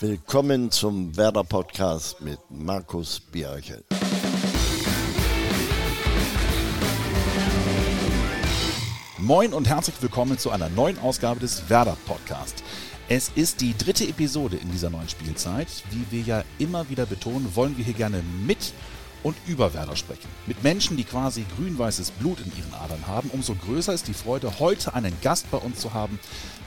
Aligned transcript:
Willkommen 0.00 0.72
zum 0.72 1.16
Werder 1.16 1.44
Podcast 1.44 2.20
mit 2.20 2.40
Markus 2.50 3.20
Bierchel. 3.20 3.84
Moin 9.18 9.52
und 9.52 9.68
herzlich 9.68 9.94
willkommen 10.00 10.36
zu 10.36 10.50
einer 10.50 10.68
neuen 10.68 10.98
Ausgabe 10.98 11.38
des 11.38 11.70
Werder 11.70 11.96
Podcast. 12.06 12.64
Es 13.08 13.30
ist 13.36 13.60
die 13.60 13.78
dritte 13.78 14.04
Episode 14.08 14.56
in 14.56 14.72
dieser 14.72 14.90
neuen 14.90 15.08
Spielzeit. 15.08 15.68
Wie 15.90 16.04
wir 16.10 16.22
ja 16.22 16.44
immer 16.58 16.90
wieder 16.90 17.06
betonen, 17.06 17.54
wollen 17.54 17.76
wir 17.76 17.84
hier 17.84 17.94
gerne 17.94 18.20
mit 18.44 18.72
und 19.24 19.34
über 19.48 19.74
Werder 19.74 19.96
sprechen. 19.96 20.28
Mit 20.46 20.62
Menschen, 20.62 20.96
die 20.96 21.02
quasi 21.02 21.44
grün-weißes 21.56 22.12
Blut 22.12 22.38
in 22.38 22.52
ihren 22.56 22.74
Adern 22.74 23.06
haben. 23.08 23.30
Umso 23.30 23.56
größer 23.56 23.92
ist 23.92 24.06
die 24.06 24.14
Freude, 24.14 24.60
heute 24.60 24.94
einen 24.94 25.16
Gast 25.22 25.50
bei 25.50 25.58
uns 25.58 25.80
zu 25.80 25.92
haben, 25.92 26.20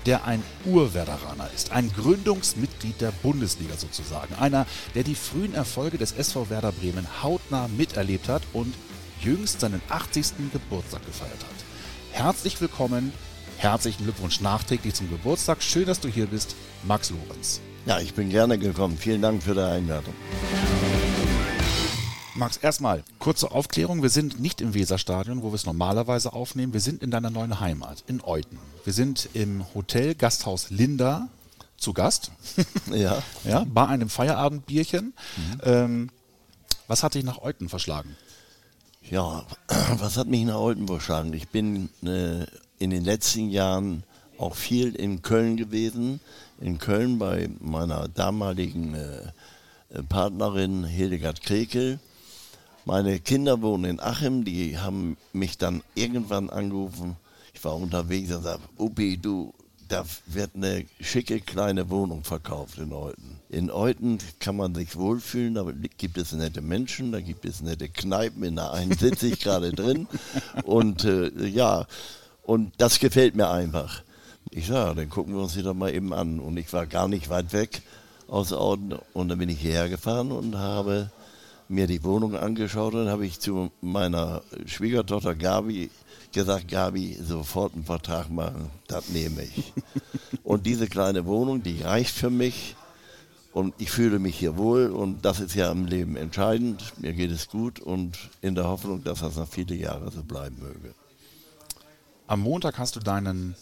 der 0.06 0.26
ein 0.26 0.44
Urwerderaner 0.66 1.50
ist. 1.56 1.72
Ein 1.72 1.92
Gründungsmitglied 1.94 3.00
der 3.00 3.12
Bundesliga 3.24 3.78
sozusagen. 3.78 4.36
Einer, 4.36 4.66
der 4.96 5.04
die 5.04 5.16
frühen 5.16 5.54
Erfolge 5.54 5.98
des 5.98 6.12
SV 6.12 6.50
Werder 6.50 6.72
Bremen 6.72 7.08
hautnah 7.24 7.70
miterlebt 7.70 8.28
hat 8.28 8.42
und 8.54 8.74
jüngst 9.22 9.62
seinen 9.62 9.82
80. 9.90 10.52
Geburtstag 10.52 11.06
gefeiert 11.06 11.32
hat. 11.32 11.68
Herzlich 12.12 12.60
willkommen, 12.60 13.14
herzlichen 13.58 14.04
Glückwunsch 14.04 14.42
nachträglich 14.42 14.96
zum 14.96 15.10
Geburtstag. 15.10 15.62
Schön, 15.62 15.86
dass 15.86 16.00
du 16.00 16.08
hier 16.08 16.26
bist, 16.26 16.56
Max 16.84 17.12
Lorenz. 17.12 17.62
Ja, 17.86 18.00
ich 18.00 18.14
bin 18.14 18.30
gerne 18.30 18.58
gekommen. 18.58 18.98
Vielen 18.98 19.22
Dank 19.22 19.44
für 19.44 19.54
die 19.54 19.62
Einladung. 19.62 20.14
Max, 22.38 22.58
erstmal 22.58 23.04
kurze 23.18 23.50
Aufklärung. 23.50 24.04
Wir 24.04 24.12
sind 24.12 24.40
nicht 24.40 24.62
im 24.62 24.76
Weserstadion, 24.76 25.42
wo 25.42 25.50
wir 25.50 25.56
es 25.56 25.66
normalerweise 25.66 26.34
aufnehmen. 26.34 26.72
Wir 26.72 26.82
sind 26.82 27.02
in 27.02 27.10
deiner 27.10 27.32
neuen 27.32 27.60
Heimat, 27.60 28.04
in 28.06 28.24
Euten. 28.24 28.60
Wir 28.84 28.94
sind 28.94 29.30
im 29.34 29.66
Hotel 29.74 30.14
Gasthaus 30.14 30.70
Linda 30.70 31.30
zu 31.78 31.94
Gast. 31.94 32.32
Ja. 32.94 33.24
ja 33.44 33.66
bei 33.68 33.88
einem 33.88 34.08
Feierabendbierchen. 34.10 35.14
Mhm. 35.36 35.62
Ähm, 35.64 36.10
was 36.88 37.02
hat 37.02 37.16
dich 37.16 37.24
nach 37.24 37.42
Euten 37.42 37.70
verschlagen? 37.70 38.16
Ja, 39.10 39.44
was 39.98 40.16
hat 40.16 40.28
mich 40.28 40.46
nach 40.46 40.60
Euten 40.60 40.86
verschlagen? 40.86 41.34
Ich 41.34 41.48
bin 41.50 41.90
äh, 42.04 42.46
in 42.78 42.92
den 42.92 43.04
letzten 43.04 43.50
Jahren 43.50 44.04
auch 44.38 44.56
viel 44.56 44.96
in 44.96 45.24
Köln 45.24 45.58
gewesen. 45.58 46.20
In 46.62 46.78
Köln 46.78 47.18
bei 47.18 47.50
meiner 47.60 48.08
damaligen 48.08 48.94
äh, 48.94 50.04
Partnerin 50.04 50.84
Hildegard 50.84 51.42
Krekel. 51.42 52.00
Meine 52.88 53.20
Kinder 53.20 53.62
wohnen 53.62 53.84
in 53.84 54.00
Achim, 54.00 54.46
die 54.46 54.78
haben 54.78 55.18
mich 55.34 55.58
dann 55.58 55.84
irgendwann 55.94 56.50
angerufen. 56.50 57.18
Ich 57.54 57.62
war 57.66 57.76
unterwegs 57.76 58.34
und 58.34 58.44
sagte, 58.44 58.64
Upi, 58.78 59.18
du, 59.18 59.54
da 59.90 60.06
wird 60.26 60.52
eine 60.56 60.86
schicke 61.02 61.42
kleine 61.42 61.90
Wohnung 61.90 62.24
verkauft 62.24 62.78
in 62.78 62.94
Euten. 62.94 63.42
In 63.50 63.72
Euten 63.72 64.20
kann 64.40 64.56
man 64.56 64.74
sich 64.74 64.96
wohlfühlen, 64.96 65.56
da 65.56 65.66
gibt 65.98 66.18
es 66.18 66.32
nette 66.32 66.62
Menschen, 66.62 67.12
da 67.12 67.20
gibt 67.20 67.44
es 67.44 67.62
nette 67.62 67.90
Kneipen, 67.90 68.44
in 68.44 68.56
der 68.56 68.72
einen 68.72 68.98
sitze 68.98 69.28
ich 69.28 69.42
gerade 69.42 69.74
drin. 69.74 70.08
Und 70.64 71.04
äh, 71.04 71.46
ja, 71.46 71.88
und 72.44 72.72
das 72.78 73.00
gefällt 73.00 73.36
mir 73.36 73.50
einfach. 73.50 74.02
Ich 74.50 74.68
sage, 74.68 74.96
dann 74.96 75.10
gucken 75.10 75.36
wir 75.36 75.42
uns 75.42 75.56
die 75.56 75.62
doch 75.62 75.74
mal 75.74 75.94
eben 75.94 76.14
an. 76.14 76.40
Und 76.40 76.56
ich 76.56 76.72
war 76.72 76.86
gar 76.86 77.10
nicht 77.10 77.30
weit 77.30 77.52
weg 77.52 77.82
aus 78.30 78.54
Euten 78.54 78.94
und 79.12 79.28
dann 79.28 79.40
bin 79.40 79.50
ich 79.50 79.60
hierher 79.60 79.90
gefahren 79.90 80.32
und 80.32 80.58
habe 80.58 81.12
mir 81.70 81.88
die 81.88 82.04
Wohnung 82.04 82.36
angeschaut 82.36 82.94
und 82.94 83.10
habe 83.10 83.26
ich 83.26 83.40
zu 83.40 83.72
meiner 83.82 84.42
Schwiegertochter 84.66 85.36
Gabi 85.36 85.90
gesagt, 86.32 86.68
Gabi, 86.68 87.18
sofort 87.22 87.74
einen 87.74 87.84
Vertrag 87.84 88.30
machen, 88.30 88.70
das 88.88 89.10
nehme 89.10 89.44
ich. 89.44 89.74
und 90.44 90.66
diese 90.66 90.88
kleine 90.88 91.26
Wohnung, 91.26 91.64
die 91.64 91.82
reicht 91.82 92.16
für 92.16 92.30
mich 92.30 92.76
und 93.54 93.74
ich 93.80 93.92
fühle 93.92 94.20
mich 94.20 94.38
hier 94.38 94.58
wohl 94.58 94.92
und 94.92 95.26
das 95.26 95.40
ist 95.40 95.56
ja 95.56 95.72
im 95.72 95.86
Leben 95.86 96.16
entscheidend. 96.16 96.94
Mir 97.00 97.14
geht 97.14 97.32
es 97.32 97.48
gut 97.48 97.80
und 97.80 98.18
in 98.42 98.56
der 98.56 98.66
Hoffnung, 98.66 99.04
dass 99.04 99.22
das 99.22 99.36
noch 99.36 99.48
viele 99.48 99.76
Jahre 99.76 100.12
so 100.12 100.24
bleiben 100.24 100.58
möge. 100.60 100.94
Am 102.28 102.42
Montag 102.42 102.78
hast 102.78 102.96
du 102.98 103.00
deinen 103.00 103.56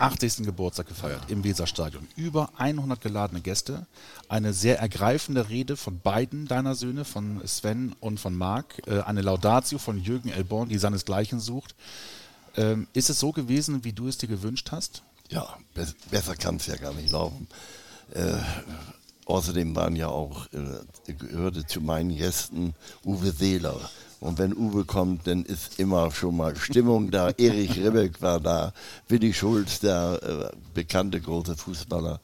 80. 0.00 0.44
Geburtstag 0.44 0.88
gefeiert 0.88 1.22
im 1.28 1.44
Weserstadion. 1.44 2.08
Über 2.16 2.50
100 2.56 3.00
geladene 3.00 3.40
Gäste. 3.40 3.86
Eine 4.28 4.52
sehr 4.52 4.78
ergreifende 4.78 5.48
Rede 5.48 5.76
von 5.76 6.00
beiden 6.00 6.46
deiner 6.46 6.74
Söhne, 6.74 7.04
von 7.04 7.46
Sven 7.46 7.94
und 8.00 8.18
von 8.18 8.34
Marc. 8.34 8.82
Äh, 8.86 9.00
eine 9.00 9.20
Laudatio 9.20 9.78
von 9.78 10.02
Jürgen 10.02 10.30
Elborn, 10.30 10.68
die 10.68 10.78
seinesgleichen 10.78 11.38
sucht. 11.38 11.74
Ähm, 12.56 12.86
ist 12.94 13.10
es 13.10 13.20
so 13.20 13.32
gewesen, 13.32 13.84
wie 13.84 13.92
du 13.92 14.08
es 14.08 14.18
dir 14.18 14.28
gewünscht 14.28 14.72
hast? 14.72 15.02
Ja, 15.28 15.46
besser 16.10 16.34
kann 16.34 16.56
es 16.56 16.66
ja 16.66 16.76
gar 16.76 16.94
nicht 16.94 17.12
laufen. 17.12 17.46
Äh, 18.14 18.32
außerdem 19.26 19.76
waren 19.76 19.94
ja 19.94 20.08
auch, 20.08 20.46
äh, 20.52 21.12
gehörte 21.12 21.66
zu 21.66 21.80
meinen 21.80 22.16
Gästen 22.16 22.74
Uwe 23.04 23.30
Seeler 23.30 23.78
und 24.20 24.38
wenn 24.38 24.54
Uwe 24.54 24.84
kommt, 24.84 25.26
dann 25.26 25.44
ist 25.44 25.80
immer 25.80 26.10
schon 26.10 26.36
mal 26.36 26.54
Stimmung 26.56 27.10
da. 27.10 27.30
Erich 27.38 27.78
Ribbeck 27.78 28.20
war 28.20 28.38
da, 28.38 28.72
Willi 29.08 29.32
Schulz, 29.32 29.80
der 29.80 30.52
äh, 30.52 30.56
bekannte 30.74 31.20
große 31.20 31.56
Fußballer 31.56 32.20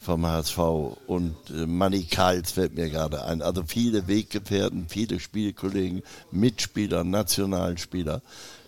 vom 0.00 0.26
HSV 0.26 0.58
und 1.06 1.36
äh, 1.50 1.66
Manny 1.66 2.04
Karls 2.04 2.52
fällt 2.52 2.74
mir 2.74 2.88
gerade 2.88 3.24
ein. 3.24 3.42
Also 3.42 3.62
viele 3.66 4.06
Weggefährten, 4.08 4.86
viele 4.88 5.20
Spielkollegen, 5.20 6.02
Mitspieler, 6.30 7.04
Nationalspieler, 7.04 8.22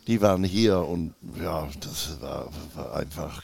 die 0.07 0.21
waren 0.21 0.45
hier 0.45 0.79
und 0.81 1.15
ja, 1.43 1.69
das 1.81 2.21
war, 2.21 2.51
war 2.75 2.95
einfach 2.95 3.43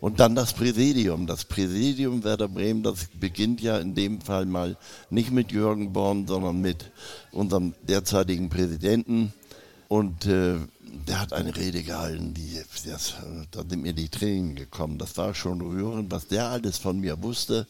und 0.00 0.20
dann 0.20 0.34
das 0.34 0.52
Präsidium. 0.52 1.26
Das 1.26 1.44
Präsidium 1.44 2.24
Werder 2.24 2.48
Bremen, 2.48 2.82
das 2.82 3.06
beginnt 3.18 3.60
ja 3.60 3.78
in 3.78 3.94
dem 3.94 4.20
Fall 4.20 4.46
mal 4.46 4.76
nicht 5.10 5.30
mit 5.30 5.52
Jürgen 5.52 5.92
Born, 5.92 6.26
sondern 6.26 6.60
mit 6.60 6.90
unserem 7.36 7.74
derzeitigen 7.82 8.48
Präsidenten. 8.48 9.32
Und 9.88 10.26
äh, 10.26 10.56
der 11.06 11.20
hat 11.20 11.32
eine 11.32 11.54
Rede 11.54 11.82
gehalten, 11.82 12.34
die, 12.34 12.60
das, 12.88 13.14
da 13.52 13.62
sind 13.68 13.82
mir 13.82 13.92
die 13.92 14.08
Tränen 14.08 14.56
gekommen. 14.56 14.98
Das 14.98 15.16
war 15.16 15.34
schon 15.34 15.60
rührend, 15.60 16.10
was 16.10 16.26
der 16.26 16.46
alles 16.46 16.78
von 16.78 16.98
mir 16.98 17.22
wusste. 17.22 17.66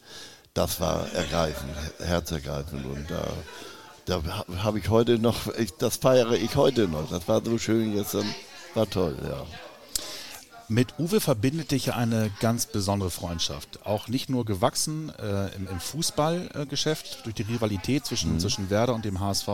Das 0.53 0.79
war 0.79 1.07
ergreifend, 1.13 1.73
herzergreifend. 1.99 2.85
Und 2.85 3.05
da, 3.09 3.27
da 4.05 4.23
habe 4.63 4.79
ich 4.79 4.89
heute 4.89 5.19
noch, 5.19 5.53
ich, 5.57 5.71
das 5.77 5.97
feiere 5.97 6.31
ich 6.31 6.55
heute 6.55 6.87
noch. 6.87 7.09
Das 7.09 7.27
war 7.27 7.43
so 7.45 7.59
schön 7.59 7.93
gestern, 7.93 8.25
war 8.73 8.89
toll, 8.89 9.15
ja. 9.23 9.45
Mit 10.69 10.99
Uwe 10.99 11.21
verbindet 11.21 11.71
dich 11.71 11.93
eine 11.93 12.29
ganz 12.41 12.65
besondere 12.65 13.09
Freundschaft. 13.09 13.85
Auch 13.85 14.09
nicht 14.09 14.29
nur 14.29 14.43
gewachsen 14.43 15.13
äh, 15.17 15.55
im, 15.55 15.65
im 15.67 15.79
Fußballgeschäft 15.79 17.25
durch 17.25 17.35
die 17.35 17.43
Rivalität 17.43 18.05
zwischen, 18.05 18.33
mhm. 18.33 18.39
zwischen 18.39 18.69
Werder 18.69 18.93
und 18.93 19.05
dem 19.05 19.21
HSV, 19.21 19.47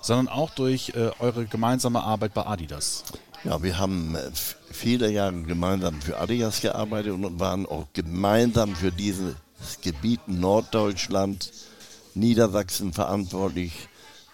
sondern 0.00 0.28
auch 0.28 0.50
durch 0.50 0.90
äh, 0.90 1.10
eure 1.18 1.46
gemeinsame 1.46 2.04
Arbeit 2.04 2.34
bei 2.34 2.46
Adidas. 2.46 3.02
Ja, 3.42 3.64
wir 3.64 3.78
haben 3.78 4.14
äh, 4.14 4.30
viele 4.70 5.10
Jahre 5.10 5.42
gemeinsam 5.42 6.00
für 6.00 6.18
Adidas 6.18 6.60
gearbeitet 6.60 7.14
und 7.14 7.40
waren 7.40 7.66
auch 7.66 7.86
gemeinsam 7.92 8.76
für 8.76 8.92
dieses 8.92 9.34
Gebiet 9.82 10.20
Norddeutschland, 10.28 11.50
Niedersachsen 12.14 12.92
verantwortlich. 12.92 13.88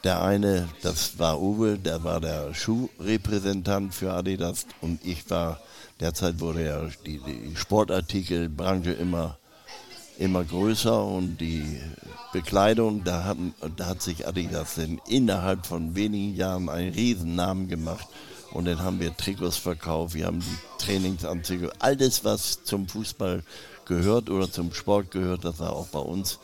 Der 0.04 0.22
eine, 0.22 0.68
das 0.82 1.18
war 1.18 1.40
Uwe, 1.40 1.78
der 1.78 2.04
war 2.04 2.20
der 2.20 2.54
Schuhrepräsentant 2.54 3.94
für 3.94 4.12
Adidas 4.12 4.66
und 4.80 5.04
ich 5.04 5.28
war 5.28 5.60
Derzeit 6.00 6.40
wurde 6.40 6.64
ja 6.64 6.88
die, 7.04 7.18
die 7.18 7.54
Sportartikelbranche 7.54 8.92
immer, 8.92 9.36
immer 10.18 10.42
größer 10.42 11.04
und 11.04 11.36
die 11.36 11.78
Bekleidung, 12.32 13.04
da, 13.04 13.24
haben, 13.24 13.54
da 13.76 13.86
hat 13.86 14.00
sich 14.00 14.26
Adidas 14.26 14.76
denn 14.76 14.98
innerhalb 15.06 15.66
von 15.66 15.94
wenigen 15.94 16.34
Jahren 16.34 16.70
einen 16.70 16.94
Riesennamen 16.94 17.68
gemacht. 17.68 18.08
Und 18.52 18.64
dann 18.64 18.80
haben 18.80 18.98
wir 18.98 19.14
Trikots 19.16 19.58
verkauft, 19.58 20.14
wir 20.14 20.26
haben 20.26 20.40
die 20.40 20.84
Trainingsanzüge, 20.84 21.70
alles 21.78 22.24
was 22.24 22.64
zum 22.64 22.88
Fußball 22.88 23.44
gehört 23.84 24.30
oder 24.30 24.50
zum 24.50 24.72
Sport 24.72 25.10
gehört, 25.10 25.44
das 25.44 25.60
war 25.60 25.72
auch 25.72 25.88
bei 25.88 26.00
uns 26.00 26.38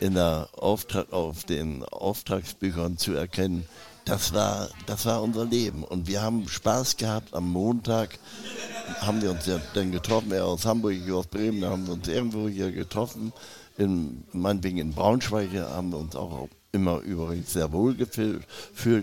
in 0.00 0.14
der 0.14 0.48
Auftrag, 0.56 1.12
auf 1.12 1.44
den 1.44 1.84
Auftragsbüchern 1.84 2.98
zu 2.98 3.12
erkennen 3.12 3.66
das 4.04 4.32
war, 4.32 4.68
das 4.86 5.06
war 5.06 5.22
unser 5.22 5.44
Leben. 5.44 5.84
Und 5.84 6.08
wir 6.08 6.22
haben 6.22 6.48
Spaß 6.48 6.96
gehabt. 6.96 7.34
Am 7.34 7.50
Montag 7.50 8.18
haben 9.00 9.22
wir 9.22 9.30
uns 9.30 9.46
ja 9.46 9.60
dann 9.74 9.92
getroffen, 9.92 10.32
er 10.32 10.46
aus 10.46 10.66
Hamburg, 10.66 10.94
ich 10.94 11.12
aus 11.12 11.26
Bremen, 11.26 11.60
da 11.60 11.70
haben 11.70 11.86
wir 11.86 11.94
uns 11.94 12.08
irgendwo 12.08 12.48
hier 12.48 12.72
getroffen. 12.72 13.32
In, 13.78 14.24
meinetwegen 14.32 14.78
in 14.78 14.92
Braunschweig 14.92 15.50
haben 15.52 15.90
wir 15.90 15.98
uns 15.98 16.16
auch 16.16 16.48
immer 16.72 17.00
übrigens 17.00 17.52
sehr 17.52 17.72
wohl 17.72 17.94
gefühlt. 17.94 18.46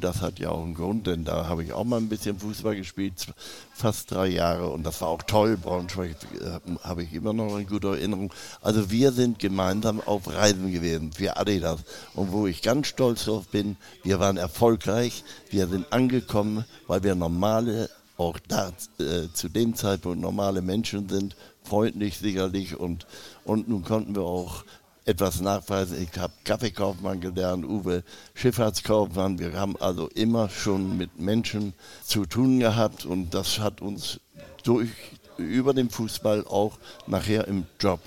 Das 0.03 0.21
hat 0.21 0.39
ja 0.39 0.49
auch 0.49 0.63
einen 0.63 0.73
Grund, 0.73 1.07
denn 1.07 1.25
da 1.25 1.47
habe 1.47 1.63
ich 1.63 1.73
auch 1.73 1.83
mal 1.83 1.97
ein 1.97 2.09
bisschen 2.09 2.39
Fußball 2.39 2.75
gespielt, 2.75 3.27
fast 3.73 4.11
drei 4.11 4.27
Jahre 4.27 4.69
und 4.69 4.83
das 4.83 5.01
war 5.01 5.09
auch 5.09 5.23
toll. 5.23 5.57
Braunschweig 5.57 6.15
äh, 6.39 6.59
habe 6.83 7.03
ich 7.03 7.13
immer 7.13 7.33
noch 7.33 7.55
eine 7.55 7.65
gute 7.65 7.89
Erinnerung. 7.89 8.33
Also 8.61 8.89
wir 8.89 9.11
sind 9.11 9.39
gemeinsam 9.39 10.01
auf 10.01 10.27
Reisen 10.33 10.71
gewesen 10.71 11.11
für 11.11 11.37
Adidas 11.37 11.81
und 12.13 12.31
wo 12.31 12.47
ich 12.47 12.61
ganz 12.61 12.87
stolz 12.87 13.25
drauf 13.25 13.47
bin, 13.47 13.75
wir 14.03 14.19
waren 14.19 14.37
erfolgreich, 14.37 15.23
wir 15.49 15.67
sind 15.67 15.91
angekommen, 15.91 16.65
weil 16.87 17.03
wir 17.03 17.15
normale, 17.15 17.89
auch 18.17 18.39
da 18.47 18.71
äh, 18.99 19.27
zu 19.33 19.49
dem 19.49 19.75
Zeitpunkt 19.75 20.19
normale 20.19 20.61
Menschen 20.61 21.09
sind, 21.09 21.35
freundlich 21.63 22.17
sicherlich 22.17 22.79
und, 22.79 23.05
und 23.43 23.67
nun 23.67 23.83
konnten 23.83 24.15
wir 24.15 24.23
auch 24.23 24.63
etwas 25.07 25.39
nachweisen. 25.39 26.01
Ich 26.01 26.19
habe 26.19 26.33
Kaffeekaufmann 26.43 27.21
gelernt, 27.21 27.65
Uwe 27.65 28.03
Schifffahrtskaufmann. 28.35 29.39
Wir 29.39 29.53
haben 29.53 29.77
also 29.77 30.09
immer 30.09 30.49
schon 30.49 30.97
mit 30.97 31.17
Menschen 31.17 31.73
zu 32.03 32.25
tun 32.25 32.59
gehabt 32.59 33.05
und 33.05 33.33
das 33.33 33.59
hat 33.59 33.81
uns 33.81 34.19
durch, 34.63 34.89
über 35.37 35.73
den 35.73 35.89
Fußball 35.89 36.45
auch 36.45 36.77
nachher 37.07 37.47
im 37.47 37.65
Job 37.79 38.01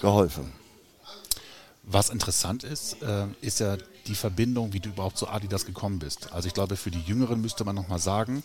geholfen. 0.00 0.52
Was 1.84 2.10
interessant 2.10 2.64
ist, 2.64 3.00
äh, 3.02 3.26
ist 3.40 3.60
ja 3.60 3.76
die 4.06 4.14
Verbindung, 4.14 4.72
wie 4.72 4.80
du 4.80 4.88
überhaupt 4.88 5.16
zu 5.16 5.28
Adidas 5.28 5.64
gekommen 5.64 6.00
bist. 6.00 6.32
Also 6.32 6.48
ich 6.48 6.54
glaube, 6.54 6.76
für 6.76 6.90
die 6.90 7.02
Jüngeren 7.02 7.40
müsste 7.40 7.64
man 7.64 7.76
nochmal 7.76 8.00
sagen, 8.00 8.42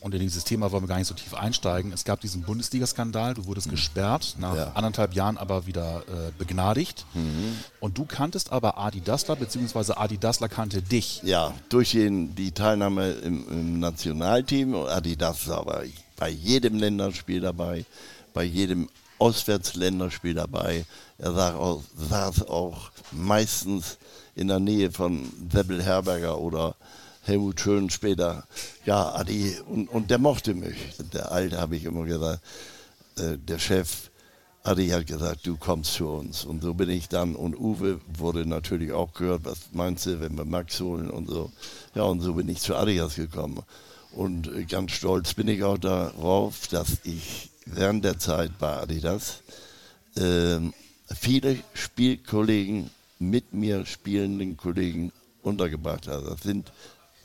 und 0.00 0.14
in 0.14 0.20
dieses 0.20 0.44
Thema 0.44 0.70
wollen 0.70 0.84
wir 0.84 0.88
gar 0.88 0.98
nicht 0.98 1.08
so 1.08 1.14
tief 1.14 1.34
einsteigen. 1.34 1.92
Es 1.92 2.04
gab 2.04 2.20
diesen 2.20 2.42
Bundesliga-Skandal, 2.42 3.34
du 3.34 3.46
wurdest 3.46 3.66
mhm. 3.66 3.72
gesperrt, 3.72 4.36
nach 4.38 4.54
ja. 4.54 4.72
anderthalb 4.74 5.14
Jahren 5.14 5.38
aber 5.38 5.66
wieder 5.66 6.02
äh, 6.08 6.32
begnadigt. 6.38 7.06
Mhm. 7.14 7.56
Und 7.80 7.98
du 7.98 8.04
kanntest 8.04 8.52
aber 8.52 8.78
Adi 8.78 9.00
Dassler, 9.00 9.36
beziehungsweise 9.36 9.96
Adi 9.96 10.18
Dassler 10.18 10.48
kannte 10.48 10.82
dich. 10.82 11.22
Ja, 11.24 11.54
durch 11.68 11.92
den, 11.92 12.34
die 12.34 12.52
Teilnahme 12.52 13.10
im, 13.12 13.48
im 13.48 13.80
Nationalteam. 13.80 14.74
Adi 14.74 15.16
Dassler 15.16 15.64
war 15.66 15.82
bei 16.16 16.28
jedem 16.28 16.78
Länderspiel 16.78 17.40
dabei, 17.40 17.84
bei 18.32 18.44
jedem 18.44 18.88
Auswärtsländerspiel 19.18 20.34
dabei. 20.34 20.84
Er 21.18 21.32
saß 21.32 21.54
auch, 21.54 21.82
saß 21.96 22.48
auch 22.48 22.90
meistens 23.12 23.98
in 24.34 24.48
der 24.48 24.60
Nähe 24.60 24.92
von 24.92 25.32
Seppel 25.50 25.82
Herberger 25.82 26.38
oder 26.38 26.74
Helmut 27.26 27.60
Schön 27.60 27.90
später, 27.90 28.46
ja, 28.84 29.12
Adi, 29.16 29.56
und, 29.68 29.88
und 29.88 30.10
der 30.10 30.18
mochte 30.18 30.54
mich. 30.54 30.76
Der 31.12 31.32
Alte 31.32 31.60
habe 31.60 31.74
ich 31.74 31.84
immer 31.84 32.04
gesagt, 32.04 32.40
äh, 33.18 33.36
der 33.36 33.58
Chef, 33.58 34.10
Adi 34.62 34.90
hat 34.90 35.08
gesagt, 35.08 35.44
du 35.44 35.56
kommst 35.56 35.94
zu 35.94 36.06
uns. 36.06 36.44
Und 36.44 36.62
so 36.62 36.74
bin 36.74 36.88
ich 36.88 37.08
dann, 37.08 37.34
und 37.34 37.58
Uwe 37.58 38.00
wurde 38.06 38.46
natürlich 38.46 38.92
auch 38.92 39.12
gehört, 39.12 39.44
was 39.44 39.58
meinst 39.72 40.06
du, 40.06 40.20
wenn 40.20 40.38
wir 40.38 40.44
Max 40.44 40.78
holen 40.78 41.10
und 41.10 41.28
so. 41.28 41.50
Ja, 41.96 42.04
und 42.04 42.20
so 42.20 42.34
bin 42.34 42.48
ich 42.48 42.60
zu 42.60 42.76
Adidas 42.76 43.16
gekommen. 43.16 43.60
Und 44.12 44.46
äh, 44.46 44.62
ganz 44.62 44.92
stolz 44.92 45.34
bin 45.34 45.48
ich 45.48 45.64
auch 45.64 45.78
darauf, 45.78 46.68
dass 46.68 46.98
ich 47.02 47.50
während 47.64 48.04
der 48.04 48.20
Zeit 48.20 48.56
bei 48.60 48.76
Adidas 48.76 49.42
äh, 50.14 50.60
viele 51.12 51.58
Spielkollegen 51.74 52.90
mit 53.18 53.52
mir 53.52 53.84
spielenden 53.84 54.56
Kollegen 54.56 55.10
untergebracht 55.42 56.06
habe. 56.06 56.30
Das 56.30 56.42
sind 56.42 56.70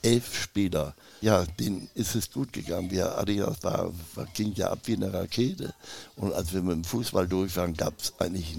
elf 0.02 0.36
Spieler. 0.44 0.96
Ja, 1.22 1.46
denen 1.46 1.90
ist 1.94 2.16
es 2.16 2.32
gut 2.32 2.52
gegangen. 2.52 2.90
Wir, 2.90 3.18
Adidas 3.18 3.64
war, 3.64 3.92
war, 4.16 4.26
ging 4.34 4.54
ja 4.54 4.72
ab 4.72 4.80
wie 4.86 4.96
eine 4.96 5.14
Rakete. 5.14 5.74
Und 6.16 6.34
als 6.34 6.54
wir 6.54 6.62
mit 6.62 6.74
dem 6.74 6.84
Fußball 6.84 7.28
durch 7.28 7.56
waren, 7.56 7.76
gab 7.76 8.00
es 8.00 8.14
eigentlich 8.20 8.58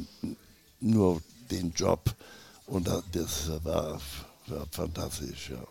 nur 0.80 1.20
den 1.50 1.72
Job. 1.72 2.14
Und 2.66 2.86
das 2.86 3.50
war, 3.64 4.00
war 4.46 4.66
fantastisch, 4.70 5.50
ja. 5.50 5.62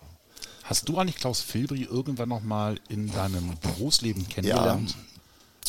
Hast 0.63 0.87
du 0.87 0.97
eigentlich 0.97 1.17
Klaus 1.17 1.41
Filbri 1.41 1.83
irgendwann 1.83 2.29
noch 2.29 2.43
mal 2.43 2.79
in 2.87 3.11
deinem 3.11 3.57
Berufsleben 3.59 4.27
kennengelernt? 4.27 4.91
Ja. 4.91 5.11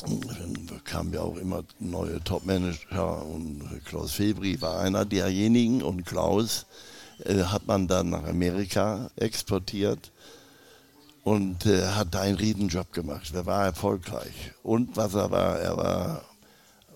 Dann 0.06 0.84
kamen 0.84 1.12
ja 1.12 1.20
auch 1.20 1.36
immer 1.36 1.64
neue 1.78 2.22
Topmanager 2.22 3.24
und 3.24 3.62
Klaus 3.84 4.12
Filbri 4.12 4.60
war 4.60 4.80
einer 4.80 5.04
derjenigen 5.04 5.82
und 5.82 6.04
Klaus 6.04 6.66
äh, 7.24 7.44
hat 7.44 7.66
man 7.66 7.88
dann 7.88 8.10
nach 8.10 8.24
Amerika 8.24 9.10
exportiert 9.16 10.10
und 11.24 11.66
äh, 11.66 11.86
hat 11.88 12.14
da 12.14 12.20
einen 12.20 12.36
Riesenjob 12.36 12.92
gemacht. 12.92 13.32
Er 13.34 13.46
war 13.46 13.64
erfolgreich. 13.64 14.52
Und 14.62 14.96
was 14.96 15.14
er 15.14 15.30
war, 15.30 15.58
er 15.58 15.76
war 15.76 16.22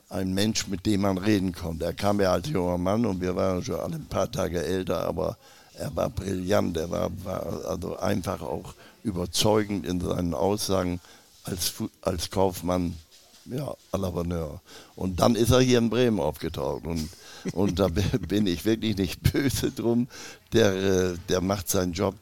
ein 0.09 0.35
Mensch, 0.35 0.67
mit 0.69 0.87
dem 0.87 1.03
man 1.03 1.19
reden 1.19 1.53
konnte. 1.53 1.85
Er 1.85 1.93
kam 1.93 2.21
ja 2.21 2.33
als 2.33 2.49
junger 2.49 2.79
Mann 2.79 3.07
und 3.07 3.21
wir 3.21 3.35
waren 3.35 3.63
schon 3.63 3.81
alle 3.81 3.97
ein 3.97 4.07
paar 4.07 4.31
Tage 4.31 4.65
älter, 4.65 5.07
aber 5.07 5.37
er 5.75 5.95
war 5.95 6.11
brillant, 6.11 6.77
er 6.77 6.91
war, 6.91 7.11
war 7.25 7.65
also 7.67 7.97
einfach 7.99 8.41
auch 8.41 8.75
überzeugend 9.03 9.87
in 9.87 10.01
seinen 10.01 10.35
Aussagen 10.35 11.01
als, 11.45 11.75
als 12.03 12.31
Kaufmann 12.31 12.97
ja, 13.45 13.75
à 13.93 13.99
la 13.99 14.11
Bonheur. 14.11 14.61
Und 14.97 15.21
dann 15.21 15.35
ist 15.35 15.51
er 15.51 15.61
hier 15.61 15.79
in 15.79 15.91
Bremen 15.91 16.21
aufgetaucht. 16.21 16.85
Und, 16.87 17.09
und 17.53 17.79
da 17.79 17.89
bin 17.89 18.47
ich 18.47 18.65
wirklich 18.65 18.97
nicht 18.97 19.23
böse 19.33 19.71
drum. 19.71 20.09
Der, 20.53 20.75
äh, 20.75 21.15
der 21.29 21.41
macht 21.41 21.69
seinen 21.69 21.93
Job 21.93 22.17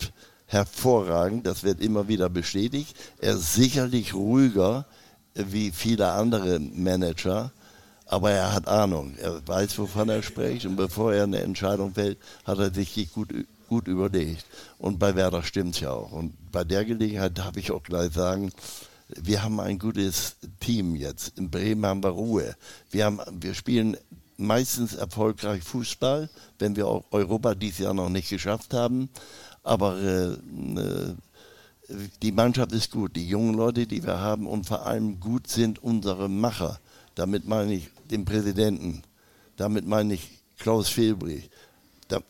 hervorragend. 0.46 1.46
Das 1.46 1.62
wird 1.62 1.80
immer 1.80 2.08
wieder 2.08 2.28
bestätigt. 2.28 2.96
Er 3.20 3.34
ist 3.34 3.54
sicherlich 3.54 4.14
ruhiger 4.14 4.86
wie 5.34 5.70
viele 5.70 6.12
andere 6.12 6.60
Manager. 6.60 7.52
Aber 8.06 8.30
er 8.30 8.52
hat 8.52 8.68
Ahnung. 8.68 9.14
Er 9.20 9.46
weiß, 9.46 9.78
wovon 9.78 10.08
er 10.08 10.22
spricht. 10.22 10.66
Und 10.66 10.76
bevor 10.76 11.14
er 11.14 11.24
eine 11.24 11.40
Entscheidung 11.40 11.94
fällt, 11.94 12.18
hat 12.44 12.58
er 12.58 12.72
sich 12.72 13.12
gut, 13.12 13.32
gut 13.68 13.88
überlegt. 13.88 14.44
Und 14.78 14.98
bei 14.98 15.14
Werder 15.14 15.42
stimmt 15.42 15.74
es 15.74 15.80
ja 15.80 15.90
auch. 15.90 16.12
Und 16.12 16.34
bei 16.52 16.64
der 16.64 16.84
Gelegenheit 16.84 17.38
darf 17.38 17.56
ich 17.56 17.72
auch 17.72 17.82
gleich 17.82 18.12
sagen, 18.12 18.52
wir 19.08 19.42
haben 19.42 19.60
ein 19.60 19.78
gutes 19.78 20.36
Team 20.60 20.96
jetzt. 20.96 21.38
In 21.38 21.50
Bremen 21.50 21.84
haben 21.86 22.02
wir 22.02 22.10
Ruhe. 22.10 22.54
Wir, 22.90 23.06
haben, 23.06 23.20
wir 23.40 23.54
spielen 23.54 23.96
meistens 24.36 24.94
erfolgreich 24.94 25.62
Fußball, 25.62 26.28
wenn 26.58 26.76
wir 26.76 26.86
auch 26.86 27.04
Europa 27.10 27.54
dieses 27.54 27.78
Jahr 27.78 27.94
noch 27.94 28.08
nicht 28.08 28.28
geschafft 28.28 28.74
haben. 28.74 29.08
Aber 29.62 29.98
äh, 29.98 30.32
äh, 30.32 31.14
die 32.22 32.32
Mannschaft 32.32 32.72
ist 32.72 32.90
gut. 32.90 33.16
Die 33.16 33.28
jungen 33.28 33.54
Leute, 33.54 33.86
die 33.86 34.02
wir 34.02 34.20
haben 34.20 34.46
und 34.46 34.66
vor 34.66 34.86
allem 34.86 35.20
gut 35.20 35.48
sind 35.48 35.82
unsere 35.82 36.28
Macher. 36.28 36.78
Damit 37.14 37.46
meine 37.46 37.74
ich 37.74 37.90
den 38.10 38.24
Präsidenten. 38.24 39.02
Damit 39.56 39.86
meine 39.86 40.14
ich 40.14 40.38
Klaus 40.58 40.88
Fehlbrich. 40.88 41.50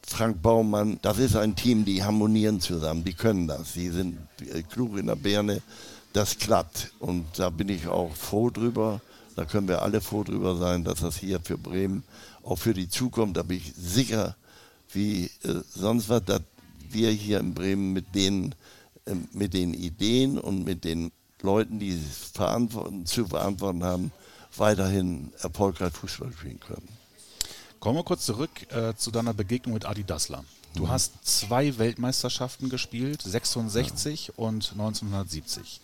Frank 0.06 0.40
Baumann, 0.40 0.98
das 1.02 1.18
ist 1.18 1.36
ein 1.36 1.56
Team, 1.56 1.84
die 1.84 2.02
harmonieren 2.02 2.60
zusammen, 2.60 3.04
die 3.04 3.12
können 3.12 3.48
das. 3.48 3.74
Sie 3.74 3.90
sind 3.90 4.18
äh, 4.40 4.62
klug 4.62 4.96
in 4.96 5.08
der 5.08 5.16
Birne 5.16 5.60
das 6.14 6.38
klappt. 6.38 6.92
Und 6.98 7.26
da 7.38 7.50
bin 7.50 7.68
ich 7.68 7.86
auch 7.86 8.14
froh 8.14 8.48
drüber. 8.48 9.02
Da 9.36 9.44
können 9.44 9.68
wir 9.68 9.82
alle 9.82 10.00
froh 10.00 10.24
drüber 10.24 10.56
sein, 10.56 10.84
dass 10.84 11.00
das 11.00 11.16
hier 11.16 11.40
für 11.40 11.58
Bremen 11.58 12.04
auch 12.42 12.56
für 12.56 12.74
die 12.74 12.88
Zukunft, 12.88 13.36
da 13.36 13.42
bin 13.42 13.56
ich 13.56 13.72
sicher, 13.76 14.36
wie 14.92 15.24
äh, 15.42 15.62
sonst 15.74 16.08
was, 16.08 16.24
dass 16.24 16.42
wir 16.90 17.10
hier 17.10 17.40
in 17.40 17.54
Bremen 17.54 17.92
mit 17.92 18.14
den, 18.14 18.54
äh, 19.06 19.14
mit 19.32 19.54
den 19.54 19.74
Ideen 19.74 20.38
und 20.38 20.64
mit 20.64 20.84
den 20.84 21.10
Leuten, 21.42 21.78
die 21.78 21.90
es 21.90 22.30
verantworten, 22.32 23.06
zu 23.06 23.26
verantworten 23.26 23.82
haben, 23.82 24.12
weiterhin 24.56 25.32
erfolgreich 25.40 25.92
Fußball 25.92 26.32
spielen 26.32 26.60
können. 26.60 26.88
Kommen 27.80 27.98
wir 27.98 28.04
kurz 28.04 28.24
zurück 28.24 28.50
äh, 28.72 28.94
zu 28.94 29.10
deiner 29.10 29.34
Begegnung 29.34 29.74
mit 29.74 29.84
Adi 29.84 30.04
Dassler. 30.04 30.44
Du 30.74 30.84
mhm. 30.84 30.90
hast 30.90 31.12
zwei 31.22 31.76
Weltmeisterschaften 31.78 32.68
gespielt, 32.68 33.22
66 33.22 34.28
ja. 34.28 34.34
und 34.36 34.72
1970. 34.72 35.80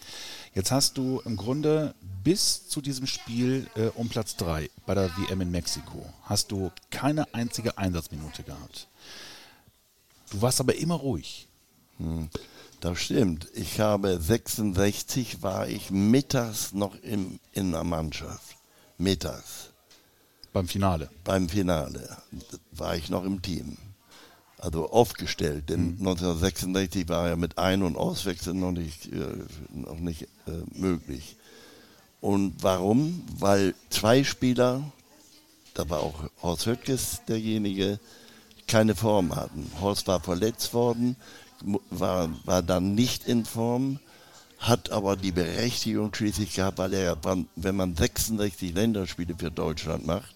Jetzt 0.52 0.72
hast 0.72 0.98
du 0.98 1.20
im 1.24 1.36
Grunde 1.36 1.94
bis 2.24 2.68
zu 2.68 2.80
diesem 2.80 3.06
Spiel 3.06 3.68
äh, 3.76 3.86
um 3.94 4.08
Platz 4.08 4.36
3 4.36 4.68
bei 4.84 4.94
der 4.94 5.10
WM 5.16 5.40
in 5.42 5.50
Mexiko, 5.50 6.04
hast 6.24 6.50
du 6.50 6.72
keine 6.90 7.32
einzige 7.34 7.78
Einsatzminute 7.78 8.42
gehabt. 8.42 8.88
Du 10.30 10.42
warst 10.42 10.60
aber 10.60 10.74
immer 10.74 10.96
ruhig. 10.96 11.46
Hm, 11.98 12.28
das 12.80 12.98
stimmt. 12.98 13.46
Ich 13.54 13.78
habe 13.78 14.20
66 14.20 15.42
war 15.42 15.68
ich 15.68 15.90
mittags 15.90 16.72
noch 16.72 16.96
im, 17.02 17.38
in 17.52 17.70
der 17.70 17.84
Mannschaft. 17.84 18.56
Mittags. 18.98 19.70
Beim 20.52 20.66
Finale. 20.66 21.10
Beim 21.22 21.48
Finale 21.48 22.16
war 22.72 22.96
ich 22.96 23.08
noch 23.08 23.24
im 23.24 23.40
Team 23.40 23.76
also 24.60 24.90
aufgestellt. 24.90 25.68
Denn 25.68 25.96
mhm. 25.98 26.06
1966 26.08 27.08
war 27.08 27.28
ja 27.28 27.36
mit 27.36 27.58
Ein- 27.58 27.82
und 27.82 27.96
Auswechseln 27.96 28.60
noch 28.60 28.72
nicht, 28.72 29.12
äh, 29.12 29.18
noch 29.72 29.98
nicht 29.98 30.22
äh, 30.46 30.78
möglich. 30.78 31.36
Und 32.20 32.62
warum? 32.62 33.22
Weil 33.38 33.74
zwei 33.88 34.24
Spieler, 34.24 34.82
da 35.74 35.88
war 35.88 36.00
auch 36.00 36.24
Horst 36.42 36.66
Höttges 36.66 37.22
derjenige, 37.26 37.98
keine 38.66 38.94
Form 38.94 39.34
hatten. 39.34 39.70
Horst 39.80 40.06
war 40.06 40.20
verletzt 40.20 40.74
worden, 40.74 41.16
war, 41.90 42.30
war 42.44 42.62
dann 42.62 42.94
nicht 42.94 43.26
in 43.26 43.44
Form, 43.44 43.98
hat 44.58 44.90
aber 44.90 45.16
die 45.16 45.32
Berechtigung 45.32 46.14
schließlich 46.14 46.54
gehabt, 46.54 46.78
weil 46.78 46.92
er, 46.92 47.16
wenn 47.56 47.76
man 47.76 47.96
66 47.96 48.74
Länderspiele 48.74 49.34
für 49.36 49.50
Deutschland 49.50 50.06
macht, 50.06 50.34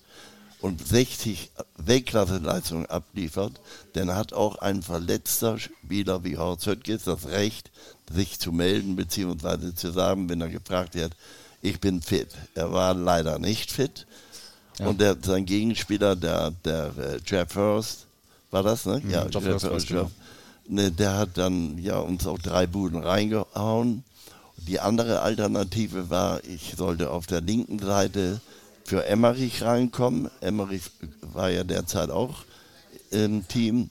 und 0.65 0.89
60 0.89 1.51
Weltklasseleistungen 1.77 2.87
abliefert, 2.87 3.61
dann 3.93 4.15
hat 4.15 4.33
auch 4.33 4.57
ein 4.57 4.83
verletzter 4.83 5.59
Spieler 5.59 6.25
wie 6.25 6.39
Horst 6.39 6.65
Höttges 6.65 7.05
das 7.05 7.27
Recht, 7.27 7.71
sich 8.11 8.41
zu 8.41 8.51
melden 8.51 8.97
bzw. 8.97 9.75
zu 9.75 9.93
sagen, 9.93 10.31
wenn 10.31 10.41
er 10.41 10.49
gefragt 10.49 10.95
wird, 10.95 11.13
ich 11.61 11.81
bin 11.81 12.01
fit. 12.01 12.29
Er 12.55 12.73
war 12.73 12.95
leider 12.95 13.39
nicht 13.39 13.73
fit. 13.73 14.07
Ja. 14.79 14.87
Und 14.87 15.03
der, 15.03 15.19
sein 15.23 15.45
Gegenspieler, 15.45 16.17
der, 16.17 16.53
der 16.65 16.93
äh, 16.97 17.21
Jeff 17.27 17.55
Hurst, 17.57 18.07
war 18.51 18.63
das, 18.63 18.87
ne? 18.87 19.03
Mhm, 19.05 19.11
ja, 19.11 19.27
Jeff, 19.27 19.45
Jeff 19.45 19.65
Hurst, 19.65 19.89
genau. 19.89 20.11
ne, 20.67 20.91
der 20.91 21.19
hat 21.19 21.37
dann 21.37 21.77
ja, 21.77 21.99
uns 21.99 22.27
auch 22.27 22.39
drei 22.39 22.67
Buden 22.67 23.03
reingehauen. 23.03 24.03
Die 24.57 24.81
andere 24.81 25.21
Alternative 25.21 26.09
war, 26.09 26.43
ich 26.45 26.73
sollte 26.75 27.11
auf 27.11 27.27
der 27.27 27.43
linken 27.43 27.81
Seite 27.81 28.41
für 28.85 29.07
Emmerich 29.07 29.63
reinkommen. 29.63 30.31
Emmerich 30.41 30.83
war 31.21 31.51
ja 31.51 31.65
derzeit 31.65 32.11
auch 32.11 32.45
im 33.11 33.47
Team. 33.49 33.91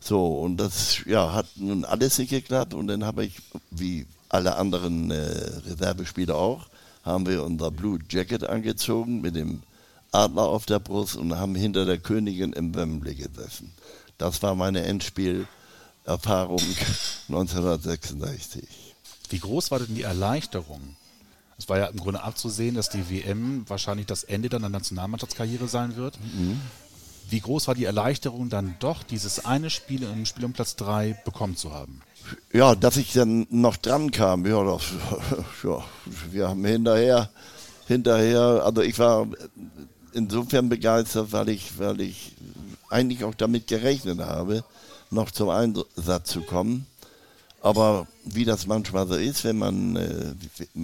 So, 0.00 0.38
und 0.40 0.58
das 0.58 1.04
ja, 1.06 1.32
hat 1.32 1.46
nun 1.56 1.84
alles 1.84 2.18
nicht 2.18 2.30
geklappt. 2.30 2.74
Und 2.74 2.88
dann 2.88 3.04
habe 3.04 3.24
ich, 3.24 3.40
wie 3.70 4.06
alle 4.28 4.56
anderen 4.56 5.10
äh, 5.10 5.16
Reservespieler 5.66 6.36
auch, 6.36 6.66
haben 7.04 7.26
wir 7.26 7.44
unser 7.44 7.70
Blue 7.70 7.98
Jacket 8.08 8.44
angezogen 8.44 9.20
mit 9.20 9.36
dem 9.36 9.62
Adler 10.12 10.42
auf 10.42 10.66
der 10.66 10.78
Brust 10.78 11.16
und 11.16 11.36
haben 11.36 11.54
hinter 11.54 11.84
der 11.84 11.98
Königin 11.98 12.52
im 12.52 12.74
Wembley 12.74 13.14
gesessen. 13.14 13.72
Das 14.18 14.42
war 14.42 14.54
meine 14.54 14.82
Endspielerfahrung 14.82 16.62
1966. 17.28 18.66
Wie 19.30 19.38
groß 19.38 19.70
war 19.70 19.80
denn 19.80 19.94
die 19.94 20.02
Erleichterung? 20.02 20.96
Es 21.58 21.68
war 21.68 21.78
ja 21.78 21.86
im 21.86 21.98
Grunde 21.98 22.22
abzusehen, 22.22 22.74
dass 22.74 22.88
die 22.88 23.08
WM 23.10 23.64
wahrscheinlich 23.68 24.06
das 24.06 24.24
Ende 24.24 24.48
deiner 24.48 24.68
Nationalmannschaftskarriere 24.68 25.68
sein 25.68 25.96
wird. 25.96 26.18
Mhm. 26.20 26.60
Wie 27.30 27.40
groß 27.40 27.68
war 27.68 27.74
die 27.74 27.84
Erleichterung, 27.84 28.50
dann 28.50 28.74
doch 28.80 29.02
dieses 29.02 29.44
eine 29.44 29.70
Spiel 29.70 30.02
im 30.02 30.26
Spiel 30.26 30.44
um 30.44 30.52
Platz 30.52 30.76
3 30.76 31.20
bekommen 31.24 31.56
zu 31.56 31.72
haben? 31.72 32.02
Ja, 32.52 32.74
dass 32.74 32.96
ich 32.96 33.12
dann 33.12 33.46
noch 33.50 33.76
dran 33.76 34.10
kam, 34.10 34.46
ja, 34.46 34.62
das, 34.64 34.82
ja, 35.62 35.82
wir 36.30 36.48
haben 36.48 36.64
hinterher, 36.64 37.30
hinterher, 37.86 38.62
also 38.64 38.82
ich 38.82 38.98
war 38.98 39.26
insofern 40.12 40.68
begeistert, 40.68 41.32
weil 41.32 41.48
ich, 41.50 41.78
weil 41.78 42.00
ich 42.00 42.32
eigentlich 42.88 43.24
auch 43.24 43.34
damit 43.34 43.66
gerechnet 43.66 44.20
habe, 44.20 44.64
noch 45.10 45.30
zum 45.30 45.48
Einsatz 45.48 46.30
zu 46.30 46.42
kommen. 46.42 46.86
Aber 47.64 48.06
wie 48.26 48.44
das 48.44 48.66
manchmal 48.66 49.08
so 49.08 49.14
ist, 49.14 49.42
wenn 49.42 49.56
man 49.56 49.96
äh, 49.96 50.34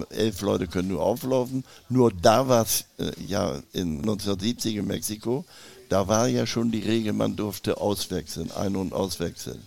elf 0.09 0.41
Leute 0.41 0.65
können 0.65 0.87
nur 0.87 1.03
auflaufen, 1.03 1.63
nur 1.89 2.11
da 2.11 2.47
war 2.47 2.63
es 2.63 2.85
äh, 2.97 3.11
ja 3.23 3.61
in 3.71 3.99
1970 3.99 4.77
in 4.77 4.87
Mexiko, 4.87 5.45
da 5.89 6.07
war 6.07 6.27
ja 6.27 6.47
schon 6.47 6.71
die 6.71 6.79
Regel, 6.79 7.13
man 7.13 7.35
durfte 7.35 7.77
auswechseln, 7.77 8.49
ein- 8.53 8.75
und 8.75 8.93
auswechseln 8.93 9.61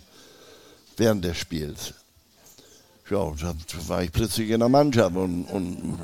während 0.97 1.23
des 1.23 1.37
Spiels 1.37 1.93
ja, 3.09 3.33
da 3.37 3.53
war 3.87 4.03
ich 4.03 4.11
plötzlich 4.11 4.49
in 4.49 4.59
der 4.59 4.69
Mannschaft 4.69 5.15
und, 5.15 5.45
und 5.45 5.99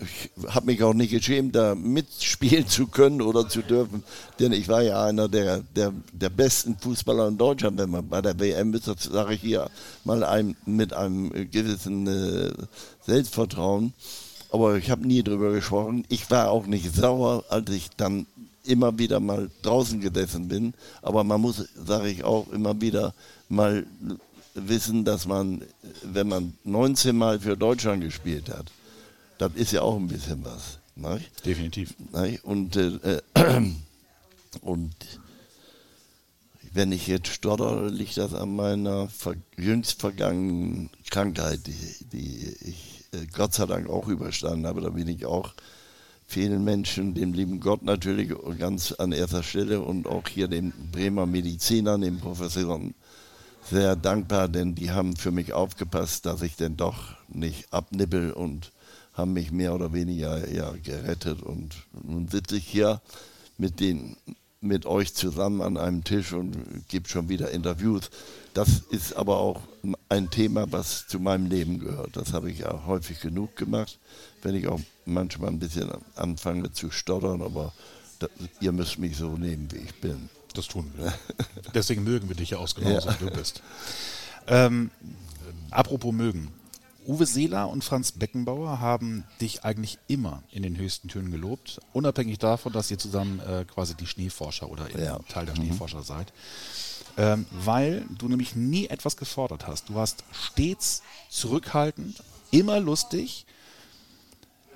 ich 0.00 0.30
habe 0.52 0.66
mich 0.66 0.82
auch 0.82 0.94
nicht 0.94 1.10
geschämt, 1.10 1.54
da 1.54 1.76
mitspielen 1.76 2.66
zu 2.66 2.88
können 2.88 3.22
oder 3.22 3.48
zu 3.48 3.62
dürfen, 3.62 4.02
denn 4.40 4.52
ich 4.52 4.66
war 4.68 4.82
ja 4.82 5.04
einer 5.04 5.28
der, 5.28 5.62
der, 5.76 5.92
der 6.12 6.30
besten 6.30 6.76
Fußballer 6.76 7.28
in 7.28 7.38
Deutschland, 7.38 7.78
wenn 7.78 7.90
man 7.90 8.08
bei 8.08 8.20
der 8.20 8.38
WM 8.40 8.74
ist, 8.74 8.88
das 8.88 9.04
sage 9.04 9.34
ich 9.34 9.40
hier 9.42 9.70
mal 10.04 10.24
einem, 10.24 10.56
mit 10.66 10.92
einem 10.92 11.30
gewissen 11.50 12.06
äh, 12.06 12.52
Selbstvertrauen. 13.06 13.92
Aber 14.50 14.76
ich 14.76 14.90
habe 14.90 15.06
nie 15.06 15.22
drüber 15.22 15.52
gesprochen. 15.52 16.04
Ich 16.08 16.30
war 16.30 16.50
auch 16.50 16.66
nicht 16.66 16.94
sauer, 16.94 17.44
als 17.50 17.70
ich 17.70 17.90
dann 17.96 18.26
immer 18.64 18.98
wieder 18.98 19.20
mal 19.20 19.50
draußen 19.62 20.00
gesessen 20.00 20.48
bin. 20.48 20.74
Aber 21.02 21.22
man 21.22 21.40
muss, 21.40 21.68
sage 21.74 22.08
ich 22.08 22.24
auch, 22.24 22.50
immer 22.50 22.80
wieder 22.80 23.14
mal 23.48 23.86
wissen, 24.66 25.04
dass 25.04 25.26
man, 25.26 25.62
wenn 26.02 26.28
man 26.28 26.54
19 26.64 27.16
Mal 27.16 27.40
für 27.40 27.56
Deutschland 27.56 28.02
gespielt 28.02 28.48
hat, 28.48 28.70
das 29.38 29.52
ist 29.54 29.72
ja 29.72 29.82
auch 29.82 29.96
ein 29.96 30.08
bisschen 30.08 30.44
was. 30.44 30.78
Ne? 30.96 31.20
Definitiv. 31.44 31.94
Ne? 32.12 32.38
Und, 32.42 32.76
äh, 32.76 33.20
und 34.60 34.94
wenn 36.72 36.92
ich 36.92 37.06
jetzt 37.06 37.28
stotter, 37.28 37.90
liegt 37.90 38.16
das 38.16 38.34
an 38.34 38.56
meiner 38.56 39.08
jüngst 39.56 40.00
vergangenen 40.00 40.90
Krankheit, 41.10 41.66
die, 41.66 42.06
die 42.12 42.56
ich 42.60 43.04
äh, 43.12 43.26
Gott 43.32 43.54
sei 43.54 43.66
Dank 43.66 43.88
auch 43.88 44.08
überstanden 44.08 44.66
habe. 44.66 44.80
Da 44.80 44.90
bin 44.90 45.08
ich 45.08 45.24
auch 45.24 45.54
vielen 46.26 46.64
Menschen, 46.64 47.14
dem 47.14 47.32
lieben 47.32 47.60
Gott 47.60 47.82
natürlich 47.82 48.32
ganz 48.58 48.92
an 48.92 49.12
erster 49.12 49.42
Stelle 49.42 49.80
und 49.80 50.06
auch 50.06 50.28
hier 50.28 50.48
den 50.48 50.72
Bremer 50.92 51.26
Medizinern, 51.26 52.02
den 52.02 52.18
Professoren 52.18 52.94
sehr 53.70 53.96
dankbar, 53.96 54.48
denn 54.48 54.74
die 54.74 54.90
haben 54.90 55.16
für 55.16 55.30
mich 55.30 55.52
aufgepasst, 55.52 56.26
dass 56.26 56.42
ich 56.42 56.56
denn 56.56 56.76
doch 56.76 57.14
nicht 57.28 57.72
abnippel 57.72 58.32
und 58.32 58.72
haben 59.14 59.32
mich 59.32 59.50
mehr 59.50 59.74
oder 59.74 59.92
weniger 59.92 60.50
ja, 60.50 60.72
gerettet. 60.82 61.42
Und 61.42 61.74
nun 62.02 62.28
sitze 62.28 62.56
ich 62.56 62.66
hier 62.66 63.00
mit, 63.58 63.80
den, 63.80 64.16
mit 64.60 64.86
euch 64.86 65.14
zusammen 65.14 65.60
an 65.60 65.76
einem 65.76 66.04
Tisch 66.04 66.32
und 66.32 66.56
gebe 66.88 67.08
schon 67.08 67.28
wieder 67.28 67.50
Interviews. 67.50 68.10
Das 68.54 68.80
ist 68.90 69.14
aber 69.14 69.38
auch 69.38 69.60
ein 70.08 70.30
Thema, 70.30 70.70
was 70.70 71.06
zu 71.06 71.20
meinem 71.20 71.46
Leben 71.46 71.80
gehört. 71.80 72.16
Das 72.16 72.32
habe 72.32 72.50
ich 72.50 72.60
ja 72.60 72.86
häufig 72.86 73.20
genug 73.20 73.56
gemacht, 73.56 73.98
wenn 74.42 74.54
ich 74.54 74.68
auch 74.68 74.80
manchmal 75.04 75.50
ein 75.50 75.58
bisschen 75.58 75.90
anfange 76.14 76.72
zu 76.72 76.90
stottern, 76.90 77.42
aber 77.42 77.72
das, 78.18 78.30
ihr 78.60 78.72
müsst 78.72 78.98
mich 78.98 79.16
so 79.16 79.36
nehmen, 79.36 79.68
wie 79.72 79.78
ich 79.78 79.94
bin. 80.00 80.28
Das 80.58 80.66
tun 80.66 80.92
wir. 80.96 81.14
Deswegen 81.74 82.02
mögen 82.02 82.28
wir 82.28 82.34
dich 82.34 82.50
ja 82.50 82.58
ausgenommen, 82.58 82.98
ja. 82.98 83.20
wie 83.20 83.24
du 83.24 83.30
bist. 83.30 83.62
Ähm, 84.50 84.90
apropos 85.70 86.10
mögen. 86.10 86.50
Uwe 87.06 87.26
Seeler 87.26 87.68
und 87.68 87.84
Franz 87.84 88.12
Beckenbauer 88.12 88.80
haben 88.80 89.24
dich 89.42 89.62
eigentlich 89.62 89.98
immer 90.08 90.42
in 90.50 90.62
den 90.62 90.78
höchsten 90.78 91.08
Tönen 91.08 91.30
gelobt, 91.30 91.82
unabhängig 91.92 92.38
davon, 92.38 92.72
dass 92.72 92.90
ihr 92.90 92.96
zusammen 92.96 93.40
äh, 93.40 93.66
quasi 93.66 93.94
die 93.94 94.06
Schneeforscher 94.06 94.70
oder 94.70 94.88
ja. 94.98 95.18
Teil 95.28 95.44
der 95.44 95.54
mhm. 95.54 95.66
Schneeforscher 95.66 96.02
seid. 96.02 96.32
Ähm, 97.18 97.44
weil 97.50 98.06
du 98.16 98.26
nämlich 98.26 98.56
nie 98.56 98.86
etwas 98.86 99.18
gefordert 99.18 99.66
hast. 99.66 99.90
Du 99.90 99.94
warst 99.94 100.24
stets 100.32 101.02
zurückhaltend, 101.28 102.22
immer 102.50 102.80
lustig 102.80 103.44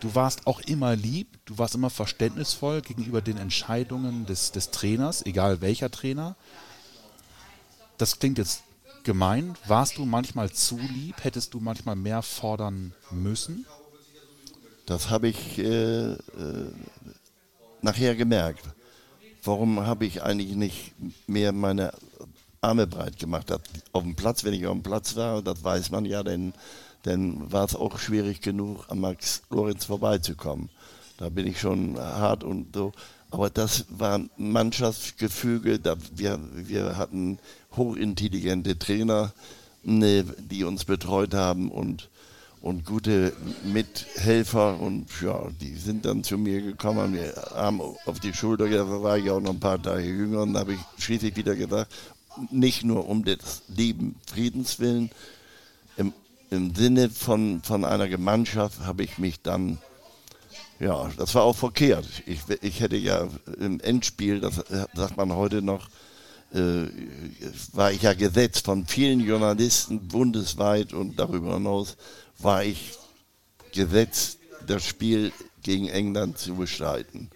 Du 0.03 0.17
warst 0.17 0.49
auch 0.49 0.61
immer 0.63 0.97
lieb, 0.97 1.39
du 1.45 1.59
warst 1.59 1.77
immer 1.77 1.89
verständnisvoll 1.89 2.83
gegenüber 2.83 3.23
den 3.23 3.37
Entscheidungen 3.37 4.27
des, 4.27 4.51
des 4.51 4.73
Trainers, 4.73 5.25
egal 5.25 5.61
welcher 5.61 5.93
Trainer. 5.93 6.35
Das 7.99 8.19
klingt 8.19 8.37
jetzt 8.39 8.65
gemein. 9.05 9.55
Warst 9.69 9.99
du 9.99 10.05
manchmal 10.05 10.51
zu 10.51 10.77
lieb? 10.77 11.23
Hättest 11.23 11.55
du 11.55 11.61
manchmal 11.61 11.95
mehr 11.95 12.21
fordern 12.23 12.93
müssen? 13.13 13.65
Das 14.87 15.09
habe 15.09 15.29
ich 15.29 15.59
äh, 15.59 16.15
äh, 16.15 16.19
nachher 17.81 18.17
gemerkt. 18.17 18.65
Warum 19.45 19.87
habe 19.87 20.05
ich 20.05 20.21
eigentlich 20.21 20.57
nicht 20.57 20.95
mehr 21.29 21.53
meine 21.53 21.93
Arme 22.61 22.89
breit 22.89 23.21
gemacht? 23.21 23.53
Auf 23.93 24.03
dem 24.03 24.17
Platz, 24.17 24.43
wenn 24.43 24.55
ich 24.55 24.67
auf 24.67 24.75
dem 24.75 24.83
Platz 24.83 25.15
war, 25.15 25.43
das 25.43 25.63
weiß 25.63 25.93
man 25.93 26.07
ja, 26.07 26.25
denn 26.25 26.55
dann 27.03 27.51
war 27.53 27.65
es 27.65 27.75
auch 27.75 27.99
schwierig 27.99 28.41
genug, 28.41 28.85
an 28.89 29.01
Max 29.01 29.43
Lorenz 29.51 29.85
vorbeizukommen. 29.85 30.71
Da 31.19 31.29
bin 31.29 31.47
ich 31.47 31.61
schon 31.61 31.99
hart 31.99 32.45
und 32.45 32.75
so. 32.75 32.93
Aber 33.31 33.49
das 33.49 33.87
war 33.89 34.21
Mannschaftsgefüge. 34.37 35.79
Da 35.79 35.97
wir, 36.15 36.39
wir 36.55 36.97
hatten 36.97 37.39
hochintelligente 37.77 38.79
Trainer, 38.79 39.33
ne, 39.83 40.25
die 40.25 40.65
uns 40.65 40.85
betreut 40.85 41.35
haben 41.35 41.71
und, 41.71 42.09
und 42.61 42.85
gute 42.85 43.33
Mithelfer. 43.65 44.79
Und 44.79 45.07
ja, 45.23 45.49
die 45.61 45.75
sind 45.77 46.05
dann 46.05 46.25
zu 46.25 46.39
mir 46.39 46.61
gekommen, 46.61 47.19
haben 47.55 47.81
auf 47.81 48.21
die 48.21 48.35
Schulter, 48.35 48.69
da 48.69 49.03
war 49.03 49.19
ich 49.19 49.31
auch 49.31 49.41
noch 49.41 49.53
ein 49.55 49.61
paar 49.61 49.83
Tage 49.83 50.05
jünger. 50.05 50.43
Und 50.43 50.55
da 50.55 50.61
habe 50.61 50.75
ich 50.75 50.81
schließlich 50.99 51.35
wieder 51.37 51.57
gesagt, 51.57 51.91
nicht 52.51 52.85
nur 52.85 53.09
um 53.09 53.25
des 53.25 53.63
lieben 53.69 54.17
Friedens 54.27 54.79
willen, 54.79 55.11
im 56.53 56.75
Sinne 56.75 57.09
von, 57.09 57.63
von 57.63 57.85
einer 57.85 58.09
Gemeinschaft 58.09 58.81
habe 58.81 59.03
ich 59.05 59.17
mich 59.17 59.41
dann, 59.41 59.79
ja, 60.79 61.11
das 61.17 61.35
war 61.35 61.45
auch 61.45 61.57
verkehrt. 61.57 62.07
Ich, 62.27 62.41
ich 62.61 62.81
hätte 62.81 62.97
ja 62.97 63.27
im 63.59 63.81
Endspiel, 63.81 64.41
das 64.41 64.63
sagt 64.93 65.17
man 65.17 65.33
heute 65.33 65.63
noch, 65.63 65.89
äh, 66.53 66.85
war 67.73 67.91
ich 67.91 68.03
ja 68.03 68.13
gesetzt 68.13 68.67
von 68.67 68.87
vielen 68.87 69.21
Journalisten 69.21 70.09
bundesweit 70.09 70.93
und 70.93 71.19
darüber 71.19 71.55
hinaus 71.55 71.97
war 72.39 72.63
ich 72.63 72.99
gesetzt, 73.73 74.39
das 74.67 74.85
Spiel 74.85 75.33
gegen 75.63 75.89
England 75.89 76.37
zu 76.37 76.57
bestreiten. 76.57 77.31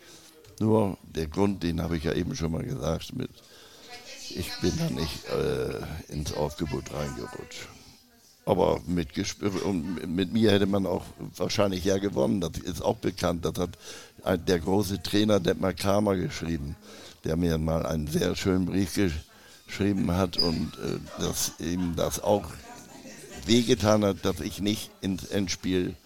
Nur 0.60 0.98
der 1.02 1.26
Grund, 1.26 1.62
den 1.62 1.80
habe 1.80 1.96
ich 1.96 2.04
ja 2.04 2.12
eben 2.12 2.36
schon 2.36 2.52
mal 2.52 2.64
gesagt, 2.64 3.16
mit 3.16 3.30
ich 4.28 4.50
bin 4.60 4.72
da 4.76 4.90
nicht 4.90 5.24
äh, 5.30 6.12
ins 6.12 6.34
Aufgebot 6.34 6.92
reingerutscht. 6.92 7.68
Aber 8.46 8.80
mit, 8.86 9.08
mit 10.06 10.32
mir 10.32 10.52
hätte 10.52 10.66
man 10.66 10.86
auch 10.86 11.04
wahrscheinlich 11.36 11.84
ja 11.84 11.98
gewonnen. 11.98 12.40
Das 12.40 12.52
ist 12.58 12.80
auch 12.80 12.96
bekannt. 12.96 13.44
Das 13.44 13.54
hat 13.58 14.48
der 14.48 14.60
große 14.60 15.02
Trainer 15.02 15.40
Detmar 15.40 15.74
Kramer 15.74 16.16
geschrieben, 16.16 16.76
der 17.24 17.36
mir 17.36 17.58
mal 17.58 17.84
einen 17.84 18.06
sehr 18.06 18.36
schönen 18.36 18.66
Brief 18.66 18.94
geschrieben 19.66 20.12
hat 20.12 20.36
und 20.36 20.72
äh, 20.78 20.98
dass 21.20 21.54
ihm 21.58 21.96
das 21.96 22.22
auch 22.22 22.44
wehgetan 23.46 24.04
hat, 24.04 24.24
dass 24.24 24.40
ich 24.40 24.60
nicht 24.60 24.90
ins 25.00 25.24
Endspiel 25.24 25.96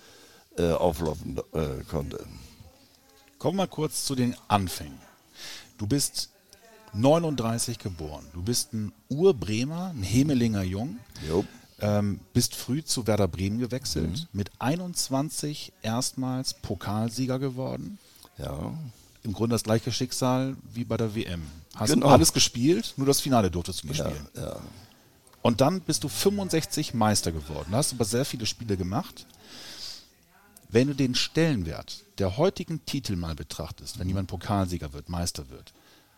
äh, 0.57 0.73
auflaufen 0.73 1.39
äh, 1.53 1.85
konnte. 1.91 2.25
Kommen 3.39 3.59
wir 3.59 3.67
kurz 3.67 4.07
zu 4.07 4.15
den 4.15 4.35
Anfängen. 4.49 4.99
Du 5.77 5.87
bist 5.87 6.31
39 6.95 7.79
geboren. 7.79 8.25
Du 8.33 8.43
bist 8.43 8.73
ein 8.73 8.93
Urbremer, 9.09 9.93
ein 9.95 10.03
Hemelinger 10.03 10.63
Jung. 10.63 10.99
Jo. 11.29 11.45
Ähm, 11.83 12.21
bist 12.35 12.55
früh 12.55 12.83
zu 12.85 13.07
Werder 13.07 13.29
Bremen 13.29 13.59
gewechselt, 13.59 14.11
mhm. 14.11 14.27
mit 14.33 14.51
21 14.59 15.73
erstmals 15.83 16.55
Pokalsieger 16.55 17.39
geworden. 17.39 17.99
Ja. 18.39 18.73
Im 19.23 19.33
Grunde 19.33 19.55
das 19.55 19.65
gleiche 19.65 19.93
Schicksal 19.93 20.57
wie 20.73 20.85
bei 20.85 20.97
der 20.97 21.15
WM. 21.15 21.43
Hast 21.75 21.93
Genau. 21.93 22.09
alles 22.09 22.33
gespielt, 22.33 22.95
nur 22.97 23.07
das 23.07 23.21
Finale 23.21 23.51
durftest 23.51 23.83
du 23.83 23.89
nicht 23.89 23.99
Ja, 23.99 24.11
spielen. 24.11 24.27
ja. 24.37 24.57
Und 25.43 25.61
dann 25.63 25.81
bist 25.81 26.05
du 26.05 26.09
65 26.09 26.93
Meister 26.95 27.33
geworden. 27.33 27.69
Da 27.71 27.79
hast 27.79 27.93
aber 27.93 28.05
sehr 28.05 28.25
viele 28.25 28.45
Spiele 28.47 28.77
gemacht. 28.77 29.27
Wenn 30.69 30.87
du 30.89 30.95
den 30.95 31.15
Stellenwert 31.15 32.05
der 32.19 32.37
heutigen 32.37 32.85
Titel 32.85 33.17
mal 33.17 33.35
betrachtest, 33.35 33.99
wenn 33.99 34.07
jemand 34.09 34.29
Pokalsieger 34.29 34.93
wird, 34.93 35.09
Meister 35.09 35.49
wird, 35.49 35.73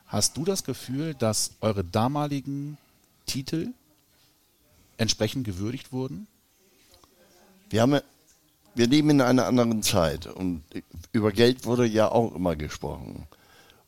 hast 0.06 0.36
du 0.36 0.44
das 0.44 0.64
Gefühl, 0.64 1.14
dass 1.14 1.52
eure 1.60 1.84
damaligen 1.84 2.76
Titel 3.26 3.68
entsprechend 5.02 5.44
gewürdigt 5.44 5.92
wurden? 5.92 6.26
Wir, 7.68 7.82
haben, 7.82 8.00
wir 8.74 8.86
leben 8.86 9.10
in 9.10 9.20
einer 9.20 9.46
anderen 9.46 9.82
Zeit 9.82 10.26
und 10.26 10.62
über 11.12 11.32
Geld 11.32 11.66
wurde 11.66 11.86
ja 11.86 12.10
auch 12.10 12.34
immer 12.34 12.56
gesprochen. 12.56 13.26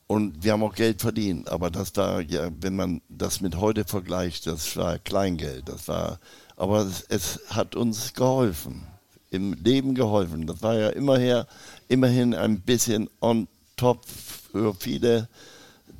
Und 0.07 0.43
wir 0.43 0.51
haben 0.51 0.63
auch 0.63 0.75
Geld 0.75 1.01
verdient, 1.01 1.49
aber 1.49 1.71
das 1.71 1.95
war 1.95 2.21
ja, 2.21 2.51
wenn 2.61 2.75
man 2.75 3.01
das 3.09 3.41
mit 3.41 3.55
heute 3.55 3.85
vergleicht, 3.85 4.45
das 4.45 4.77
war 4.77 4.99
Kleingeld. 4.99 5.67
Das 5.67 5.87
war, 5.87 6.19
aber 6.57 6.81
es, 6.81 7.01
es 7.09 7.39
hat 7.49 7.75
uns 7.75 8.13
geholfen, 8.13 8.85
im 9.31 9.53
Leben 9.53 9.95
geholfen. 9.95 10.45
Das 10.45 10.61
war 10.61 10.75
ja 10.75 10.89
immerher, 10.89 11.47
immerhin 11.87 12.35
ein 12.35 12.59
bisschen 12.61 13.09
on 13.19 13.47
top 13.77 14.05
für 14.07 14.75
viele 14.75 15.27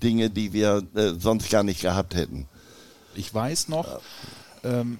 Dinge, 0.03 0.29
die 0.29 0.53
wir 0.53 0.83
äh, 0.93 1.13
sonst 1.17 1.49
gar 1.49 1.63
nicht 1.63 1.81
gehabt 1.81 2.13
hätten. 2.13 2.47
Ich 3.15 3.33
weiß 3.33 3.69
noch, 3.69 4.01
ähm, 4.63 4.99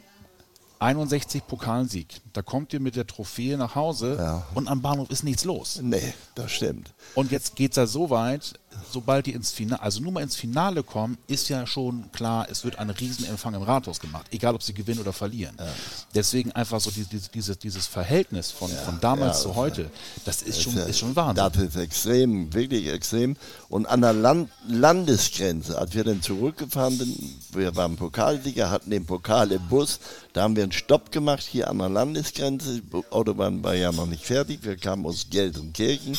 61 0.80 1.42
Pokalsieg. 1.48 2.22
Da 2.36 2.42
kommt 2.42 2.74
ihr 2.74 2.82
mit 2.82 2.98
der 2.98 3.08
Trophäe 3.08 3.58
nach 3.58 3.76
Hause 3.76 4.18
Ja. 4.20 4.46
und 4.56 4.68
am 4.68 4.82
Bahnhof 4.82 5.10
ist 5.10 5.24
nichts 5.24 5.46
los. 5.46 5.80
Nee, 5.82 6.14
das 6.36 6.52
stimmt. 6.52 6.94
Und 7.14 7.32
jetzt 7.32 7.56
geht 7.56 7.72
es 7.72 7.78
ja 7.78 7.88
so 7.88 8.10
weit, 8.10 8.60
sobald 8.92 9.26
die 9.26 9.32
ins 9.32 9.52
Finale, 9.54 9.82
also 9.82 10.02
nur 10.02 10.12
mal 10.12 10.22
ins 10.22 10.36
Finale 10.36 10.84
kommen, 10.84 11.18
ist 11.28 11.48
ja 11.48 11.66
schon 11.66 12.12
klar, 12.12 12.48
es 12.52 12.66
wird 12.66 12.78
ein 12.78 12.90
Riesenempfang 12.90 13.54
im 13.54 13.62
Rathaus 13.62 14.02
gemacht, 14.02 14.26
egal 14.32 14.54
ob 14.54 14.62
sie 14.64 14.74
gewinnen 14.74 15.00
oder 15.00 15.14
verlieren. 15.14 15.56
Deswegen 16.14 16.52
einfach 16.52 16.82
so 16.82 16.92
dieses, 16.92 17.32
dieses, 17.32 17.58
dieses 17.58 17.88
Verhältnis 17.88 18.52
von, 18.52 18.70
von 18.70 19.00
damals 19.00 19.38
ja, 19.38 19.44
zu 19.44 19.56
heute, 19.56 19.90
das 20.26 20.42
ist 20.42 20.62
schon, 20.62 20.76
Das, 20.76 20.90
ist 20.90 21.00
schon 21.00 21.16
Wahnsinn. 21.16 21.36
Das 21.54 21.56
ist 21.56 21.78
extrem, 21.78 22.54
wirklich 22.54 22.88
extrem. 22.90 23.38
Und 23.70 23.86
an 23.86 24.02
der 24.02 24.12
Land 24.12 24.50
Landesgrenze, 24.68 25.78
als 25.78 25.94
wir 25.94 26.04
dann 26.04 26.22
zurückgefahren 26.22 26.98
sind, 26.98 27.18
wir 27.54 27.76
waren 27.78 27.96
Pokalsieger, 27.96 28.70
hatten 28.72 28.90
den 28.90 29.06
Pokal 29.06 29.52
im 29.54 29.66
Bus, 29.70 30.00
da 30.34 30.42
haben 30.44 30.56
wir 30.58 30.64
einen 30.64 30.72
Stopp 30.74 31.12
gemacht 31.14 31.44
hier 31.44 31.70
an 31.70 31.78
der 31.78 31.88
Landesgrenze. 31.90 32.25
Die 32.34 32.82
Autobahn 33.12 33.64
war 33.64 33.76
ja 33.76 33.92
noch 33.92 34.08
nicht 34.08 34.26
fertig, 34.26 34.60
wir 34.64 34.78
kamen 34.78 35.06
aus 35.06 35.28
Gelsenkirchen. 35.30 36.18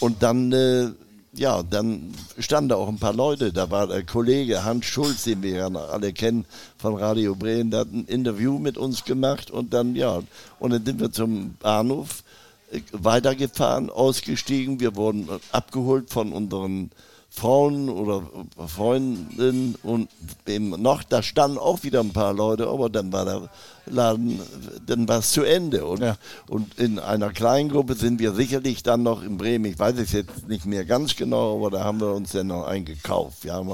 Und 0.00 0.22
dann, 0.22 0.52
äh, 0.52 0.90
ja, 1.34 1.62
dann 1.62 2.14
standen 2.38 2.70
da 2.70 2.76
auch 2.76 2.88
ein 2.88 2.98
paar 2.98 3.14
Leute. 3.14 3.52
Da 3.52 3.70
war 3.70 3.86
der 3.86 4.04
Kollege 4.04 4.64
Hans 4.64 4.86
Schulz, 4.86 5.24
den 5.24 5.42
wir 5.42 5.50
ja 5.52 5.70
noch 5.70 5.90
alle 5.90 6.12
kennen 6.12 6.44
von 6.76 6.96
Radio 6.96 7.34
Bremen, 7.34 7.70
der 7.70 7.80
hat 7.80 7.92
ein 7.92 8.06
Interview 8.06 8.58
mit 8.58 8.76
uns 8.76 9.04
gemacht 9.04 9.50
und 9.50 9.72
dann, 9.72 9.94
ja, 9.94 10.22
und 10.58 10.70
dann 10.72 10.84
sind 10.84 11.00
wir 11.00 11.12
zum 11.12 11.54
Bahnhof 11.60 12.24
äh, 12.72 12.80
weitergefahren, 12.92 13.90
ausgestiegen. 13.90 14.80
Wir 14.80 14.96
wurden 14.96 15.28
äh, 15.28 15.38
abgeholt 15.52 16.10
von 16.10 16.32
unseren 16.32 16.90
Frauen 17.34 17.88
oder 17.88 18.22
Freundinnen 18.68 19.76
und 19.82 20.08
eben 20.46 20.70
noch, 20.82 21.02
da 21.02 21.22
standen 21.22 21.56
auch 21.56 21.82
wieder 21.82 22.00
ein 22.00 22.12
paar 22.12 22.34
Leute, 22.34 22.66
aber 22.68 22.90
dann 22.90 23.10
war 23.10 23.24
der 23.24 23.48
Laden, 23.86 24.38
dann 24.86 25.08
war 25.08 25.20
es 25.20 25.32
zu 25.32 25.42
Ende. 25.42 25.86
Und, 25.86 26.02
Ja. 26.02 26.16
und 26.48 26.78
in 26.78 26.98
einer 26.98 27.30
kleinen 27.32 27.70
Gruppe 27.70 27.94
sind 27.94 28.20
wir 28.20 28.32
sicherlich 28.34 28.82
dann 28.82 29.02
noch 29.02 29.22
in 29.22 29.38
Bremen, 29.38 29.64
ich 29.64 29.78
weiß 29.78 29.96
es 29.98 30.12
jetzt 30.12 30.46
nicht 30.46 30.66
mehr 30.66 30.84
ganz 30.84 31.16
genau, 31.16 31.56
aber 31.56 31.70
da 31.70 31.82
haben 31.84 32.00
wir 32.00 32.12
uns 32.12 32.32
dann 32.32 32.48
noch 32.48 32.66
eingekauft. 32.66 33.44
Wir 33.44 33.54
haben 33.54 33.70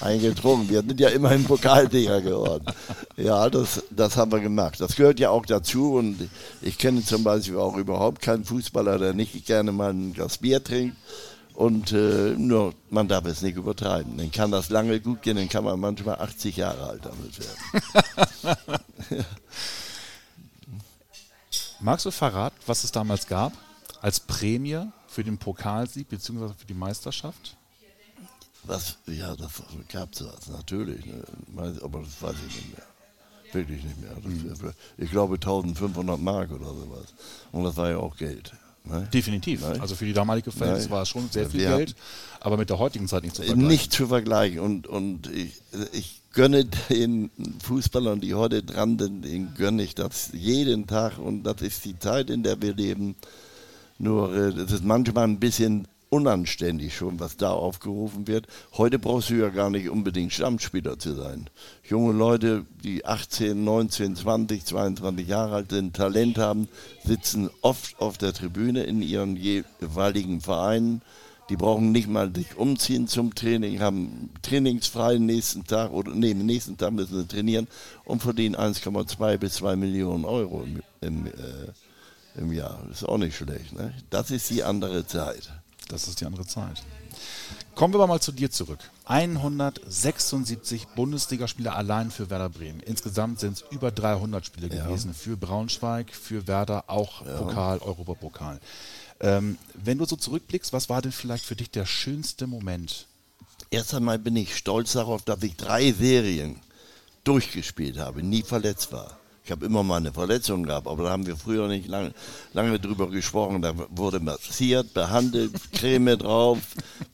eingetrunken. 0.00 0.70
Wir 0.70 0.80
sind 0.80 0.98
ja 0.98 1.10
immerhin 1.10 1.44
Pokalsieger 1.44 2.20
geworden. 2.22 2.64
Ja, 3.18 3.50
das, 3.50 3.82
das 3.90 4.16
haben 4.16 4.32
wir 4.32 4.40
gemacht. 4.40 4.80
Das 4.80 4.96
gehört 4.96 5.20
ja 5.20 5.28
auch 5.30 5.44
dazu 5.44 5.94
und 5.94 6.16
ich 6.62 6.78
kenne 6.78 7.04
zum 7.04 7.22
Beispiel 7.22 7.58
auch 7.58 7.76
überhaupt 7.76 8.22
keinen 8.22 8.44
Fußballer, 8.44 8.98
der 8.98 9.12
nicht 9.12 9.44
gerne 9.46 9.70
mal 9.70 9.92
ein 9.92 10.14
Glas 10.14 10.38
Bier 10.38 10.64
trinkt. 10.64 10.96
Und 11.54 11.92
äh, 11.92 12.34
nur, 12.36 12.74
man 12.90 13.08
darf 13.08 13.26
es 13.26 13.42
nicht 13.42 13.56
übertreiben. 13.56 14.16
Dann 14.16 14.30
kann 14.30 14.50
das 14.50 14.70
lange 14.70 15.00
gut 15.00 15.22
gehen, 15.22 15.36
dann 15.36 15.48
kann 15.48 15.64
man 15.64 15.78
manchmal 15.78 16.18
80 16.20 16.56
Jahre 16.56 16.86
alt 16.86 17.04
damit 17.04 17.38
werden. 17.38 18.56
Magst 21.80 22.06
du 22.06 22.10
verraten, 22.10 22.56
was 22.66 22.84
es 22.84 22.92
damals 22.92 23.26
gab 23.26 23.52
als 24.00 24.20
Prämie 24.20 24.86
für 25.08 25.24
den 25.24 25.36
Pokalsieg 25.36 26.08
bzw. 26.08 26.54
für 26.56 26.66
die 26.66 26.74
Meisterschaft? 26.74 27.56
Was, 28.64 28.96
ja, 29.06 29.34
das 29.34 29.50
gab 29.88 30.12
es 30.12 30.48
natürlich, 30.48 31.04
ne? 31.04 31.24
Aber 31.82 32.00
das 32.00 32.22
weiß 32.22 32.36
ich 32.48 32.56
nicht 32.56 32.76
mehr. 32.76 32.86
Wirklich 33.52 33.82
nicht 33.84 34.00
mehr. 34.00 34.12
Das, 34.48 34.74
Ich 34.96 35.10
glaube 35.10 35.34
1500 35.34 36.18
Mark 36.20 36.52
oder 36.52 36.66
sowas. 36.66 37.14
Und 37.50 37.64
das 37.64 37.76
war 37.76 37.90
ja 37.90 37.98
auch 37.98 38.16
Geld. 38.16 38.52
Ne? 38.84 39.08
Definitiv. 39.12 39.62
Nein. 39.62 39.80
Also 39.80 39.94
für 39.94 40.04
die 40.04 40.12
damalige 40.12 40.50
Verhältnis 40.50 40.86
Nein. 40.86 40.92
war 40.92 41.02
es 41.02 41.08
schon 41.08 41.28
sehr 41.30 41.48
viel 41.48 41.60
Wir 41.60 41.76
Geld, 41.76 41.94
aber 42.40 42.56
mit 42.56 42.68
der 42.68 42.78
heutigen 42.78 43.06
Zeit 43.06 43.22
nicht 43.22 43.36
zu 43.36 43.42
vergleichen. 43.42 43.68
Nicht 43.68 43.92
zu 43.92 44.06
vergleichen. 44.08 44.60
Und, 44.60 44.86
und 44.86 45.30
ich, 45.30 45.62
ich 45.92 46.22
gönne 46.32 46.64
den 46.90 47.30
Fußballern, 47.62 48.20
die 48.20 48.34
heute 48.34 48.62
dran 48.62 48.98
sind, 48.98 49.24
denen 49.24 49.54
gönne 49.54 49.82
ich 49.82 49.94
das 49.94 50.30
jeden 50.32 50.86
Tag. 50.86 51.18
Und 51.18 51.44
das 51.44 51.62
ist 51.62 51.84
die 51.84 51.98
Zeit, 51.98 52.30
in 52.30 52.42
der 52.42 52.60
wir 52.60 52.74
leben. 52.74 53.14
Nur 53.98 54.34
äh, 54.34 54.48
es 54.48 54.72
ist 54.72 54.84
manchmal 54.84 55.24
ein 55.24 55.38
bisschen 55.38 55.86
unanständig 56.12 56.94
schon, 56.94 57.20
was 57.20 57.38
da 57.38 57.52
aufgerufen 57.52 58.28
wird. 58.28 58.46
Heute 58.76 58.98
brauchst 58.98 59.30
du 59.30 59.34
ja 59.34 59.48
gar 59.48 59.70
nicht 59.70 59.88
unbedingt 59.88 60.34
Stammspieler 60.34 60.98
zu 60.98 61.14
sein. 61.14 61.48
Junge 61.84 62.12
Leute, 62.12 62.66
die 62.84 63.06
18, 63.06 63.64
19, 63.64 64.16
20, 64.16 64.62
22 64.66 65.26
Jahre 65.26 65.54
alt 65.54 65.70
sind, 65.70 65.96
Talent 65.96 66.36
haben, 66.36 66.68
sitzen 67.02 67.48
oft 67.62 67.98
auf 67.98 68.18
der 68.18 68.34
Tribüne 68.34 68.82
in 68.82 69.00
ihren 69.00 69.36
jeweiligen 69.36 70.42
Vereinen. 70.42 71.00
Die 71.48 71.56
brauchen 71.56 71.92
nicht 71.92 72.08
mal 72.08 72.30
sich 72.34 72.56
umziehen 72.58 73.08
zum 73.08 73.34
Training, 73.34 73.80
haben 73.80 74.30
trainingsfrei 74.42 75.14
den 75.14 75.24
nächsten 75.24 75.64
Tag 75.64 75.92
oder 75.92 76.14
nee, 76.14 76.34
nächsten 76.34 76.76
Tag 76.76 76.92
müssen 76.92 77.20
sie 77.20 77.26
trainieren 77.26 77.68
und 78.04 78.20
verdienen 78.20 78.54
1,2 78.54 79.38
bis 79.38 79.54
2 79.54 79.76
Millionen 79.76 80.26
Euro 80.26 80.62
im, 80.62 80.82
im, 81.00 81.26
äh, 81.26 82.38
im 82.38 82.52
Jahr. 82.52 82.86
Ist 82.90 83.08
auch 83.08 83.16
nicht 83.16 83.34
schlecht. 83.34 83.72
Ne? 83.72 83.94
Das 84.10 84.30
ist 84.30 84.50
die 84.50 84.62
andere 84.62 85.06
Zeit. 85.06 85.50
Das 85.88 86.08
ist 86.08 86.20
die 86.20 86.26
andere 86.26 86.46
Zeit. 86.46 86.82
Kommen 87.74 87.94
wir 87.94 87.98
aber 87.98 88.06
mal 88.06 88.20
zu 88.20 88.32
dir 88.32 88.50
zurück. 88.50 88.78
176 89.06 90.88
Bundesligaspiele 90.88 91.72
allein 91.72 92.10
für 92.10 92.30
Werder 92.30 92.48
Bremen. 92.48 92.80
Insgesamt 92.80 93.40
sind 93.40 93.58
es 93.58 93.64
über 93.70 93.90
300 93.90 94.44
Spiele 94.44 94.68
gewesen 94.68 95.14
für 95.14 95.36
Braunschweig, 95.36 96.14
für 96.14 96.46
Werder, 96.46 96.84
auch 96.88 97.24
Pokal, 97.24 97.78
Europapokal. 97.78 98.60
Ähm, 99.20 99.56
wenn 99.74 99.98
du 99.98 100.04
so 100.04 100.16
zurückblickst, 100.16 100.72
was 100.72 100.88
war 100.88 101.00
denn 101.00 101.12
vielleicht 101.12 101.44
für 101.44 101.56
dich 101.56 101.70
der 101.70 101.86
schönste 101.86 102.46
Moment? 102.46 103.06
Erst 103.70 103.94
einmal 103.94 104.18
bin 104.18 104.36
ich 104.36 104.56
stolz 104.56 104.92
darauf, 104.92 105.22
dass 105.22 105.42
ich 105.42 105.56
drei 105.56 105.92
Serien 105.92 106.56
durchgespielt 107.24 107.98
habe, 107.98 108.22
nie 108.22 108.42
verletzt 108.42 108.92
war. 108.92 109.18
Ich 109.44 109.50
habe 109.50 109.66
immer 109.66 109.82
mal 109.82 109.96
eine 109.96 110.12
Verletzung 110.12 110.62
gehabt, 110.62 110.86
aber 110.86 111.02
da 111.04 111.10
haben 111.10 111.26
wir 111.26 111.36
früher 111.36 111.66
nicht 111.66 111.88
lange, 111.88 112.12
lange 112.52 112.78
drüber 112.78 113.08
gesprochen. 113.10 113.60
Da 113.60 113.72
wurde 113.90 114.20
massiert, 114.20 114.94
behandelt, 114.94 115.52
Creme 115.72 116.16
drauf, 116.16 116.58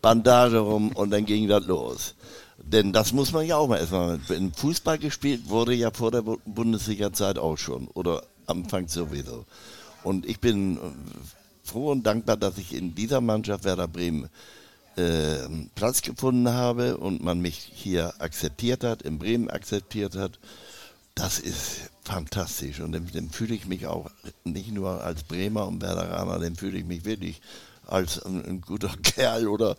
Bandage 0.02 0.58
rum 0.58 0.92
und 0.92 1.10
dann 1.10 1.24
ging 1.24 1.48
das 1.48 1.64
los. 1.66 2.14
Denn 2.58 2.92
das 2.92 3.12
muss 3.12 3.32
man 3.32 3.46
ja 3.46 3.56
auch 3.56 3.66
mal 3.68 3.78
erstmal. 3.78 4.20
Wenn 4.28 4.52
Fußball 4.52 4.98
gespielt 4.98 5.48
wurde 5.48 5.72
ja 5.74 5.90
vor 5.90 6.10
der 6.10 6.20
Bu- 6.22 6.38
Bundesliga-Zeit 6.44 7.38
auch 7.38 7.56
schon 7.56 7.88
oder 7.88 8.22
Anfang 8.46 8.88
sowieso. 8.88 9.46
Und 10.04 10.26
ich 10.26 10.38
bin 10.38 10.76
äh, 10.76 10.80
froh 11.64 11.92
und 11.92 12.02
dankbar, 12.04 12.36
dass 12.36 12.58
ich 12.58 12.74
in 12.74 12.94
dieser 12.94 13.22
Mannschaft 13.22 13.64
Werder 13.64 13.88
Bremen 13.88 14.28
äh, 14.96 15.36
Platz 15.74 16.02
gefunden 16.02 16.50
habe 16.50 16.98
und 16.98 17.22
man 17.22 17.40
mich 17.40 17.56
hier 17.74 18.12
akzeptiert 18.18 18.84
hat, 18.84 19.00
in 19.02 19.18
Bremen 19.18 19.48
akzeptiert 19.48 20.14
hat. 20.14 20.38
Das 21.18 21.40
ist 21.40 21.90
fantastisch 22.04 22.78
und 22.80 22.92
dem, 22.92 23.10
dem 23.10 23.28
fühle 23.30 23.54
ich 23.54 23.66
mich 23.66 23.86
auch 23.86 24.08
nicht 24.44 24.70
nur 24.70 25.02
als 25.02 25.24
Bremer 25.24 25.66
und 25.66 25.82
Werderaner, 25.82 26.38
dem 26.38 26.54
fühle 26.56 26.78
ich 26.78 26.84
mich 26.84 27.04
wirklich 27.04 27.40
als 27.86 28.24
ein, 28.24 28.44
ein 28.44 28.60
guter 28.60 28.94
Kerl 29.02 29.48
oder, 29.48 29.76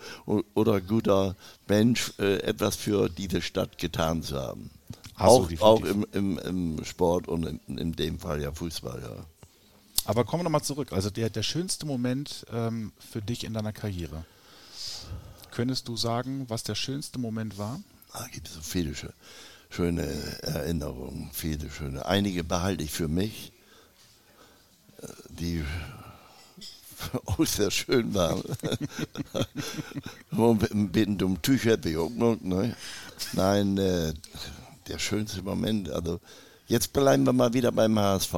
oder 0.54 0.82
guter 0.82 1.36
Mensch, 1.68 2.12
äh, 2.20 2.40
etwas 2.42 2.76
für 2.76 3.08
diese 3.08 3.42
Stadt 3.42 3.78
getan 3.78 4.22
zu 4.22 4.36
haben. 4.38 4.70
Du 5.18 5.24
auch 5.24 5.48
definitiv. 5.48 5.62
auch 5.64 5.82
im, 5.86 6.08
im, 6.12 6.38
im 6.40 6.84
Sport 6.84 7.30
und 7.30 7.46
in, 7.46 7.78
in 7.78 7.94
dem 7.94 8.20
Fall 8.20 8.42
ja 8.42 8.52
Fußball, 8.52 9.02
ja. 9.02 9.26
Aber 10.06 10.26
kommen 10.26 10.42
wir 10.42 10.46
nochmal 10.46 10.64
zurück. 10.64 10.92
Also 10.92 11.10
der, 11.10 11.30
der 11.30 11.44
schönste 11.44 11.86
Moment 11.86 12.46
ähm, 12.52 12.92
für 13.00 13.22
dich 13.22 13.46
in 13.46 13.54
deiner 13.54 13.74
Karriere. 13.74 14.26
Könntest 15.52 15.88
du 15.88 15.96
sagen, 15.96 16.46
was 16.50 16.64
der 16.64 16.76
schönste 16.76 17.18
Moment 17.18 17.58
war? 17.58 17.80
Da 18.12 18.28
gibt 18.28 18.48
es 18.48 18.56
so 18.56 18.62
viele 18.62 18.92
schö- 18.92 19.14
schöne 19.70 20.04
Erinnerungen, 20.42 21.30
viele 21.32 21.70
schöne. 21.70 22.06
Einige 22.06 22.44
behalte 22.44 22.84
ich 22.84 22.92
für 22.92 23.08
mich, 23.08 23.52
die 25.30 25.64
auch 27.26 27.46
sehr 27.46 27.72
schön 27.72 28.14
war. 28.14 28.38
und 30.32 30.76
mit 30.76 31.22
dem 31.22 31.42
Tücher 31.42 31.78
gejuckt, 31.78 32.44
ne? 32.44 32.76
Nein, 33.34 33.78
äh, 33.78 34.14
der 34.88 35.00
schönste 35.00 35.42
Moment, 35.44 35.90
also 35.90 36.20
jetzt 36.68 36.94
bleiben 36.94 37.24
wir 37.26 37.34
mal 37.34 37.54
wieder 37.54 37.72
beim 37.72 37.98
HSV. 37.98 38.34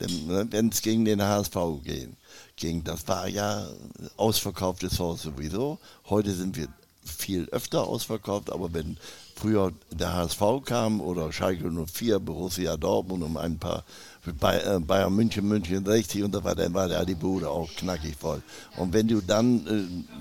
Ne, 0.00 0.46
Wenn 0.50 0.68
es 0.68 0.82
gegen 0.82 1.04
den 1.04 1.22
HSV 1.22 1.56
ging, 2.56 2.84
das 2.84 3.06
war 3.08 3.28
ja 3.28 3.66
ausverkauftes 4.16 4.98
Haus 4.98 5.22
sowieso. 5.22 5.78
Heute 6.08 6.32
sind 6.32 6.56
wir 6.56 6.68
viel 7.08 7.48
öfter 7.50 7.86
ausverkauft, 7.86 8.50
aber 8.50 8.72
wenn 8.74 8.98
früher 9.34 9.72
der 9.90 10.14
HSV 10.14 10.40
kam 10.64 11.00
oder 11.00 11.32
Schalke 11.32 11.70
04, 11.70 12.18
Borussia 12.20 12.76
Dortmund 12.76 13.22
um 13.22 13.36
ein 13.36 13.58
paar 13.58 13.84
äh, 14.26 14.80
Bayern 14.80 15.14
München, 15.14 15.46
München 15.46 15.84
60 15.84 16.24
und 16.24 16.34
da 16.34 16.42
war, 16.42 16.54
dann 16.54 16.74
war 16.74 16.88
da 16.88 17.04
die 17.04 17.14
Bude 17.14 17.48
auch 17.48 17.70
knackig 17.76 18.16
voll. 18.16 18.42
Und 18.76 18.92
wenn 18.92 19.06
du 19.06 19.20
dann 19.20 19.66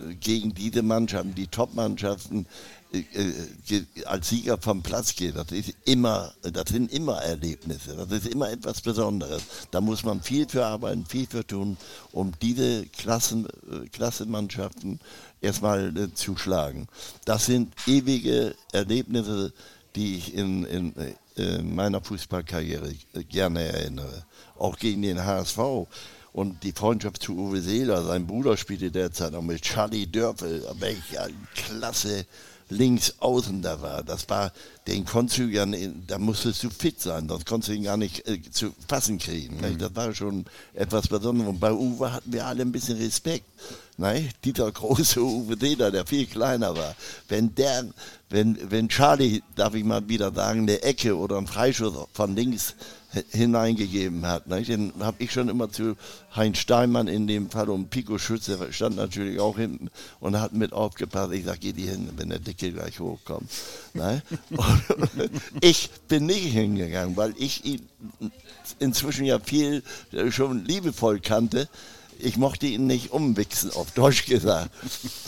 äh, 0.10 0.15
gegen 0.15 0.54
diese 0.54 0.84
Mannschaften, 0.84 1.34
die 1.34 1.48
Top-Mannschaften, 1.48 2.45
äh, 2.91 3.00
äh, 3.00 3.86
als 4.06 4.30
Sieger 4.30 4.58
vom 4.58 4.84
Platz 4.84 5.15
geht, 5.15 5.36
das 5.36 5.52
ist 5.52 5.74
immer, 5.86 6.34
das 6.41 6.65
sind 6.69 6.91
immer 6.91 7.21
Erlebnisse, 7.21 7.95
das 7.95 8.12
ist 8.12 8.28
immer 8.28 8.52
etwas 8.52 8.82
Besonderes. 8.82 9.43
Da 9.71 9.82
muss 9.82 10.04
man 10.04 10.21
viel 10.21 10.48
für 10.48 10.65
arbeiten, 10.65 11.06
viel 11.06 11.26
für 11.26 11.48
tun, 11.48 11.78
um 12.12 12.34
diese 12.41 12.86
Klassen, 12.88 13.48
Klassenmannschaften 13.91 15.00
erstmal 15.45 15.95
äh, 15.97 16.13
zu 16.13 16.36
schlagen. 16.36 16.88
Das 17.25 17.45
sind 17.45 17.73
ewige 17.88 18.55
Erlebnisse, 18.71 19.53
die 19.95 20.17
ich 20.17 20.34
in, 20.34 20.65
in, 20.65 20.93
in 21.36 21.75
meiner 21.75 22.01
Fußballkarriere 22.01 22.93
gerne 23.29 23.63
erinnere. 23.63 24.25
Auch 24.58 24.77
gegen 24.77 25.01
den 25.01 25.23
HSV 25.23 25.88
und 26.34 26.63
die 26.63 26.73
Freundschaft 26.73 27.23
zu 27.23 27.38
Uwe 27.38 27.62
Seeler, 27.62 28.03
sein 28.03 28.27
Bruder 28.27 28.58
spielte 28.58 28.91
derzeit 28.91 29.34
auch 29.34 29.41
mit 29.41 29.62
Charlie 29.62 30.05
Dörfel, 30.05 30.63
welch 30.79 31.17
ein 31.17 31.47
klasse 31.55 32.25
links 32.69 33.15
außen 33.19 33.62
da 33.62 33.82
war. 33.82 34.04
Das 34.04 34.28
war, 34.30 34.51
den 34.88 35.06
konntest 35.06 35.39
du 35.39 35.43
ja, 35.43 35.65
da 36.08 36.17
musstest 36.17 36.63
du 36.63 36.69
fit 36.69 36.99
sein, 36.99 37.28
sonst 37.28 37.45
konntest 37.45 37.69
du 37.69 37.73
ihn 37.73 37.84
gar 37.84 37.97
nicht 37.97 38.28
äh, 38.28 38.41
zu 38.51 38.73
fassen 38.88 39.19
kriegen. 39.19 39.58
Mhm. 39.58 39.78
Das 39.78 39.95
war 39.95 40.13
schon 40.13 40.45
etwas 40.73 41.08
Besonderes. 41.08 41.49
Und 41.49 41.60
bei 41.60 41.71
Uwe 41.71 42.12
hatten 42.12 42.32
wir 42.34 42.45
alle 42.45 42.63
ein 42.63 42.71
bisschen 42.71 42.97
Respekt. 42.97 43.45
Nein, 43.97 44.30
dieser 44.43 44.71
große 44.71 45.21
Uwe 45.21 45.56
Deder, 45.56 45.91
der 45.91 46.06
viel 46.06 46.25
kleiner 46.25 46.75
war. 46.75 46.95
Wenn 47.30 47.56
der, 47.56 47.86
wenn, 48.30 48.58
wenn 48.69 48.89
Charlie, 48.89 49.41
darf 49.56 49.73
ich 49.73 49.84
mal 49.84 50.08
wieder 50.10 50.34
sagen, 50.34 50.62
eine 50.62 50.82
Ecke 50.84 51.15
oder 51.17 51.38
ein 51.38 51.47
Freischuss 51.47 51.93
von 52.13 52.36
links 52.36 52.75
hineingegeben 53.32 54.25
hat. 54.25 54.47
Ne? 54.47 54.62
Den 54.63 54.93
habe 54.99 55.23
ich 55.23 55.32
schon 55.32 55.49
immer 55.49 55.69
zu 55.69 55.95
Heinz 56.36 56.58
Steinmann 56.58 57.08
in 57.08 57.28
dem 57.28 57.49
Fall 57.49 57.69
und 57.69 57.89
Pico 57.89 58.17
Schütze 58.17 58.71
stand 58.73 58.95
natürlich 58.95 59.39
auch 59.39 59.58
hinten 59.58 59.89
und 60.19 60.39
hat 60.39 60.54
mit 60.54 60.73
aufgepasst. 60.73 61.34
Ich 61.34 61.45
sage, 61.45 61.60
geh 61.60 61.73
die 61.73 61.88
hin, 61.88 62.10
wenn 62.17 62.30
der 62.30 62.39
Dicke 62.55 62.71
gleich 62.71 62.99
hochkommt. 62.99 63.49
Ne? 63.93 64.21
ich 65.61 65.89
bin 66.07 66.25
nicht 66.25 66.51
hingegangen, 66.51 67.17
weil 67.17 67.33
ich 67.37 67.65
ihn 67.65 67.87
inzwischen 68.79 69.25
ja 69.25 69.39
viel 69.39 69.83
äh, 70.11 70.31
schon 70.31 70.65
liebevoll 70.65 71.19
kannte. 71.19 71.67
Ich 72.17 72.37
mochte 72.37 72.65
ihn 72.65 72.87
nicht 72.87 73.11
umwichsen, 73.11 73.71
auf 73.71 73.91
Deutsch 73.91 74.25
gesagt. 74.25 74.69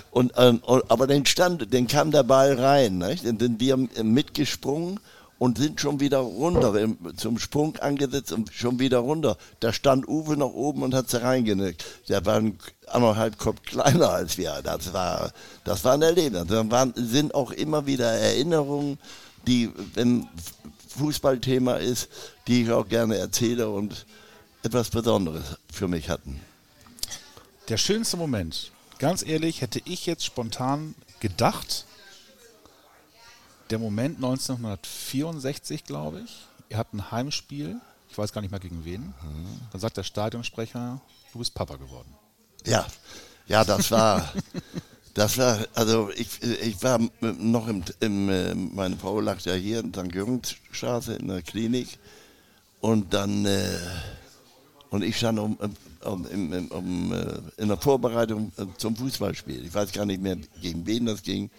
Und, 0.10 0.34
ähm, 0.38 0.62
aber 0.66 1.06
dann 1.06 1.26
stand, 1.26 1.74
dann 1.74 1.88
kam 1.88 2.12
der 2.12 2.24
Ball 2.24 2.58
rein. 2.58 2.98
Ne? 2.98 3.18
Dann 3.22 3.38
sind 3.38 3.60
wir 3.60 3.76
mitgesprungen 3.78 5.00
und 5.40 5.58
sind 5.58 5.80
schon 5.80 6.00
wieder 6.00 6.20
runter, 6.20 6.74
zum 7.16 7.38
Sprung 7.38 7.78
angesetzt 7.78 8.32
und 8.32 8.52
schon 8.54 8.80
wieder 8.80 9.00
runter. 9.00 9.38
Da 9.60 9.72
stand 9.72 10.08
Uwe 10.08 10.36
noch 10.38 10.54
oben 10.54 10.82
und 10.84 10.94
hat 10.94 11.10
sie 11.10 11.22
reingenickt. 11.22 11.86
Der 12.10 12.26
war 12.26 12.38
ein 12.38 12.58
anderthalb 12.88 13.38
Kopf 13.38 13.62
kleiner 13.64 14.10
als 14.10 14.38
wir. 14.38 14.62
Das 14.64 14.94
war, 14.94 15.32
das 15.64 15.84
war 15.84 15.94
ein 15.94 16.02
Erlebnis. 16.02 16.46
Da 16.48 16.70
waren, 16.72 16.94
sind 16.96 17.36
auch 17.36 17.52
immer 17.52 17.86
wieder 17.86 18.10
Erinnerungen, 18.12 18.98
die, 19.46 19.72
wenn 19.94 20.28
Fußballthema 20.90 21.76
ist, 21.76 22.10
die 22.48 22.64
ich 22.64 22.72
auch 22.72 22.88
gerne 22.88 23.18
erzähle 23.18 23.70
und 23.70 24.06
etwas 24.64 24.90
Besonderes 24.90 25.58
für 25.72 25.88
mich 25.88 26.10
hatten. 26.10 26.40
Der 27.70 27.78
schönste 27.78 28.18
Moment, 28.18 28.72
ganz 28.98 29.26
ehrlich, 29.26 29.62
hätte 29.62 29.82
ich 29.86 30.06
jetzt 30.06 30.26
spontan 30.26 30.96
gedacht, 31.20 31.86
der 33.72 33.80
Moment 33.80 34.18
1964, 34.18 35.84
glaube 35.84 36.22
ich. 36.26 36.46
Ihr 36.70 36.78
habt 36.78 36.94
ein 36.94 37.12
Heimspiel, 37.12 37.80
ich 38.10 38.18
weiß 38.18 38.34
gar 38.34 38.42
nicht 38.42 38.52
mehr 38.52 38.60
gegen 38.60 38.84
wen. 38.86 39.02
Mhm. 39.02 39.60
Dann 39.72 39.82
sagt 39.82 39.98
der 39.98 40.04
Stadionsprecher, 40.04 41.02
du 41.32 41.40
bist 41.40 41.54
Papa 41.54 41.76
geworden. 41.76 42.10
Ja, 42.66 42.86
ja, 43.48 43.64
das 43.64 43.92
war, 43.92 44.32
das 45.14 45.38
war, 45.38 45.60
also 45.74 46.10
ich, 46.16 46.42
ich 46.42 46.82
war 46.84 47.00
noch 47.22 47.68
im, 47.68 47.84
im 48.00 48.76
meine 48.76 48.98
Frau 48.98 49.20
lag 49.20 49.40
ja 49.42 49.54
hier 49.54 49.80
in 49.80 49.94
St. 49.94 50.14
Jürgensstraße 50.14 51.14
in 51.14 51.28
der 51.28 51.42
Klinik 51.42 51.98
und 52.82 53.14
dann, 53.14 53.46
äh, 53.46 53.80
und 54.90 55.04
ich 55.04 55.18
stand 55.18 55.40
um, 55.40 55.58
um, 56.04 56.26
um, 56.26 56.68
um, 56.70 57.14
äh, 57.14 57.62
in 57.62 57.70
der 57.70 57.78
Vorbereitung 57.78 58.52
äh, 58.58 58.66
zum 58.78 58.96
Fußballspiel. 58.96 59.66
Ich 59.66 59.74
weiß 59.74 59.92
gar 59.92 60.06
nicht 60.06 60.22
mehr, 60.22 60.38
gegen 60.62 60.86
wen 60.86 61.06
das 61.06 61.24
ging. 61.24 61.50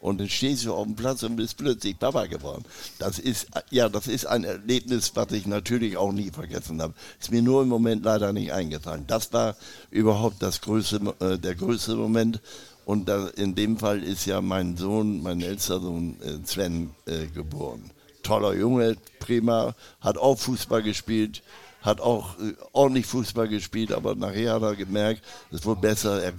Und 0.00 0.20
dann 0.20 0.28
stehst 0.28 0.64
du 0.64 0.74
auf 0.74 0.84
dem 0.84 0.94
Platz 0.94 1.22
und 1.24 1.36
bist 1.36 1.56
plötzlich 1.56 1.98
Papa 1.98 2.26
geworden. 2.26 2.64
Das 2.98 3.18
ist, 3.18 3.48
ja, 3.70 3.88
das 3.88 4.06
ist 4.06 4.26
ein 4.26 4.44
Erlebnis, 4.44 5.12
was 5.14 5.32
ich 5.32 5.46
natürlich 5.46 5.96
auch 5.96 6.12
nie 6.12 6.30
vergessen 6.30 6.80
habe. 6.80 6.94
Ist 7.20 7.32
mir 7.32 7.42
nur 7.42 7.62
im 7.62 7.68
Moment 7.68 8.04
leider 8.04 8.32
nicht 8.32 8.52
eingefallen. 8.52 9.04
Das 9.06 9.32
war 9.32 9.56
überhaupt 9.90 10.40
das 10.40 10.60
größte, 10.60 11.14
äh, 11.20 11.38
der 11.38 11.56
größte 11.56 11.96
Moment. 11.96 12.40
Und 12.84 13.08
da, 13.08 13.28
in 13.36 13.54
dem 13.54 13.76
Fall 13.76 14.02
ist 14.02 14.24
ja 14.24 14.40
mein 14.40 14.76
Sohn, 14.76 15.22
mein 15.22 15.42
ältester 15.42 15.80
Sohn 15.80 16.16
äh, 16.22 16.46
Sven 16.46 16.90
äh, 17.06 17.26
geboren. 17.26 17.90
Toller 18.22 18.54
Junge, 18.54 18.96
prima, 19.18 19.74
hat 20.00 20.16
auch 20.16 20.38
Fußball 20.38 20.82
gespielt, 20.82 21.42
hat 21.82 22.00
auch 22.00 22.38
äh, 22.38 22.54
ordentlich 22.72 23.06
Fußball 23.06 23.48
gespielt, 23.48 23.92
aber 23.92 24.14
nachher 24.14 24.54
hat 24.54 24.62
er 24.62 24.76
gemerkt, 24.76 25.22
es 25.50 25.64
wird 25.64 25.80
besser, 25.80 26.22
er 26.22 26.32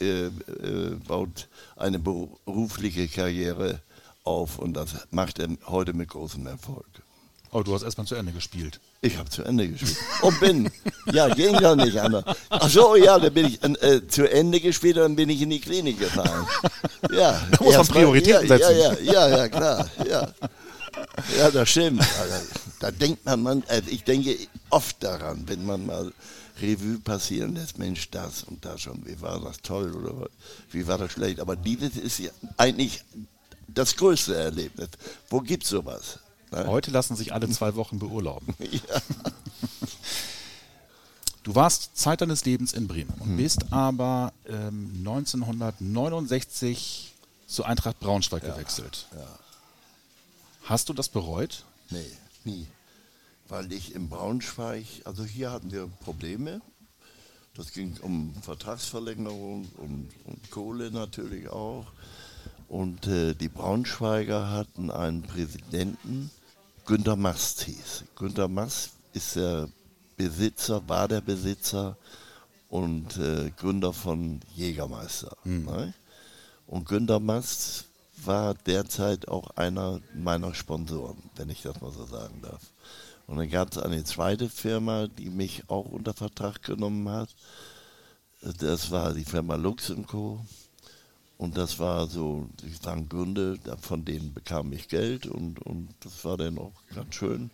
äh, 0.00 0.26
äh, 0.26 0.30
baut 1.06 1.48
eine 1.76 1.98
berufliche 1.98 3.08
Karriere 3.08 3.80
auf 4.24 4.58
und 4.58 4.74
das 4.74 5.06
macht 5.10 5.38
er 5.38 5.48
heute 5.66 5.92
mit 5.92 6.08
großem 6.08 6.46
Erfolg. 6.46 6.86
Oh, 7.52 7.62
du 7.62 7.74
hast 7.74 7.84
erstmal 7.84 8.06
zu 8.06 8.16
Ende 8.16 8.32
gespielt. 8.32 8.80
Ich 9.00 9.16
habe 9.16 9.30
zu 9.30 9.42
Ende 9.42 9.68
gespielt. 9.68 9.96
Und 10.20 10.40
bin. 10.40 10.70
Ja, 11.12 11.28
ging 11.28 11.54
ja 11.60 11.76
nicht 11.76 11.96
anders. 11.96 12.24
Ach 12.50 12.68
so, 12.68 12.96
ja, 12.96 13.18
dann 13.18 13.32
bin 13.32 13.46
ich 13.46 13.62
äh, 13.62 14.06
zu 14.06 14.30
Ende 14.30 14.60
gespielt 14.60 14.96
und 14.96 15.02
dann 15.02 15.16
bin 15.16 15.30
ich 15.30 15.40
in 15.40 15.50
die 15.50 15.60
Klinik 15.60 15.98
gefahren. 15.98 16.46
Ja. 17.10 17.40
Da 17.50 17.64
muss 17.64 17.76
man 17.76 17.86
Prioritäten 17.86 18.48
ja, 18.48 18.58
setzen. 18.58 18.78
Ja, 18.78 18.92
ja, 18.92 19.28
ja, 19.28 19.36
ja, 19.36 19.48
klar. 19.48 19.88
Ja, 20.08 20.28
ja 21.38 21.50
das 21.50 21.70
stimmt. 21.70 22.02
Da 22.80 22.90
denkt 22.90 23.24
man, 23.24 23.42
man 23.42 23.64
also 23.68 23.90
ich 23.90 24.04
denke 24.04 24.36
oft 24.70 25.02
daran, 25.02 25.48
wenn 25.48 25.64
man 25.64 25.86
mal 25.86 26.12
Revue 26.60 26.98
passieren 26.98 27.54
lässt, 27.54 27.78
Mensch, 27.78 28.10
das 28.10 28.44
und 28.44 28.64
das 28.64 28.82
schon, 28.82 29.04
wie 29.06 29.20
war 29.20 29.40
das 29.40 29.58
toll 29.58 29.94
oder 29.94 30.28
wie 30.70 30.86
war 30.86 30.98
das 30.98 31.12
schlecht. 31.12 31.40
Aber 31.40 31.56
dieses 31.56 31.96
ist 31.96 32.18
ja 32.18 32.30
eigentlich 32.56 33.02
das 33.68 33.96
größte 33.96 34.36
Erlebnis. 34.36 34.88
Wo 35.28 35.40
gibt 35.40 35.64
es 35.64 35.70
sowas? 35.70 36.18
Ne? 36.50 36.66
Heute 36.66 36.90
lassen 36.90 37.16
sich 37.16 37.32
alle 37.32 37.48
zwei 37.50 37.74
Wochen 37.76 37.98
beurlauben. 37.98 38.54
ja. 38.58 38.80
Du 41.42 41.54
warst 41.54 41.96
Zeit 41.96 42.22
deines 42.22 42.44
Lebens 42.44 42.72
in 42.72 42.88
Bremen 42.88 43.14
und 43.20 43.28
hm. 43.28 43.36
bist 43.36 43.72
aber 43.72 44.32
ähm, 44.48 44.92
1969 44.98 47.14
zu 47.46 47.62
Eintracht 47.62 48.00
Braunschweig 48.00 48.42
ja, 48.42 48.52
gewechselt. 48.52 49.06
Ja. 49.14 49.28
Hast 50.64 50.88
du 50.88 50.92
das 50.92 51.08
bereut? 51.08 51.64
Nee, 51.90 52.04
nie 52.46 52.66
weil 53.48 53.72
ich 53.72 53.94
in 53.94 54.08
Braunschweig, 54.08 54.86
also 55.04 55.24
hier 55.24 55.50
hatten 55.50 55.70
wir 55.70 55.88
Probleme. 56.04 56.60
Das 57.54 57.72
ging 57.72 57.96
um 58.02 58.34
Vertragsverlängerung 58.42 59.68
und, 59.78 60.10
und 60.24 60.50
Kohle 60.50 60.90
natürlich 60.90 61.48
auch. 61.48 61.86
Und 62.68 63.06
äh, 63.06 63.34
die 63.34 63.48
Braunschweiger 63.48 64.50
hatten 64.50 64.90
einen 64.90 65.22
Präsidenten, 65.22 66.30
Günter 66.84 67.16
Mast 67.16 67.62
hieß. 67.62 68.04
Günter 68.16 68.48
Mast 68.48 68.90
ist 69.12 69.36
der 69.36 69.68
Besitzer, 70.16 70.86
war 70.88 71.08
der 71.08 71.20
Besitzer 71.20 71.96
und 72.68 73.16
äh, 73.16 73.50
Gründer 73.56 73.92
von 73.92 74.40
Jägermeister. 74.54 75.36
Mhm. 75.44 75.64
Ne? 75.64 75.94
Und 76.66 76.86
Günter 76.86 77.20
Mast 77.20 77.85
war 78.24 78.54
derzeit 78.54 79.28
auch 79.28 79.50
einer 79.56 80.00
meiner 80.14 80.54
Sponsoren, 80.54 81.30
wenn 81.36 81.50
ich 81.50 81.62
das 81.62 81.80
mal 81.80 81.92
so 81.92 82.04
sagen 82.04 82.40
darf. 82.42 82.62
Und 83.26 83.38
dann 83.38 83.50
gab 83.50 83.72
es 83.72 83.78
eine 83.78 84.04
zweite 84.04 84.48
Firma, 84.48 85.08
die 85.08 85.30
mich 85.30 85.68
auch 85.68 85.86
unter 85.86 86.14
Vertrag 86.14 86.62
genommen 86.62 87.08
hat. 87.08 87.34
Das 88.58 88.90
war 88.90 89.14
die 89.14 89.24
Firma 89.24 89.56
Lux 89.56 89.92
Co. 90.06 90.44
Und 91.38 91.56
das 91.58 91.78
war 91.78 92.06
so, 92.06 92.48
ich 92.64 92.78
sagen 92.78 93.08
Gründe, 93.08 93.58
von 93.80 94.04
denen 94.04 94.32
bekam 94.32 94.72
ich 94.72 94.88
Geld 94.88 95.26
und, 95.26 95.60
und 95.60 95.88
das 96.00 96.24
war 96.24 96.38
dann 96.38 96.58
auch 96.58 96.72
ganz 96.94 97.14
schön. 97.14 97.50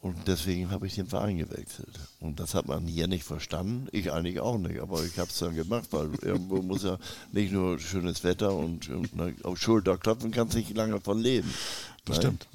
Und 0.00 0.16
deswegen 0.28 0.70
habe 0.70 0.86
ich 0.86 0.94
den 0.94 1.08
Verein 1.08 1.38
gewechselt. 1.38 1.98
Und 2.20 2.38
das 2.38 2.54
hat 2.54 2.66
man 2.66 2.86
hier 2.86 3.08
nicht 3.08 3.24
verstanden. 3.24 3.88
Ich 3.90 4.12
eigentlich 4.12 4.38
auch 4.38 4.56
nicht. 4.56 4.80
Aber 4.80 5.02
ich 5.04 5.18
habe 5.18 5.28
es 5.28 5.38
dann 5.38 5.56
gemacht, 5.56 5.88
weil 5.90 6.10
irgendwo 6.22 6.62
muss 6.62 6.84
ja 6.84 6.98
nicht 7.32 7.52
nur 7.52 7.80
schönes 7.80 8.22
Wetter 8.22 8.54
und, 8.54 8.88
und 8.88 9.16
ne, 9.16 9.34
auf 9.42 9.58
Schulter 9.58 9.98
klopfen 9.98 10.30
kannst 10.30 10.56
nicht 10.56 10.76
lange 10.76 11.00
von 11.00 11.18
leben. 11.18 11.52
Das 12.04 12.16
ne? 12.16 12.22
stimmt. 12.22 12.46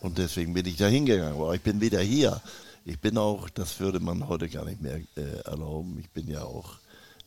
Und 0.00 0.16
deswegen 0.16 0.54
bin 0.54 0.64
ich 0.64 0.78
da 0.78 0.86
hingegangen. 0.86 1.34
Aber 1.34 1.54
ich 1.54 1.60
bin 1.60 1.80
wieder 1.80 2.00
hier. 2.00 2.40
Ich 2.86 2.98
bin 2.98 3.18
auch, 3.18 3.50
das 3.50 3.78
würde 3.78 4.00
man 4.00 4.26
heute 4.26 4.48
gar 4.48 4.64
nicht 4.64 4.80
mehr 4.80 4.98
äh, 5.16 5.40
erlauben. 5.44 5.98
Ich 6.00 6.08
bin 6.08 6.26
ja 6.26 6.42
auch 6.42 6.78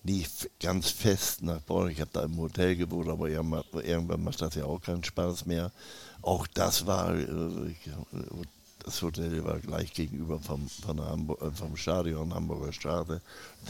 nie 0.03 0.25
ganz 0.59 0.89
fest 0.89 1.43
nach 1.43 1.61
Bonn. 1.61 1.89
Ich 1.89 2.01
habe 2.01 2.09
da 2.11 2.23
im 2.23 2.37
Hotel 2.37 2.75
gewohnt, 2.75 3.09
aber 3.09 3.29
irgendwann 3.29 4.23
macht 4.23 4.41
das 4.41 4.55
ja 4.55 4.65
auch 4.65 4.81
keinen 4.81 5.03
Spaß 5.03 5.45
mehr. 5.45 5.71
Auch 6.23 6.47
das 6.47 6.87
war, 6.87 7.15
äh, 7.15 7.25
das 8.83 9.01
Hotel 9.01 9.43
war 9.43 9.59
gleich 9.59 9.93
gegenüber 9.93 10.39
vom, 10.39 10.67
Hamburg, 10.85 11.41
äh, 11.41 11.51
vom 11.51 11.75
Stadion 11.75 12.33
Hamburger 12.33 12.73
Straße. 12.73 13.21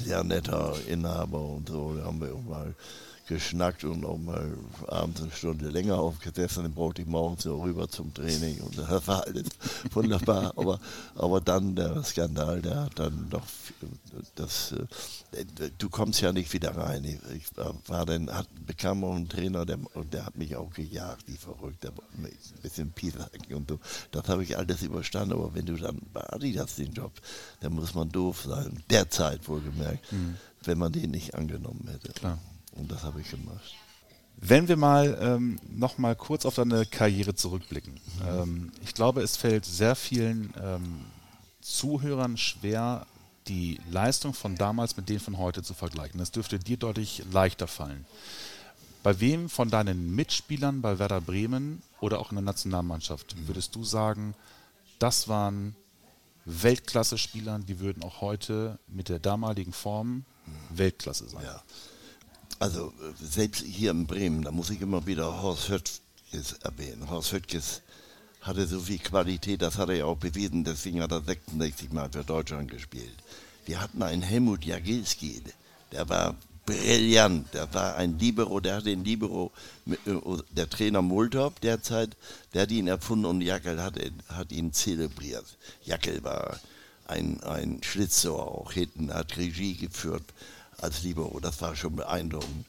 Sehr 0.04 0.24
netter 0.24 0.76
Inhaber 0.88 1.40
und 1.40 1.70
so. 1.70 1.96
Da 1.96 2.06
haben 2.06 2.20
wir 2.20 2.34
auch 2.34 2.44
mal 2.44 2.74
geschnackt 3.28 3.84
und 3.84 4.06
auch 4.06 4.18
mal 4.18 4.54
abends 4.88 5.22
eine 5.22 5.32
Stunde 5.32 5.70
länger 5.70 5.98
aufgesessen. 5.98 6.64
Dann 6.64 6.74
brauchte 6.74 7.02
ich 7.02 7.08
morgens 7.08 7.44
so 7.44 7.62
rüber 7.62 7.88
zum 7.88 8.14
Training 8.14 8.60
und 8.62 8.78
das 8.78 9.08
war 9.08 9.26
alles 9.26 9.48
wunderbar. 9.92 10.54
Aber, 10.58 10.80
aber 11.16 11.42
dann 11.42 11.76
der 11.76 12.04
Skandal, 12.04 12.62
der 12.62 12.82
hat 12.82 13.00
dann 13.00 13.28
doch 13.30 13.44
das, 14.36 14.74
äh, 15.32 15.70
du 15.78 15.90
kommst 15.90 16.22
ja 16.22 16.32
nicht 16.32 16.52
wieder 16.54 16.76
rein. 16.76 17.04
Ich 17.36 17.46
war 17.88 18.06
dann, 18.06 18.30
hat, 18.30 18.48
bekam 18.66 19.04
auch 19.04 19.16
einen 19.16 19.30
Trainer, 19.30 19.66
der, 19.66 19.80
und 19.94 20.14
der 20.14 20.26
hat 20.26 20.38
mich 20.38 20.56
auch 20.56 20.72
gejagt, 20.72 21.28
wie 21.28 21.38
verrückt, 21.38 21.84
der, 21.84 21.92
ein 21.92 22.30
bisschen 22.62 22.92
Piesacken 22.92 23.56
und 23.56 23.70
so. 23.70 23.80
Das 24.12 24.28
habe 24.28 24.44
ich 24.44 24.58
alles 24.58 24.82
überstanden, 24.84 25.34
aber 25.34 25.54
wenn 25.54 25.66
du 25.66 25.76
dann 25.76 26.00
bei 26.12 26.22
Adidas 26.32 26.76
den 26.76 26.94
Job, 26.94 27.14
dann 27.62 27.74
muss 27.74 27.94
man 27.94 28.10
doof 28.10 28.46
sein. 28.48 28.84
Derzeit 28.90 29.48
wohlgemerkt, 29.48 30.12
mhm. 30.12 30.36
wenn 30.64 30.78
man 30.78 30.92
den 30.92 31.12
nicht 31.12 31.36
angenommen 31.36 31.88
hätte. 31.90 32.12
Klar. 32.14 32.40
Und 32.84 32.92
das 32.92 33.04
habe 33.04 33.22
ich 33.22 33.30
gemacht. 33.30 33.76
Wenn 34.36 34.68
wir 34.68 34.76
mal 34.76 35.18
ähm, 35.22 35.58
noch 35.70 35.98
mal 35.98 36.18
kurz 36.18 36.46
auf 36.46 36.56
deine 36.56 36.86
Karriere 36.86 37.34
zurückblicken. 37.34 37.94
Mhm. 37.94 38.28
Ähm, 38.28 38.72
ich 38.84 38.94
glaube, 38.94 39.22
es 39.22 39.38
fällt 39.38 39.64
sehr 39.64 39.96
vielen 39.96 40.54
ähm, 40.62 41.06
Zuhörern 41.62 42.36
schwer, 42.36 43.08
die 43.48 43.80
Leistung 43.90 44.34
von 44.34 44.56
damals 44.56 44.98
mit 44.98 45.08
denen 45.08 45.22
von 45.22 45.38
heute 45.38 45.64
zu 45.64 45.74
vergleichen. 45.74 46.20
Das 46.20 46.32
dürfte 46.32 46.60
dir 46.60 46.76
deutlich 46.76 47.24
leichter 47.32 47.68
fallen. 47.68 48.06
Bei 49.02 49.22
wem 49.22 49.48
von 49.48 49.70
deinen 49.70 50.14
Mitspielern 50.14 50.82
bei 50.82 51.00
Werder 51.00 51.22
Bremen 51.22 51.82
oder 52.02 52.20
auch 52.20 52.32
in 52.32 52.36
der 52.36 52.44
Nationalmannschaft 52.44 53.38
mhm. 53.38 53.48
würdest 53.48 53.74
du 53.76 53.86
sagen, 53.86 54.36
das 55.00 55.30
waren 55.30 55.74
Weltklasse-Spieler, 56.44 57.60
die 57.60 57.80
würden 57.80 58.04
auch 58.04 58.20
heute 58.20 58.78
mit 58.88 59.08
der 59.08 59.20
damaligen 59.20 59.72
Form 59.72 60.26
mhm. 60.46 60.78
Weltklasse 60.78 61.30
sein? 61.30 61.46
Ja. 61.46 61.64
Also 62.60 62.94
selbst 63.20 63.64
hier 63.64 63.92
in 63.92 64.08
Bremen, 64.08 64.44
da 64.44 64.52
muss 64.52 64.70
ich 64.70 64.82
immer 64.82 65.06
wieder 65.06 65.42
Horst 65.42 65.70
Höttges 65.70 66.54
erwähnen. 66.62 67.10
Horst 67.10 67.34
Höttges 67.34 67.82
hatte 68.42 68.68
so 68.68 68.80
viel 68.80 69.00
Qualität, 69.00 69.62
das 69.62 69.78
hat 69.78 69.90
er 69.90 69.96
ja 69.96 70.06
auch 70.06 70.18
bewiesen, 70.18 70.64
deswegen 70.64 71.02
hat 71.02 71.12
er 71.12 71.22
66 71.22 71.92
Mal 71.92 72.10
für 72.12 72.24
Deutschland 72.24 72.70
gespielt. 72.70 73.16
Wir 73.66 73.82
hatten 73.82 74.04
einen 74.04 74.22
Helmut 74.22 74.66
Jagielski, 74.66 75.42
der 75.92 76.10
war 76.10 76.36
brillant, 76.66 77.54
der 77.54 77.74
war 77.74 77.96
ein 77.96 78.20
Libero, 78.20 78.60
der 78.60 78.78
hat 78.78 78.86
den 78.86 79.04
Libero, 79.04 79.52
äh, 79.86 79.96
der 80.52 80.70
Trainer 80.70 81.02
Multorp 81.02 81.60
derzeit, 81.62 82.16
der 82.54 82.64
hat 82.64 82.72
ihn 82.72 82.88
erfunden 82.88 83.26
und 83.26 83.42
Jackel 83.42 83.82
hat, 83.82 83.96
hat 84.30 84.52
ihn 84.52 84.74
zelebriert. 84.74 85.46
Jackel 85.84 86.24
war 86.24 86.60
ein, 87.06 87.42
ein 87.44 87.82
Schlitzer 87.84 88.34
auch 88.34 88.72
hinten, 88.72 89.14
hat 89.14 89.38
Regie 89.38 89.76
geführt, 89.76 90.24
als 90.84 91.04
Libero. 91.04 91.40
Das 91.40 91.62
war 91.62 91.76
schon 91.76 91.96
beeindruckend. 91.96 92.66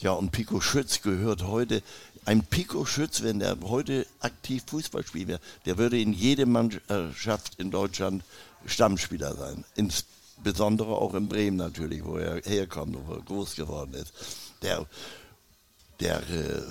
Ja, 0.00 0.12
und 0.12 0.30
Pico 0.30 0.60
Schütz 0.60 1.02
gehört 1.02 1.42
heute, 1.42 1.82
ein 2.24 2.44
Pico 2.44 2.84
Schütz, 2.84 3.22
wenn 3.22 3.38
der 3.38 3.56
heute 3.62 4.06
aktiv 4.20 4.62
Fußball 4.66 5.04
spielt, 5.06 5.40
der 5.64 5.78
würde 5.78 6.00
in 6.00 6.12
jeder 6.12 6.46
Mannschaft 6.46 7.54
in 7.58 7.70
Deutschland 7.70 8.22
Stammspieler 8.66 9.34
sein. 9.34 9.64
Insbesondere 9.76 10.90
auch 10.90 11.14
in 11.14 11.28
Bremen 11.28 11.56
natürlich, 11.56 12.04
wo 12.04 12.16
er 12.16 12.42
herkommt, 12.44 12.96
wo 13.06 13.14
er 13.14 13.22
groß 13.22 13.56
geworden 13.56 13.94
ist. 13.94 14.12
Der, 14.62 14.86
der, 16.00 16.18
äh, 16.18 16.62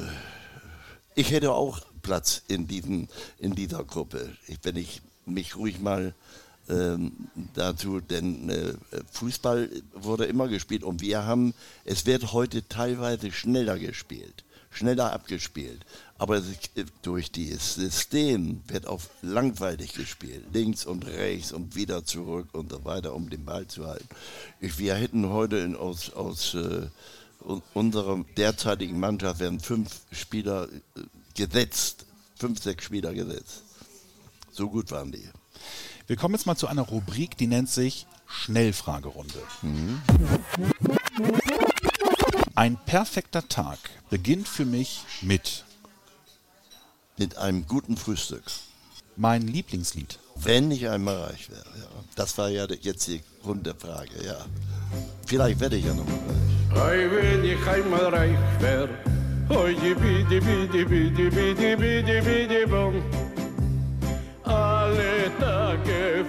ich 1.15 1.31
hätte 1.31 1.51
auch 1.51 1.81
Platz 2.01 2.41
in, 2.47 2.67
diesen, 2.67 3.10
in 3.39 3.55
dieser 3.55 3.83
Gruppe, 3.83 4.31
wenn 4.63 4.75
ich 4.75 5.01
mich 5.25 5.55
ruhig 5.55 5.79
mal 5.79 6.13
ähm, 6.69 7.30
dazu, 7.53 7.99
denn 8.01 8.49
äh, 8.49 8.73
Fußball 9.12 9.69
wurde 9.93 10.25
immer 10.25 10.47
gespielt 10.47 10.84
und 10.84 11.01
wir 11.01 11.25
haben, 11.25 11.53
es 11.86 12.06
wird 12.06 12.34
heute 12.34 12.67
teilweise 12.67 13.32
schneller 13.32 13.80
gespielt, 13.80 14.43
schneller 14.69 15.13
abgespielt, 15.13 15.86
aber 16.17 16.41
durch 17.01 17.32
das 17.32 17.75
System 17.75 18.62
wird 18.67 18.88
auch 18.88 19.01
langweilig 19.21 19.93
gespielt, 19.93 20.43
links 20.51 20.86
und 20.86 21.06
rechts 21.06 21.51
und 21.51 21.75
wieder 21.75 22.03
zurück 22.03 22.49
und 22.53 22.71
so 22.71 22.84
weiter, 22.86 23.13
um 23.13 23.30
den 23.30 23.45
Ball 23.45 23.67
zu 23.67 23.86
halten. 23.86 24.08
Ich, 24.60 24.77
wir 24.77 24.95
hätten 24.95 25.30
heute 25.30 25.58
in, 25.58 25.75
aus, 25.75 26.12
aus 26.13 26.53
äh, 26.56 26.88
unserer 27.73 28.25
derzeitigen 28.36 28.99
Mannschaft 28.99 29.39
werden 29.39 29.60
fünf 29.60 30.01
Spieler 30.12 30.67
äh, 30.67 31.01
gesetzt, 31.36 32.06
fünf, 32.36 32.62
sechs 32.62 32.84
Spieler 32.84 33.13
gesetzt. 33.13 33.63
So 34.51 34.69
gut 34.69 34.91
waren 34.91 35.12
die. 35.12 35.30
Wir 36.08 36.15
kommen 36.15 36.36
jetzt 36.36 36.46
mal 36.46 36.56
zu 36.56 36.67
einer 36.67 36.84
Rubrik, 36.84 37.38
die 37.38 37.48
nennt 37.48 37.70
sich 37.70 38.08
Schnellfragerunde. 38.28 39.41
Mhm. 39.62 40.02
Ein 42.56 42.78
perfekter 42.86 43.48
Tag 43.50 43.78
beginnt 44.10 44.48
für 44.48 44.63
mich 44.63 45.04
mit 45.22 45.65
mit 47.17 47.38
einem 47.38 47.67
guten 47.67 47.98
Frühstück. 47.98 48.43
Mein 49.17 49.48
Lieblingslied. 49.48 50.20
Wenn 50.36 50.72
ich 50.72 50.88
einmal 50.88 51.17
reich 51.17 51.50
wäre. 51.50 51.65
Ja. 51.78 52.04
Das 52.15 52.38
war 52.38 52.50
ja 52.50 52.67
jetzt 52.67 53.08
die 53.08 53.22
Grund 53.41 53.65
der 53.65 53.76
Frage, 53.76 54.24
ja. 54.24 54.46
Vielleicht 55.26 55.60
werde 55.60 55.76
ich 55.76 55.86
ja 55.86 55.93
noch 55.93 56.06
mal 56.06 56.80
reich. 56.80 57.12
wenn 57.12 57.43
ich 57.43 57.67
einmal 57.67 58.06
reich 58.06 58.38
wäre. 58.62 58.89
Alle 64.47 65.31
Tage 65.39 66.25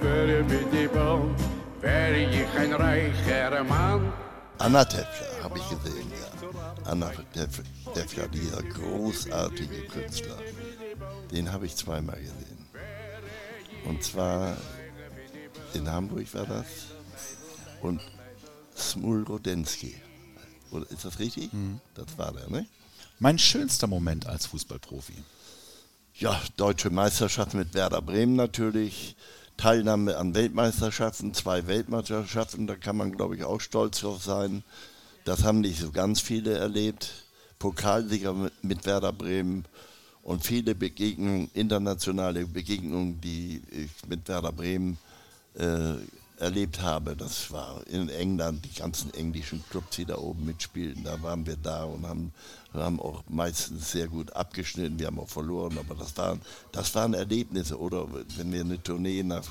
mit 0.48 0.72
die 0.72 0.88
Baum, 0.88 1.34
wäre 1.80 2.16
ich 2.16 2.48
ein 2.56 2.72
reicher 2.72 3.64
Mann. 3.64 4.12
Anna 4.58 4.84
Tefler 4.84 5.42
habe 5.42 5.58
ich 5.58 5.68
gesehen, 5.68 6.10
ja. 6.10 6.90
Anna 6.90 7.12
Tefler, 7.94 8.28
dieser 8.28 8.62
großartige 8.62 9.82
Künstler. 9.86 10.36
Den 11.30 11.52
habe 11.52 11.66
ich 11.66 11.76
zweimal 11.76 12.16
gesehen. 12.16 12.66
Und 13.84 14.02
zwar 14.02 14.56
in 15.74 15.88
Hamburg 15.88 16.32
war 16.34 16.46
das 16.46 16.66
und 17.82 18.00
Smulrodensky. 18.76 19.94
Ist 20.90 21.04
das 21.04 21.18
richtig? 21.18 21.52
Mhm. 21.52 21.80
Das 21.94 22.18
war 22.18 22.32
der, 22.32 22.48
ne? 22.50 22.66
Mein 23.20 23.38
schönster 23.38 23.86
Moment 23.86 24.26
als 24.26 24.46
Fußballprofi. 24.46 25.14
Ja, 26.20 26.36
deutsche 26.56 26.90
Meisterschaften 26.90 27.58
mit 27.58 27.74
Werder 27.74 28.02
Bremen 28.02 28.34
natürlich. 28.34 29.14
Teilnahme 29.56 30.16
an 30.16 30.34
Weltmeisterschaften, 30.34 31.32
zwei 31.32 31.68
Weltmeisterschaften, 31.68 32.66
da 32.66 32.74
kann 32.74 32.96
man, 32.96 33.12
glaube 33.12 33.36
ich, 33.36 33.44
auch 33.44 33.60
stolz 33.60 34.00
drauf 34.00 34.20
sein. 34.20 34.64
Das 35.24 35.44
haben 35.44 35.60
nicht 35.60 35.78
so 35.78 35.92
ganz 35.92 36.20
viele 36.20 36.58
erlebt. 36.58 37.08
Pokalsieger 37.60 38.32
mit, 38.32 38.64
mit 38.64 38.84
Werder 38.84 39.12
Bremen 39.12 39.64
und 40.24 40.44
viele 40.44 40.74
Begegnungen, 40.74 41.52
internationale 41.54 42.46
Begegnungen, 42.46 43.20
die 43.20 43.62
ich 43.70 44.08
mit 44.08 44.26
Werder 44.26 44.50
Bremen 44.50 44.98
äh, 45.54 45.94
erlebt 46.40 46.80
habe. 46.82 47.14
Das 47.14 47.50
war 47.52 47.86
in 47.86 48.08
England, 48.08 48.64
die 48.64 48.80
ganzen 48.80 49.14
englischen 49.14 49.62
Clubs, 49.70 49.96
die 49.96 50.04
da 50.04 50.16
oben 50.18 50.46
mitspielten. 50.46 51.04
Da 51.04 51.22
waren 51.22 51.46
wir 51.46 51.56
da 51.56 51.84
und 51.84 52.06
haben, 52.06 52.32
haben 52.80 53.00
auch 53.00 53.22
meistens 53.28 53.92
sehr 53.92 54.08
gut 54.08 54.32
abgeschnitten. 54.34 54.98
Wir 54.98 55.08
haben 55.08 55.18
auch 55.18 55.28
verloren, 55.28 55.78
aber 55.78 55.94
das 55.94 56.16
waren, 56.16 56.40
das 56.72 56.94
waren 56.94 57.14
Erlebnisse. 57.14 57.78
Oder 57.78 58.06
wenn 58.36 58.52
wir 58.52 58.60
eine 58.60 58.82
Tournee 58.82 59.22
nach 59.22 59.44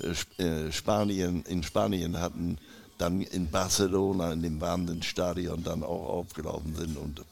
äh, 0.00 0.42
äh, 0.42 0.72
Spanien, 0.72 1.42
in 1.44 1.62
Spanien 1.62 2.20
hatten, 2.20 2.58
dann 2.98 3.20
in 3.20 3.50
Barcelona, 3.50 4.32
in 4.32 4.42
dem 4.42 4.60
Wahnsinnsstadion 4.60 5.62
dann 5.62 5.82
auch 5.82 6.08
aufgelaufen 6.08 6.74
sind 6.74 6.96
und 6.96 7.22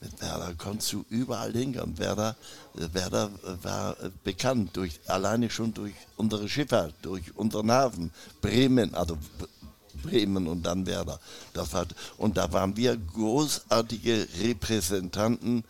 mit 0.00 0.20
Werder 0.20 0.52
konntest 0.58 0.92
du 0.92 1.04
überall 1.10 1.52
hingehen. 1.52 1.96
Werder, 1.96 2.34
Werder 2.74 3.30
war 3.62 3.96
bekannt, 4.24 4.70
durch, 4.76 4.98
alleine 5.06 5.48
schon 5.48 5.72
durch 5.72 5.94
unsere 6.16 6.48
Schifffahrt, 6.48 6.94
durch 7.02 7.36
unseren 7.36 7.70
Hafen. 7.70 8.10
Bremen, 8.40 8.94
also 8.94 9.16
Bremen 10.02 10.46
und 10.46 10.64
dann 10.64 10.86
Werder. 10.86 11.20
Das 11.54 11.72
war, 11.72 11.86
und 12.18 12.36
da 12.36 12.52
waren 12.52 12.76
wir 12.76 12.96
großartige 12.96 14.28
Repräsentanten 14.40 15.64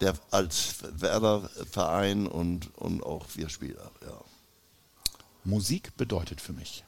der, 0.00 0.14
als 0.30 0.76
Werder-Verein 0.92 2.26
und, 2.26 2.76
und 2.76 3.02
auch 3.02 3.26
wir 3.34 3.48
Spieler. 3.48 3.90
Ja. 4.02 4.20
Musik 5.44 5.96
bedeutet 5.96 6.40
für 6.40 6.52
mich. 6.52 6.84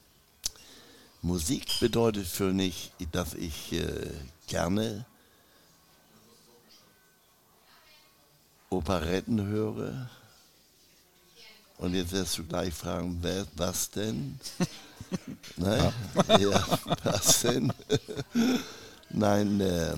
Musik 1.21 1.79
bedeutet 1.79 2.27
für 2.27 2.53
mich, 2.53 2.91
dass 3.11 3.33
ich 3.33 3.73
äh, 3.73 4.09
gerne 4.47 5.05
Operetten 8.69 9.45
höre. 9.45 10.09
Und 11.81 11.95
jetzt 11.95 12.11
wirst 12.11 12.37
du 12.37 12.43
gleich 12.43 12.75
fragen, 12.75 13.17
wer, 13.21 13.47
was 13.55 13.89
denn? 13.89 14.39
ne? 15.57 15.91
ja. 16.29 16.37
ja, 16.37 16.79
was 17.03 17.41
denn? 17.41 17.73
Nein, 19.09 19.59
äh, 19.59 19.95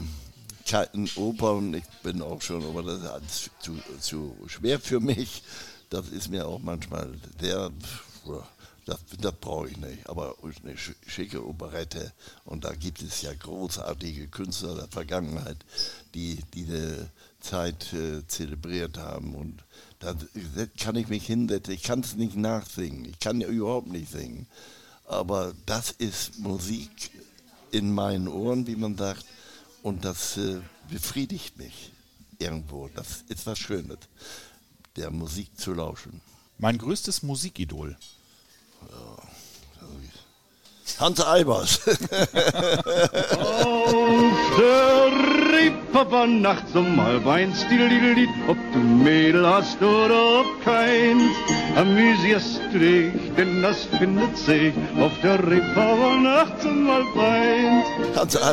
kalten 0.65 1.09
Opern, 1.17 1.73
ich 1.73 1.83
bin 2.01 2.21
auch 2.21 2.41
schon, 2.41 2.63
aber 2.63 2.83
das 2.83 3.01
ist 3.21 3.51
zu, 3.59 3.77
zu 3.99 4.33
schwer 4.47 4.79
für 4.79 5.01
mich. 5.01 5.43
Das 5.89 6.07
ist 6.07 6.29
mir 6.29 6.47
auch 6.47 6.59
manchmal 6.59 7.13
sehr, 7.41 7.69
das, 8.85 8.99
das 9.19 9.33
brauche 9.41 9.67
ich 9.67 9.75
nicht. 9.75 10.09
Aber 10.09 10.35
eine 10.41 10.77
schicke 10.77 11.45
Operette, 11.45 12.13
und 12.45 12.63
da 12.63 12.73
gibt 12.73 13.01
es 13.01 13.21
ja 13.21 13.33
großartige 13.33 14.29
Künstler 14.29 14.75
der 14.75 14.87
Vergangenheit, 14.87 15.57
die 16.15 16.39
diese 16.53 17.09
Zeit 17.41 17.91
äh, 17.91 18.25
zelebriert 18.25 18.97
haben. 18.97 19.35
Und 19.35 19.63
da 20.03 20.65
kann 20.77 20.95
ich 20.95 21.07
mich 21.07 21.25
hinsetzen. 21.25 21.73
Ich 21.73 21.83
kann 21.83 22.01
es 22.01 22.15
nicht 22.15 22.35
nachsingen. 22.35 23.05
Ich 23.05 23.19
kann 23.19 23.41
ja 23.41 23.47
überhaupt 23.47 23.87
nicht 23.87 24.11
singen. 24.11 24.47
Aber 25.05 25.53
das 25.65 25.91
ist 25.91 26.39
Musik 26.39 27.11
in 27.71 27.93
meinen 27.93 28.27
Ohren, 28.27 28.67
wie 28.67 28.75
man 28.75 28.97
sagt. 28.97 29.25
Und 29.81 30.05
das 30.05 30.37
äh, 30.37 30.61
befriedigt 30.89 31.57
mich 31.57 31.91
irgendwo. 32.39 32.89
Das 32.95 33.23
ist 33.27 33.45
was 33.45 33.59
Schönes, 33.59 33.99
der 34.95 35.11
Musik 35.11 35.59
zu 35.59 35.73
lauschen. 35.73 36.21
Mein 36.57 36.77
größtes 36.77 37.23
Musikidol. 37.23 37.97
Ja, 38.89 39.17
Hans 40.99 41.21
Albers. 41.21 41.79
Reeperbahn 45.93 46.41
nachts 46.41 46.75
um 46.75 46.99
halb 46.99 47.27
eins, 47.27 47.63
Lied, 47.69 48.27
ob 48.47 48.57
du 48.73 48.79
Mädel 48.79 49.47
hast 49.47 49.79
oder 49.79 50.39
ob 50.39 50.65
keins. 50.65 51.31
Amüsierst 51.75 52.61
du 52.71 52.79
dich, 52.79 53.13
denn 53.37 53.61
das 53.61 53.83
findet 53.99 54.35
sich 54.35 54.73
auf 54.99 55.11
der 55.21 55.37
Reeperbahn 55.47 56.23
nachts 56.23 56.65
um 56.65 56.89
halb 56.89 57.15
eins. 57.15 58.17
Hans 58.17 58.43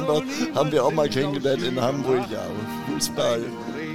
haben 0.54 0.70
wir 0.70 0.84
auch 0.84 0.92
mal 0.92 1.08
kennengelernt 1.08 1.62
in 1.62 1.80
Hamburg, 1.80 2.30
ja. 2.30 2.44
Fußball 2.92 3.42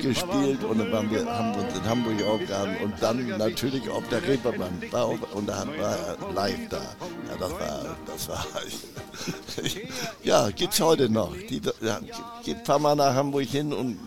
gespielt 0.02 0.64
und 0.64 0.80
dann 0.80 0.92
waren 0.92 1.12
wir, 1.12 1.26
haben 1.26 1.54
uns 1.54 1.78
in 1.78 1.88
Hamburg 1.88 2.24
aufgehauen 2.28 2.76
und 2.84 2.94
dann 3.00 3.28
natürlich 3.38 3.88
auf 3.92 4.08
der 4.10 4.28
Reeperbahn 4.28 4.82
auch, 4.92 5.18
und 5.34 5.48
da 5.48 5.66
war 5.80 6.34
live 6.34 6.68
da. 6.70 6.78
Ja, 6.78 7.38
das 7.40 7.52
war, 7.52 7.96
das 8.08 8.28
war, 8.28 8.46
ja, 10.24 10.50
gibt's 10.52 10.80
heute 10.80 11.10
noch. 11.10 11.36
Die, 11.36 11.62
ja, 11.82 12.00
fahr 12.64 12.80
mal 12.80 12.96
nach 12.96 13.14
Hamburg 13.14 13.48
hin 13.48 13.74
und 13.74 13.98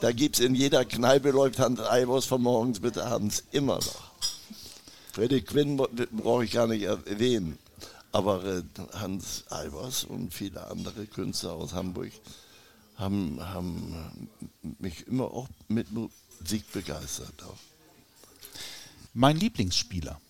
da 0.00 0.12
gibt's 0.12 0.40
in 0.40 0.54
jeder 0.54 0.84
Kneipe 0.84 1.30
läuft 1.30 1.58
Hans 1.58 1.80
Albers 1.80 2.26
von 2.26 2.42
morgens 2.42 2.80
bis 2.80 2.98
abends 2.98 3.44
immer 3.52 3.76
noch. 3.76 4.10
Freddie 5.12 5.40
Quinn 5.40 5.76
brauche 5.76 6.44
ich 6.44 6.52
gar 6.52 6.66
nicht 6.66 6.82
erwähnen. 6.82 7.58
Aber 8.12 8.44
äh, 8.44 8.62
Hans 8.94 9.44
Albers 9.48 10.04
und 10.04 10.32
viele 10.32 10.70
andere 10.70 11.06
Künstler 11.06 11.52
aus 11.52 11.72
Hamburg 11.72 12.12
haben, 12.96 13.38
haben 13.40 14.28
mich 14.78 15.06
immer 15.06 15.24
auch 15.24 15.48
mit 15.68 15.88
Musik 15.92 16.70
begeistert. 16.72 17.34
Mein 19.12 19.36
Lieblingsspieler? 19.38 20.20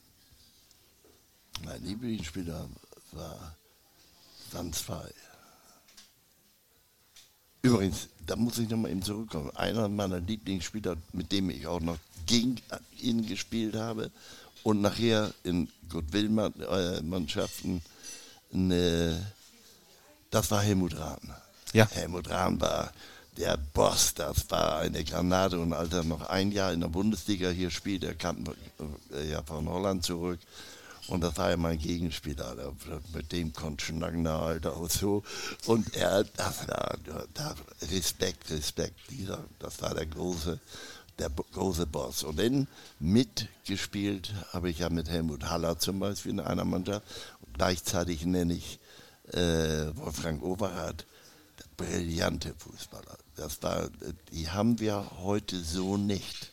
Mein 1.65 1.85
Lieblingsspieler 1.85 2.69
war 3.13 3.57
2. 4.73 5.13
Übrigens, 7.63 8.09
da 8.27 8.37
muss 8.37 8.59
ich 8.59 8.69
nochmal 8.69 8.91
eben 8.91 9.03
zurückkommen. 9.03 9.51
Einer 9.57 9.89
meiner 9.89 10.21
Lieblingsspieler, 10.21 10.97
mit 11.13 11.33
dem 11.33 11.51
ich 11.51 11.67
auch 11.67 11.81
noch 11.81 11.99
gegen 12.27 12.57
ihn 13.01 13.27
gespielt 13.27 13.75
habe 13.75 14.11
und 14.63 14.81
nachher 14.81 15.33
in 15.43 15.69
Goodwill-Mannschaften, 15.89 17.83
das 20.31 20.51
war 20.51 20.63
Helmut 20.63 20.97
Rahn. 20.97 21.35
Ja. 21.73 21.89
Helmut 21.91 22.31
Rahn 22.31 22.61
war 22.61 22.93
der 23.37 23.57
Boss, 23.57 24.15
das 24.15 24.51
war 24.51 24.79
eine 24.79 25.05
Granate 25.05 25.59
und 25.59 25.73
als 25.73 25.93
er 25.93 26.05
noch 26.05 26.29
ein 26.29 26.53
Jahr 26.53 26.73
in 26.73 26.81
der 26.81 26.89
Bundesliga 26.89 27.51
hier 27.51 27.71
spielt, 27.71 28.03
er 28.05 28.15
kam 28.15 28.45
äh, 29.13 29.31
ja 29.31 29.43
von 29.43 29.69
Holland 29.69 30.05
zurück 30.05 30.39
und 31.09 31.21
das 31.21 31.37
war 31.37 31.51
ja 31.51 31.57
mein 31.57 31.79
Gegenspieler, 31.79 32.75
mit 33.15 33.33
dem 33.33 33.53
konnte 33.53 33.83
ich 33.83 33.89
schnacken, 33.89 34.27
Alter, 34.27 34.77
und 34.77 34.91
so. 34.91 35.23
Und 35.67 35.95
er, 35.95 36.25
das 36.25 36.69
war, 36.69 36.97
das, 37.35 37.57
Respekt, 37.91 38.51
Respekt, 38.51 38.99
dieser, 39.11 39.45
das 39.59 39.81
war 39.83 39.95
der 39.95 40.07
große, 40.07 40.59
der 41.19 41.31
große 41.31 41.87
Boss. 41.87 42.25
Und 42.25 42.39
dann 42.39 42.67
mitgespielt 42.99 44.33
habe 44.53 44.71
ich 44.71 44.81
ja 44.81 44.91
mit 44.91 45.09
Helmut 45.09 45.45
Haller 45.45 45.79
zum 45.79 46.01
Beispiel 46.01 46.33
in 46.33 46.41
einer 46.41 46.65
Mannschaft. 46.65 47.07
Gleichzeitig 47.55 48.25
nenne 48.27 48.55
ich 48.55 48.79
äh, 49.33 49.97
Wolfgang 49.97 50.43
Overath 50.43 51.07
brillante 51.77 52.55
Fußballer. 52.59 53.19
Das 53.37 53.63
war, 53.63 53.91
die 54.33 54.49
haben 54.49 54.81
wir 54.81 55.11
heute 55.19 55.61
so 55.61 55.97
nicht. 55.97 56.53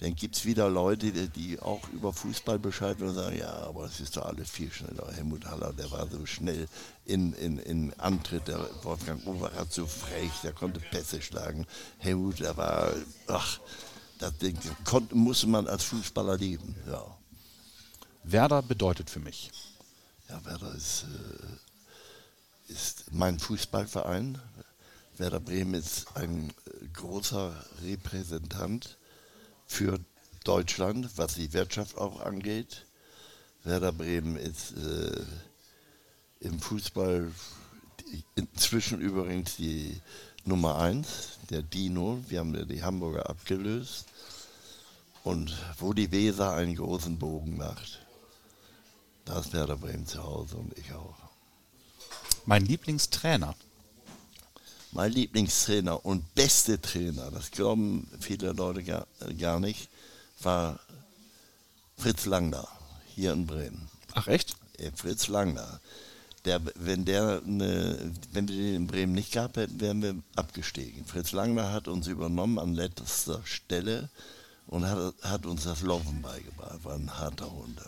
Dann 0.00 0.14
gibt 0.14 0.36
es 0.36 0.46
wieder 0.46 0.70
Leute, 0.70 1.12
die 1.28 1.60
auch 1.60 1.86
über 1.90 2.12
Fußball 2.12 2.58
Bescheid 2.58 3.00
und 3.02 3.14
sagen, 3.14 3.36
ja, 3.36 3.52
aber 3.52 3.84
es 3.84 4.00
ist 4.00 4.16
doch 4.16 4.24
alles 4.24 4.48
viel 4.48 4.72
schneller. 4.72 5.12
Helmut 5.12 5.44
Haller, 5.44 5.74
der 5.74 5.90
war 5.90 6.08
so 6.08 6.24
schnell 6.24 6.68
in, 7.04 7.34
in, 7.34 7.58
in 7.58 7.92
Antritt, 8.00 8.48
der 8.48 8.66
Wolfgang 8.82 9.26
Overath 9.26 9.72
so 9.72 9.86
frech, 9.86 10.32
der 10.42 10.52
konnte 10.52 10.80
Pässe 10.80 11.20
schlagen. 11.20 11.66
Helmut, 11.98 12.40
der 12.40 12.56
war, 12.56 12.94
ach, 13.26 13.60
das 14.18 14.38
Ding, 14.38 14.58
konnte, 14.84 15.14
musste 15.14 15.46
man 15.48 15.66
als 15.66 15.84
Fußballer 15.84 16.38
lieben, 16.38 16.74
ja. 16.86 17.04
Werder 18.24 18.62
bedeutet 18.62 19.10
für 19.10 19.20
mich. 19.20 19.50
Ja, 20.28 20.42
Werder 20.44 20.74
ist... 20.74 21.04
Äh, 21.04 21.70
ist 22.70 23.06
mein 23.12 23.38
Fußballverein. 23.38 24.40
Werder 25.16 25.40
Bremen 25.40 25.74
ist 25.74 26.06
ein 26.16 26.50
äh, 26.50 26.86
großer 26.94 27.52
Repräsentant 27.82 28.96
für 29.70 30.00
Deutschland, 30.42 31.08
was 31.16 31.34
die 31.34 31.52
Wirtschaft 31.52 31.96
auch 31.96 32.20
angeht. 32.20 32.86
Werder 33.62 33.92
Bremen 33.92 34.36
ist 34.36 34.72
äh, 34.72 35.24
im 36.40 36.58
Fußball 36.58 37.30
inzwischen 38.34 39.00
übrigens 39.00 39.56
die 39.56 40.00
Nummer 40.44 40.78
eins, 40.78 41.38
der 41.50 41.62
Dino. 41.62 42.20
Wir 42.28 42.40
haben 42.40 42.68
die 42.68 42.82
Hamburger 42.82 43.30
abgelöst. 43.30 44.06
Und 45.22 45.56
wo 45.78 45.92
die 45.92 46.10
Weser 46.10 46.52
einen 46.54 46.74
großen 46.74 47.18
Bogen 47.18 47.56
macht, 47.56 48.00
da 49.24 49.38
ist 49.38 49.52
Werder 49.52 49.76
Bremen 49.76 50.06
zu 50.06 50.20
Hause 50.22 50.56
und 50.56 50.76
ich 50.76 50.92
auch. 50.92 51.16
Mein 52.44 52.66
Lieblingstrainer. 52.66 53.54
Mein 54.92 55.12
Lieblingstrainer 55.12 56.04
und 56.04 56.34
beste 56.34 56.80
Trainer, 56.80 57.30
das 57.30 57.50
glauben 57.50 58.08
viele 58.18 58.52
Leute 58.52 58.82
gar, 58.82 59.06
gar 59.38 59.60
nicht, 59.60 59.88
war 60.40 60.80
Fritz 61.96 62.26
Langner 62.26 62.66
hier 63.14 63.32
in 63.32 63.46
Bremen. 63.46 63.88
Ach 64.14 64.26
echt? 64.26 64.56
Fritz 64.94 65.28
Langner. 65.28 65.80
Der, 66.46 66.60
wenn, 66.74 67.04
der 67.04 67.42
eine, 67.46 68.12
wenn 68.32 68.48
wir 68.48 68.56
den 68.56 68.74
in 68.74 68.86
Bremen 68.86 69.12
nicht 69.12 69.32
gehabt 69.32 69.58
hätten, 69.58 69.80
wären 69.80 70.02
wir 70.02 70.14
abgestiegen. 70.36 71.04
Fritz 71.04 71.32
Langner 71.32 71.70
hat 71.70 71.86
uns 71.86 72.06
übernommen 72.06 72.58
an 72.58 72.74
letzter 72.74 73.42
Stelle 73.44 74.08
und 74.66 74.86
hat, 74.86 75.14
hat 75.22 75.44
uns 75.44 75.64
das 75.64 75.82
Laufen 75.82 76.22
beigebracht. 76.22 76.82
War 76.82 76.94
ein 76.94 77.18
harter 77.18 77.50
Hund. 77.52 77.78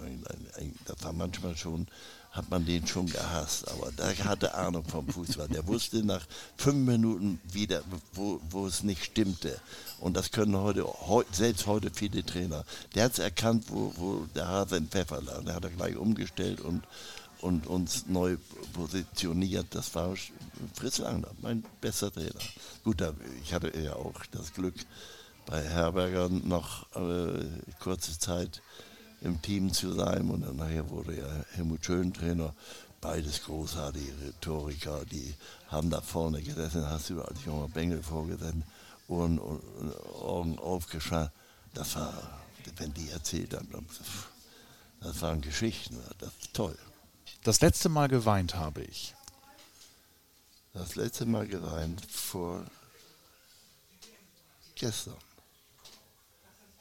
Das 0.85 1.03
war 1.03 1.15
manchmal 1.15 1.57
schon 1.57 1.87
hat 2.33 2.51
man 2.51 2.64
den 2.64 2.87
schon 2.87 3.07
gehasst. 3.07 3.71
Aber 3.71 3.92
da 3.97 4.09
hatte 4.25 4.55
Ahnung 4.55 4.85
vom 4.85 5.07
Fußball. 5.07 5.49
Der 5.49 5.67
wusste 5.67 6.04
nach 6.04 6.27
fünf 6.56 6.87
Minuten 6.87 7.40
wieder, 7.44 7.83
wo, 8.15 8.40
wo 8.50 8.67
es 8.67 8.83
nicht 8.83 9.04
stimmte. 9.04 9.61
Und 10.00 10.15
das 10.17 10.31
können 10.31 10.56
heute, 10.56 10.87
selbst 11.31 11.67
heute 11.67 11.90
viele 11.94 12.25
Trainer. 12.25 12.65
Der 12.94 13.04
hat 13.04 13.13
es 13.13 13.19
erkannt, 13.19 13.67
wo, 13.69 13.92
wo 13.96 14.27
der 14.35 14.48
Hase 14.48 14.79
im 14.79 14.88
Pfeffer 14.88 15.21
lag. 15.21 15.44
Der 15.44 15.54
hat 15.54 15.65
er 15.65 15.71
gleich 15.71 15.96
umgestellt 15.96 16.61
und, 16.61 16.83
und 17.42 17.67
uns 17.67 18.06
neu 18.06 18.38
positioniert. 18.73 19.67
Das 19.71 19.94
war 19.94 20.15
Fritz 20.75 20.98
Langner, 20.98 21.29
mein 21.42 21.65
bester 21.83 22.11
Trainer. 22.11 22.40
Gut, 22.83 23.04
ich 23.44 23.52
hatte 23.52 23.79
ja 23.79 23.94
auch 23.94 24.25
das 24.33 24.54
Glück, 24.54 24.75
bei 25.44 25.61
Herberger 25.61 26.29
noch 26.29 26.87
äh, 26.94 27.44
kurze 27.81 28.19
Zeit 28.19 28.63
im 29.23 29.40
Team 29.40 29.73
zu 29.73 29.92
sein. 29.92 30.29
Und 30.31 30.42
dann 30.42 30.56
nachher 30.56 30.88
wurde 30.90 31.18
ja 31.18 31.29
Helmut 31.54 31.85
Schön 31.85 32.12
Trainer. 32.12 32.54
Beides 33.00 33.42
großartige 33.42 34.12
Rhetoriker, 34.23 35.04
die 35.04 35.35
haben 35.68 35.90
da 35.90 36.00
vorne 36.00 36.40
gesessen, 36.40 36.88
hast 36.88 37.10
du 37.10 37.20
als 37.20 37.44
junger 37.44 37.68
Bengel 37.68 38.00
vorgesessen, 38.00 38.62
Ohren 39.08 39.40
und 39.40 39.96
Augen 40.23 40.58
aufgeschlagen. 40.60 41.33
Das 41.75 41.96
war, 41.96 42.14
wenn 42.77 42.94
die 42.94 43.10
erzählt 43.10 43.54
haben, 43.54 43.68
Das 45.00 45.20
waren 45.20 45.40
Geschichten, 45.40 45.98
das 46.18 46.31
ist 46.40 46.54
toll. 46.54 46.79
Das 47.42 47.60
letzte 47.60 47.88
Mal 47.88 48.06
geweint 48.06 48.54
habe 48.54 48.83
ich. 48.83 49.16
Das 50.75 50.94
letzte 50.94 51.27
Mal 51.27 51.48
geweint 51.48 52.06
vor 52.06 52.64
gestern. 54.77 55.16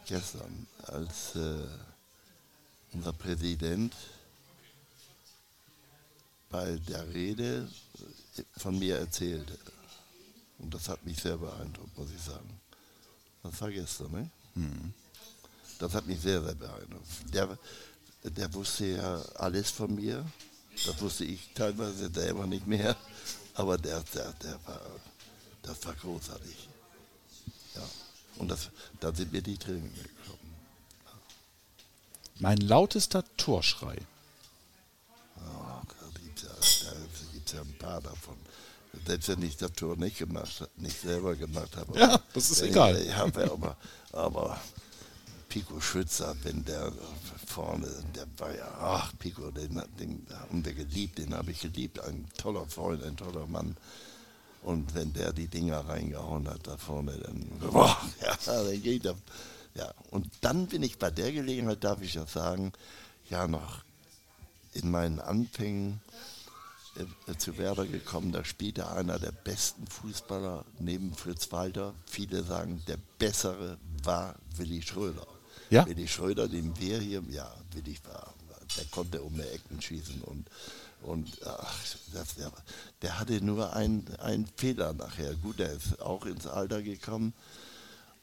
Gestern, 0.05 0.67
als 0.83 1.35
äh, 1.35 1.67
unser 2.93 3.13
Präsident 3.13 3.95
bei 6.49 6.77
der 6.87 7.07
Rede 7.13 7.69
von 8.57 8.77
mir 8.77 8.97
erzählte. 8.97 9.57
Und 10.59 10.73
das 10.73 10.89
hat 10.89 11.03
mich 11.05 11.19
sehr 11.19 11.37
beeindruckt, 11.37 11.97
muss 11.97 12.09
ich 12.15 12.21
sagen. 12.21 12.59
Das 13.43 13.59
war 13.61 13.71
gestern, 13.71 14.11
ne? 14.11 14.29
Mhm. 14.55 14.93
Das 15.79 15.93
hat 15.93 16.05
mich 16.05 16.21
sehr, 16.21 16.43
sehr 16.43 16.53
beeindruckt. 16.53 17.07
Der, 17.33 17.57
der 18.23 18.53
wusste 18.53 18.85
ja 18.85 19.21
alles 19.35 19.71
von 19.71 19.95
mir. 19.95 20.23
Das 20.85 21.01
wusste 21.01 21.25
ich 21.25 21.49
teilweise 21.55 22.11
selber 22.11 22.45
nicht 22.45 22.67
mehr. 22.67 22.95
Aber 23.55 23.77
der, 23.77 24.03
der, 24.13 24.31
der 24.33 24.59
war, 24.65 24.81
das 25.63 25.83
war 25.85 25.93
großartig. 25.95 26.69
Ja. 27.75 27.89
Und 28.37 28.49
das, 28.49 28.69
da 28.99 29.13
sind 29.13 29.31
mir 29.31 29.41
die 29.41 29.57
Tränen 29.57 29.91
gekommen. 29.93 30.40
Mein 32.41 32.57
lautester 32.57 33.23
Torschrei. 33.37 33.97
Oh, 35.37 35.81
da 35.87 36.19
gibt 36.23 36.43
es 36.43 36.83
ja, 36.83 36.91
ja 37.55 37.61
ein 37.61 37.77
paar 37.77 38.01
davon 38.01 38.35
selbst 39.05 39.29
wenn 39.29 39.41
ich 39.43 39.57
das 39.57 39.71
Tor 39.73 39.95
nicht 39.95 40.17
gemacht 40.17 40.67
nicht 40.77 40.99
selber 40.99 41.35
gemacht 41.35 41.75
habe. 41.77 41.97
Ja, 41.97 42.19
das 42.33 42.51
ist 42.51 42.61
egal. 42.61 42.99
Ich, 43.01 43.15
habe 43.15 43.51
aber, 43.51 43.77
aber 44.11 44.59
Pico 45.49 45.79
Schützer, 45.79 46.35
wenn 46.43 46.63
der 46.65 46.91
vorne, 47.45 47.87
der 48.15 48.25
war 48.37 48.55
ja, 48.55 48.67
ach, 48.79 49.13
Pico, 49.19 49.51
den, 49.51 49.81
den 49.99 50.25
haben 50.29 50.63
wir 50.63 50.73
geliebt, 50.73 51.17
den 51.17 51.33
habe 51.33 51.51
ich 51.51 51.61
geliebt, 51.61 51.99
ein 51.99 52.25
toller 52.37 52.65
Freund, 52.65 53.03
ein 53.03 53.17
toller 53.17 53.47
Mann. 53.47 53.75
Und 54.63 54.93
wenn 54.93 55.11
der 55.13 55.33
die 55.33 55.47
Dinger 55.47 55.79
reingehauen 55.79 56.47
hat 56.47 56.67
da 56.67 56.77
vorne, 56.77 57.17
dann, 57.17 57.45
boah, 57.71 57.97
ja, 58.21 58.37
dann 58.45 58.81
geht 58.81 59.05
er. 59.05 59.15
Ja, 59.73 59.93
und 60.09 60.27
dann 60.41 60.67
bin 60.67 60.83
ich 60.83 60.99
bei 60.99 61.11
der 61.11 61.31
Gelegenheit, 61.31 61.83
darf 61.83 62.01
ich 62.01 62.15
ja 62.15 62.25
sagen, 62.25 62.73
ja, 63.29 63.47
noch 63.47 63.83
in 64.73 64.91
meinen 64.91 65.19
Anfängen 65.19 66.01
äh, 66.95 67.37
zu 67.37 67.57
Werder 67.57 67.85
gekommen, 67.85 68.31
da 68.33 68.43
spielte 68.43 68.89
einer 68.89 69.17
der 69.17 69.31
besten 69.31 69.87
Fußballer 69.87 70.65
neben 70.79 71.13
Fritz 71.13 71.51
Walter. 71.51 71.93
Viele 72.05 72.43
sagen, 72.43 72.83
der 72.87 72.97
bessere 73.17 73.77
war 74.03 74.35
Willi 74.57 74.81
Schröder. 74.81 75.25
Ja? 75.69 75.85
Willi 75.85 76.07
Schröder, 76.07 76.49
den 76.49 76.77
wir 76.79 76.99
hier, 76.99 77.23
ja, 77.29 77.49
Willi 77.71 77.97
war, 78.03 78.33
der 78.77 78.85
konnte 78.85 79.21
um 79.21 79.33
die 79.35 79.41
Ecken 79.41 79.81
schießen 79.81 80.21
und, 80.21 80.47
und 81.03 81.29
ach, 81.45 81.79
das, 82.13 82.35
der, 82.35 82.51
der 83.01 83.19
hatte 83.19 83.41
nur 83.41 83.73
einen, 83.73 84.05
einen 84.19 84.47
Fehler 84.57 84.91
nachher. 84.93 85.33
Gut, 85.35 85.59
der 85.59 85.71
ist 85.71 86.01
auch 86.01 86.25
ins 86.25 86.45
Alter 86.45 86.81
gekommen. 86.81 87.33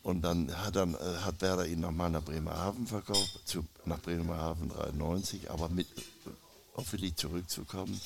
Und 0.08 0.22
dann 0.22 0.50
hat, 0.64 0.74
dann, 0.74 0.94
äh, 0.94 1.18
hat 1.22 1.42
Werder 1.42 1.66
ihn 1.66 1.80
nochmal 1.80 2.08
nach 2.08 2.22
Bremerhaven 2.22 2.86
verkauft, 2.86 3.40
zu, 3.44 3.66
nach 3.84 4.00
Bremerhaven 4.00 4.70
93, 4.70 5.50
aber 5.50 5.68
mit, 5.68 5.86
auf 6.72 6.90
Willi 6.94 7.14
zurückzukommen, 7.14 8.00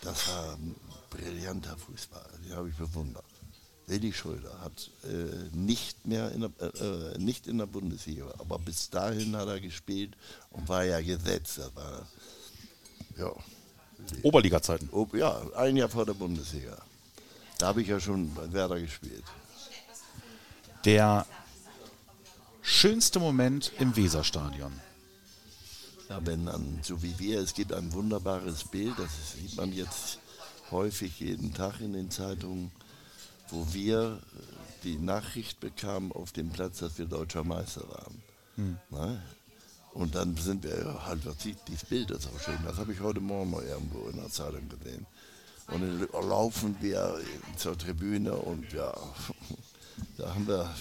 das 0.00 0.28
war 0.28 0.54
ein 0.54 0.74
brillanter 1.10 1.76
Fußball, 1.76 2.24
den 2.42 2.56
habe 2.56 2.70
ich 2.70 2.76
bewundert. 2.76 3.26
Willi 3.86 4.14
Schröder 4.14 4.58
hat 4.62 4.90
äh, 5.04 5.54
nicht 5.54 6.06
mehr 6.06 6.32
in 6.32 6.40
der, 6.40 6.50
äh, 6.58 7.16
äh, 7.16 7.18
nicht 7.18 7.46
in 7.46 7.58
der 7.58 7.66
Bundesliga, 7.66 8.32
aber 8.38 8.58
bis 8.58 8.88
dahin 8.88 9.36
hat 9.36 9.48
er 9.48 9.60
gespielt 9.60 10.16
und 10.52 10.66
war 10.70 10.84
ja 10.84 11.02
gesetzt. 11.02 11.58
Das 11.58 11.76
war, 11.76 12.06
ja, 13.18 13.30
Oberliga-Zeiten. 14.22 14.88
Ja, 15.12 15.42
ein 15.54 15.76
Jahr 15.76 15.90
vor 15.90 16.06
der 16.06 16.14
Bundesliga. 16.14 16.78
Da 17.58 17.66
habe 17.66 17.82
ich 17.82 17.88
ja 17.88 18.00
schon 18.00 18.32
bei 18.32 18.50
Werder 18.50 18.80
gespielt. 18.80 19.24
Der 20.86 21.26
schönste 22.62 23.20
Moment 23.20 23.72
im 23.78 23.94
Weserstadion. 23.96 24.72
Ja, 26.08 26.24
wenn 26.24 26.46
dann, 26.46 26.80
so 26.82 27.02
wie 27.02 27.18
wir, 27.18 27.40
es 27.40 27.54
gibt 27.54 27.72
ein 27.72 27.92
wunderbares 27.92 28.64
Bild, 28.64 28.98
das 28.98 29.10
sieht 29.34 29.56
man 29.56 29.72
jetzt 29.72 30.18
häufig 30.70 31.20
jeden 31.20 31.54
Tag 31.54 31.80
in 31.80 31.92
den 31.92 32.10
Zeitungen, 32.10 32.70
wo 33.50 33.66
wir 33.72 34.18
die 34.84 34.96
Nachricht 34.96 35.60
bekamen 35.60 36.12
auf 36.12 36.32
dem 36.32 36.50
Platz, 36.50 36.78
dass 36.78 36.98
wir 36.98 37.06
deutscher 37.06 37.44
Meister 37.44 37.88
waren. 37.88 38.22
Hm. 38.56 38.78
Und 39.94 40.14
dann 40.14 40.36
sind 40.36 40.64
wir, 40.64 41.06
halt, 41.06 41.24
was 41.26 41.42
sieht, 41.42 41.58
dieses 41.68 41.84
Bild 41.84 42.10
ist 42.10 42.26
auch 42.26 42.40
schön, 42.40 42.58
das 42.64 42.78
habe 42.78 42.92
ich 42.92 43.00
heute 43.00 43.20
Morgen 43.20 43.50
mal 43.50 43.62
irgendwo 43.62 44.08
in 44.08 44.16
der 44.16 44.30
Zeitung 44.30 44.68
gesehen. 44.68 45.06
Und 45.68 45.80
dann 45.80 46.28
laufen 46.28 46.76
wir 46.80 47.20
zur 47.56 47.76
Tribüne 47.78 48.32
und 48.34 48.72
ja, 48.72 48.92
da 50.16 50.34
haben 50.34 50.46
wir, 50.46 50.74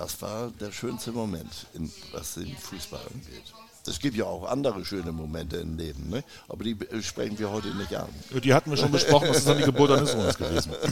das 0.00 0.20
war 0.22 0.50
der 0.58 0.72
schönste 0.72 1.12
Moment, 1.12 1.66
in, 1.74 1.92
was 2.12 2.34
den 2.34 2.56
Fußball 2.56 3.02
angeht. 3.12 3.52
Es 3.86 3.98
gibt 3.98 4.16
ja 4.16 4.24
auch 4.24 4.48
andere 4.48 4.82
schöne 4.82 5.12
Momente 5.12 5.58
im 5.58 5.76
Leben, 5.76 6.08
ne? 6.08 6.24
aber 6.48 6.64
die 6.64 6.74
sprechen 7.02 7.38
wir 7.38 7.50
heute 7.50 7.68
nicht 7.74 7.94
an. 7.94 8.08
Die 8.42 8.54
hatten 8.54 8.70
wir 8.70 8.78
schon 8.78 8.92
besprochen, 8.92 9.28
das 9.28 9.38
ist 9.38 9.48
dann 9.48 9.58
die 9.58 9.64
Geburt 9.64 9.90
eines 9.90 10.12
Sohnes 10.12 10.38
gewesen. 10.38 10.72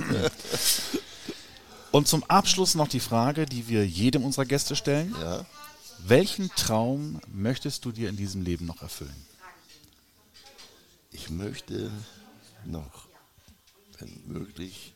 Und 1.90 2.06
zum 2.06 2.22
Abschluss 2.24 2.74
noch 2.74 2.88
die 2.88 3.00
Frage, 3.00 3.46
die 3.46 3.68
wir 3.68 3.86
jedem 3.86 4.24
unserer 4.24 4.44
Gäste 4.44 4.76
stellen. 4.76 5.14
Ja. 5.18 5.46
Welchen 6.06 6.50
Traum 6.50 7.22
möchtest 7.32 7.86
du 7.86 7.92
dir 7.92 8.11
in 8.11 8.16
diesem 8.16 8.42
Leben 8.42 8.66
noch 8.66 8.82
erfüllen? 8.82 9.26
Ich 11.12 11.30
möchte 11.30 11.90
noch, 12.66 13.09
wenn 13.98 14.20
möglich, 14.26 14.92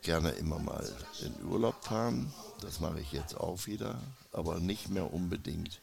gerne 0.00 0.30
immer 0.30 0.58
mal 0.58 0.88
in 1.20 1.46
Urlaub 1.46 1.84
fahren. 1.84 2.32
Das 2.62 2.78
mache 2.78 3.00
ich 3.00 3.10
jetzt 3.12 3.36
auch 3.36 3.66
wieder, 3.66 4.00
aber 4.32 4.60
nicht 4.60 4.88
mehr 4.88 5.12
unbedingt 5.12 5.80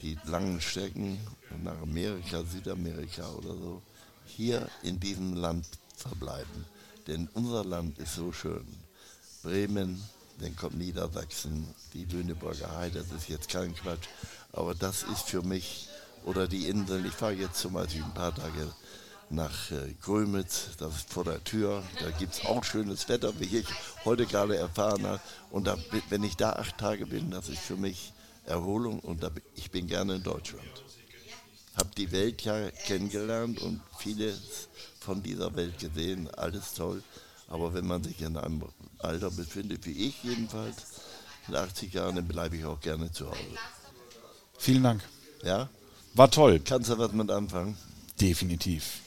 die 0.00 0.18
langen 0.24 0.60
Strecken 0.60 1.18
nach 1.62 1.80
Amerika, 1.82 2.42
Südamerika 2.44 3.28
oder 3.30 3.54
so, 3.54 3.82
hier 4.24 4.68
in 4.82 4.98
diesem 4.98 5.34
Land 5.34 5.66
verbleiben. 5.96 6.64
Denn 7.06 7.28
unser 7.34 7.64
Land 7.64 7.98
ist 7.98 8.14
so 8.14 8.32
schön. 8.32 8.66
Bremen, 9.42 10.02
dann 10.40 10.56
kommt 10.56 10.78
Niedersachsen, 10.78 11.66
die 11.92 12.06
Lüneburger 12.06 12.74
Heide, 12.76 13.00
das 13.00 13.22
ist 13.22 13.28
jetzt 13.28 13.48
kein 13.48 13.74
Quatsch, 13.74 14.08
aber 14.52 14.74
das 14.74 15.02
ist 15.02 15.28
für 15.28 15.42
mich, 15.42 15.88
oder 16.24 16.48
die 16.48 16.68
Inseln, 16.68 17.06
ich 17.06 17.14
fahre 17.14 17.34
jetzt 17.34 17.60
zum 17.60 17.74
Beispiel 17.74 18.02
ein 18.02 18.14
paar 18.14 18.34
Tage 18.34 18.72
nach 19.30 19.70
äh, 19.70 19.94
Grömitz, 20.00 20.76
das 20.78 20.96
ist 20.96 21.12
vor 21.12 21.24
der 21.24 21.42
Tür, 21.44 21.82
da 22.00 22.10
gibt 22.10 22.34
es 22.34 22.44
auch 22.46 22.64
schönes 22.64 23.08
Wetter, 23.08 23.38
wie 23.40 23.58
ich 23.58 23.66
heute 24.04 24.26
gerade 24.26 24.56
erfahren 24.56 25.06
habe. 25.06 25.20
Und 25.50 25.66
da, 25.66 25.76
wenn 26.08 26.24
ich 26.24 26.36
da 26.36 26.52
acht 26.52 26.78
Tage 26.78 27.06
bin, 27.06 27.30
das 27.30 27.48
ist 27.48 27.60
für 27.60 27.76
mich 27.76 28.12
Erholung 28.46 29.00
und 29.00 29.24
ich 29.54 29.70
bin 29.70 29.86
gerne 29.86 30.16
in 30.16 30.22
Deutschland. 30.22 30.64
Habe 31.76 31.90
die 31.96 32.10
Welt 32.10 32.42
ja 32.42 32.70
kennengelernt 32.86 33.60
und 33.60 33.80
vieles 33.98 34.68
von 35.00 35.22
dieser 35.22 35.54
Welt 35.54 35.78
gesehen, 35.78 36.28
alles 36.34 36.74
toll. 36.74 37.02
Aber 37.48 37.72
wenn 37.74 37.86
man 37.86 38.02
sich 38.02 38.20
in 38.20 38.36
einem 38.36 38.62
Alter 38.98 39.30
befindet, 39.30 39.86
wie 39.86 40.08
ich 40.08 40.22
jedenfalls, 40.24 40.76
in 41.46 41.54
80 41.54 41.94
Jahren, 41.94 42.16
dann 42.16 42.28
bleibe 42.28 42.56
ich 42.56 42.64
auch 42.64 42.80
gerne 42.80 43.10
zu 43.10 43.26
Hause. 43.28 43.38
Vielen 44.58 44.82
Dank. 44.82 45.02
Ja? 45.42 45.68
War 46.14 46.30
toll. 46.30 46.60
Kannst 46.60 46.90
du 46.90 46.98
was 46.98 47.12
mit 47.12 47.30
anfangen? 47.30 47.76
Definitiv. 48.20 49.00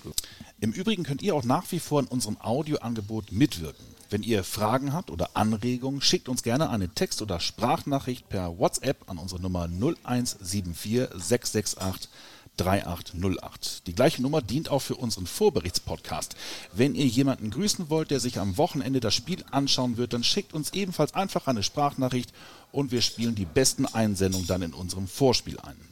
Im 0.59 0.71
Übrigen 0.71 1.03
könnt 1.03 1.21
ihr 1.21 1.35
auch 1.35 1.43
nach 1.43 1.71
wie 1.71 1.79
vor 1.79 1.99
in 1.99 2.07
unserem 2.07 2.37
Audioangebot 2.39 3.31
mitwirken. 3.31 3.85
Wenn 4.09 4.23
ihr 4.23 4.43
Fragen 4.43 4.93
habt 4.93 5.09
oder 5.09 5.31
Anregungen, 5.35 6.01
schickt 6.01 6.27
uns 6.27 6.43
gerne 6.43 6.69
eine 6.69 6.89
Text- 6.89 7.21
oder 7.21 7.39
Sprachnachricht 7.39 8.27
per 8.29 8.57
WhatsApp 8.57 9.09
an 9.09 9.17
unsere 9.17 9.41
Nummer 9.41 9.67
0174 9.67 11.07
668 11.13 12.09
3808. 12.57 13.87
Die 13.87 13.95
gleiche 13.95 14.21
Nummer 14.21 14.41
dient 14.41 14.69
auch 14.69 14.81
für 14.81 14.95
unseren 14.95 15.25
Vorberichtspodcast. 15.25 16.35
Wenn 16.73 16.95
ihr 16.95 17.05
jemanden 17.05 17.49
grüßen 17.49 17.89
wollt, 17.89 18.11
der 18.11 18.19
sich 18.19 18.39
am 18.39 18.57
Wochenende 18.57 18.99
das 18.99 19.15
Spiel 19.15 19.43
anschauen 19.51 19.97
wird, 19.97 20.13
dann 20.13 20.23
schickt 20.23 20.53
uns 20.53 20.73
ebenfalls 20.73 21.13
einfach 21.13 21.47
eine 21.47 21.63
Sprachnachricht 21.63 22.31
und 22.71 22.91
wir 22.91 23.01
spielen 23.01 23.35
die 23.35 23.45
besten 23.45 23.85
Einsendungen 23.85 24.47
dann 24.47 24.61
in 24.61 24.73
unserem 24.73 25.07
Vorspiel 25.07 25.59
ein. 25.59 25.90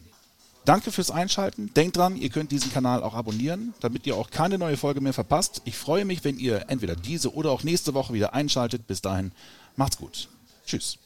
Danke 0.65 0.91
fürs 0.91 1.09
Einschalten. 1.09 1.73
Denkt 1.73 1.97
dran, 1.97 2.15
ihr 2.15 2.29
könnt 2.29 2.51
diesen 2.51 2.71
Kanal 2.71 3.01
auch 3.01 3.15
abonnieren, 3.15 3.73
damit 3.79 4.05
ihr 4.05 4.15
auch 4.15 4.29
keine 4.29 4.57
neue 4.57 4.77
Folge 4.77 5.01
mehr 5.01 5.13
verpasst. 5.13 5.61
Ich 5.65 5.75
freue 5.75 6.05
mich, 6.05 6.23
wenn 6.23 6.37
ihr 6.37 6.65
entweder 6.67 6.95
diese 6.95 7.33
oder 7.33 7.51
auch 7.51 7.63
nächste 7.63 7.93
Woche 7.93 8.13
wieder 8.13 8.33
einschaltet. 8.33 8.85
Bis 8.85 9.01
dahin, 9.01 9.31
macht's 9.75 9.97
gut. 9.97 10.27
Tschüss. 10.65 10.99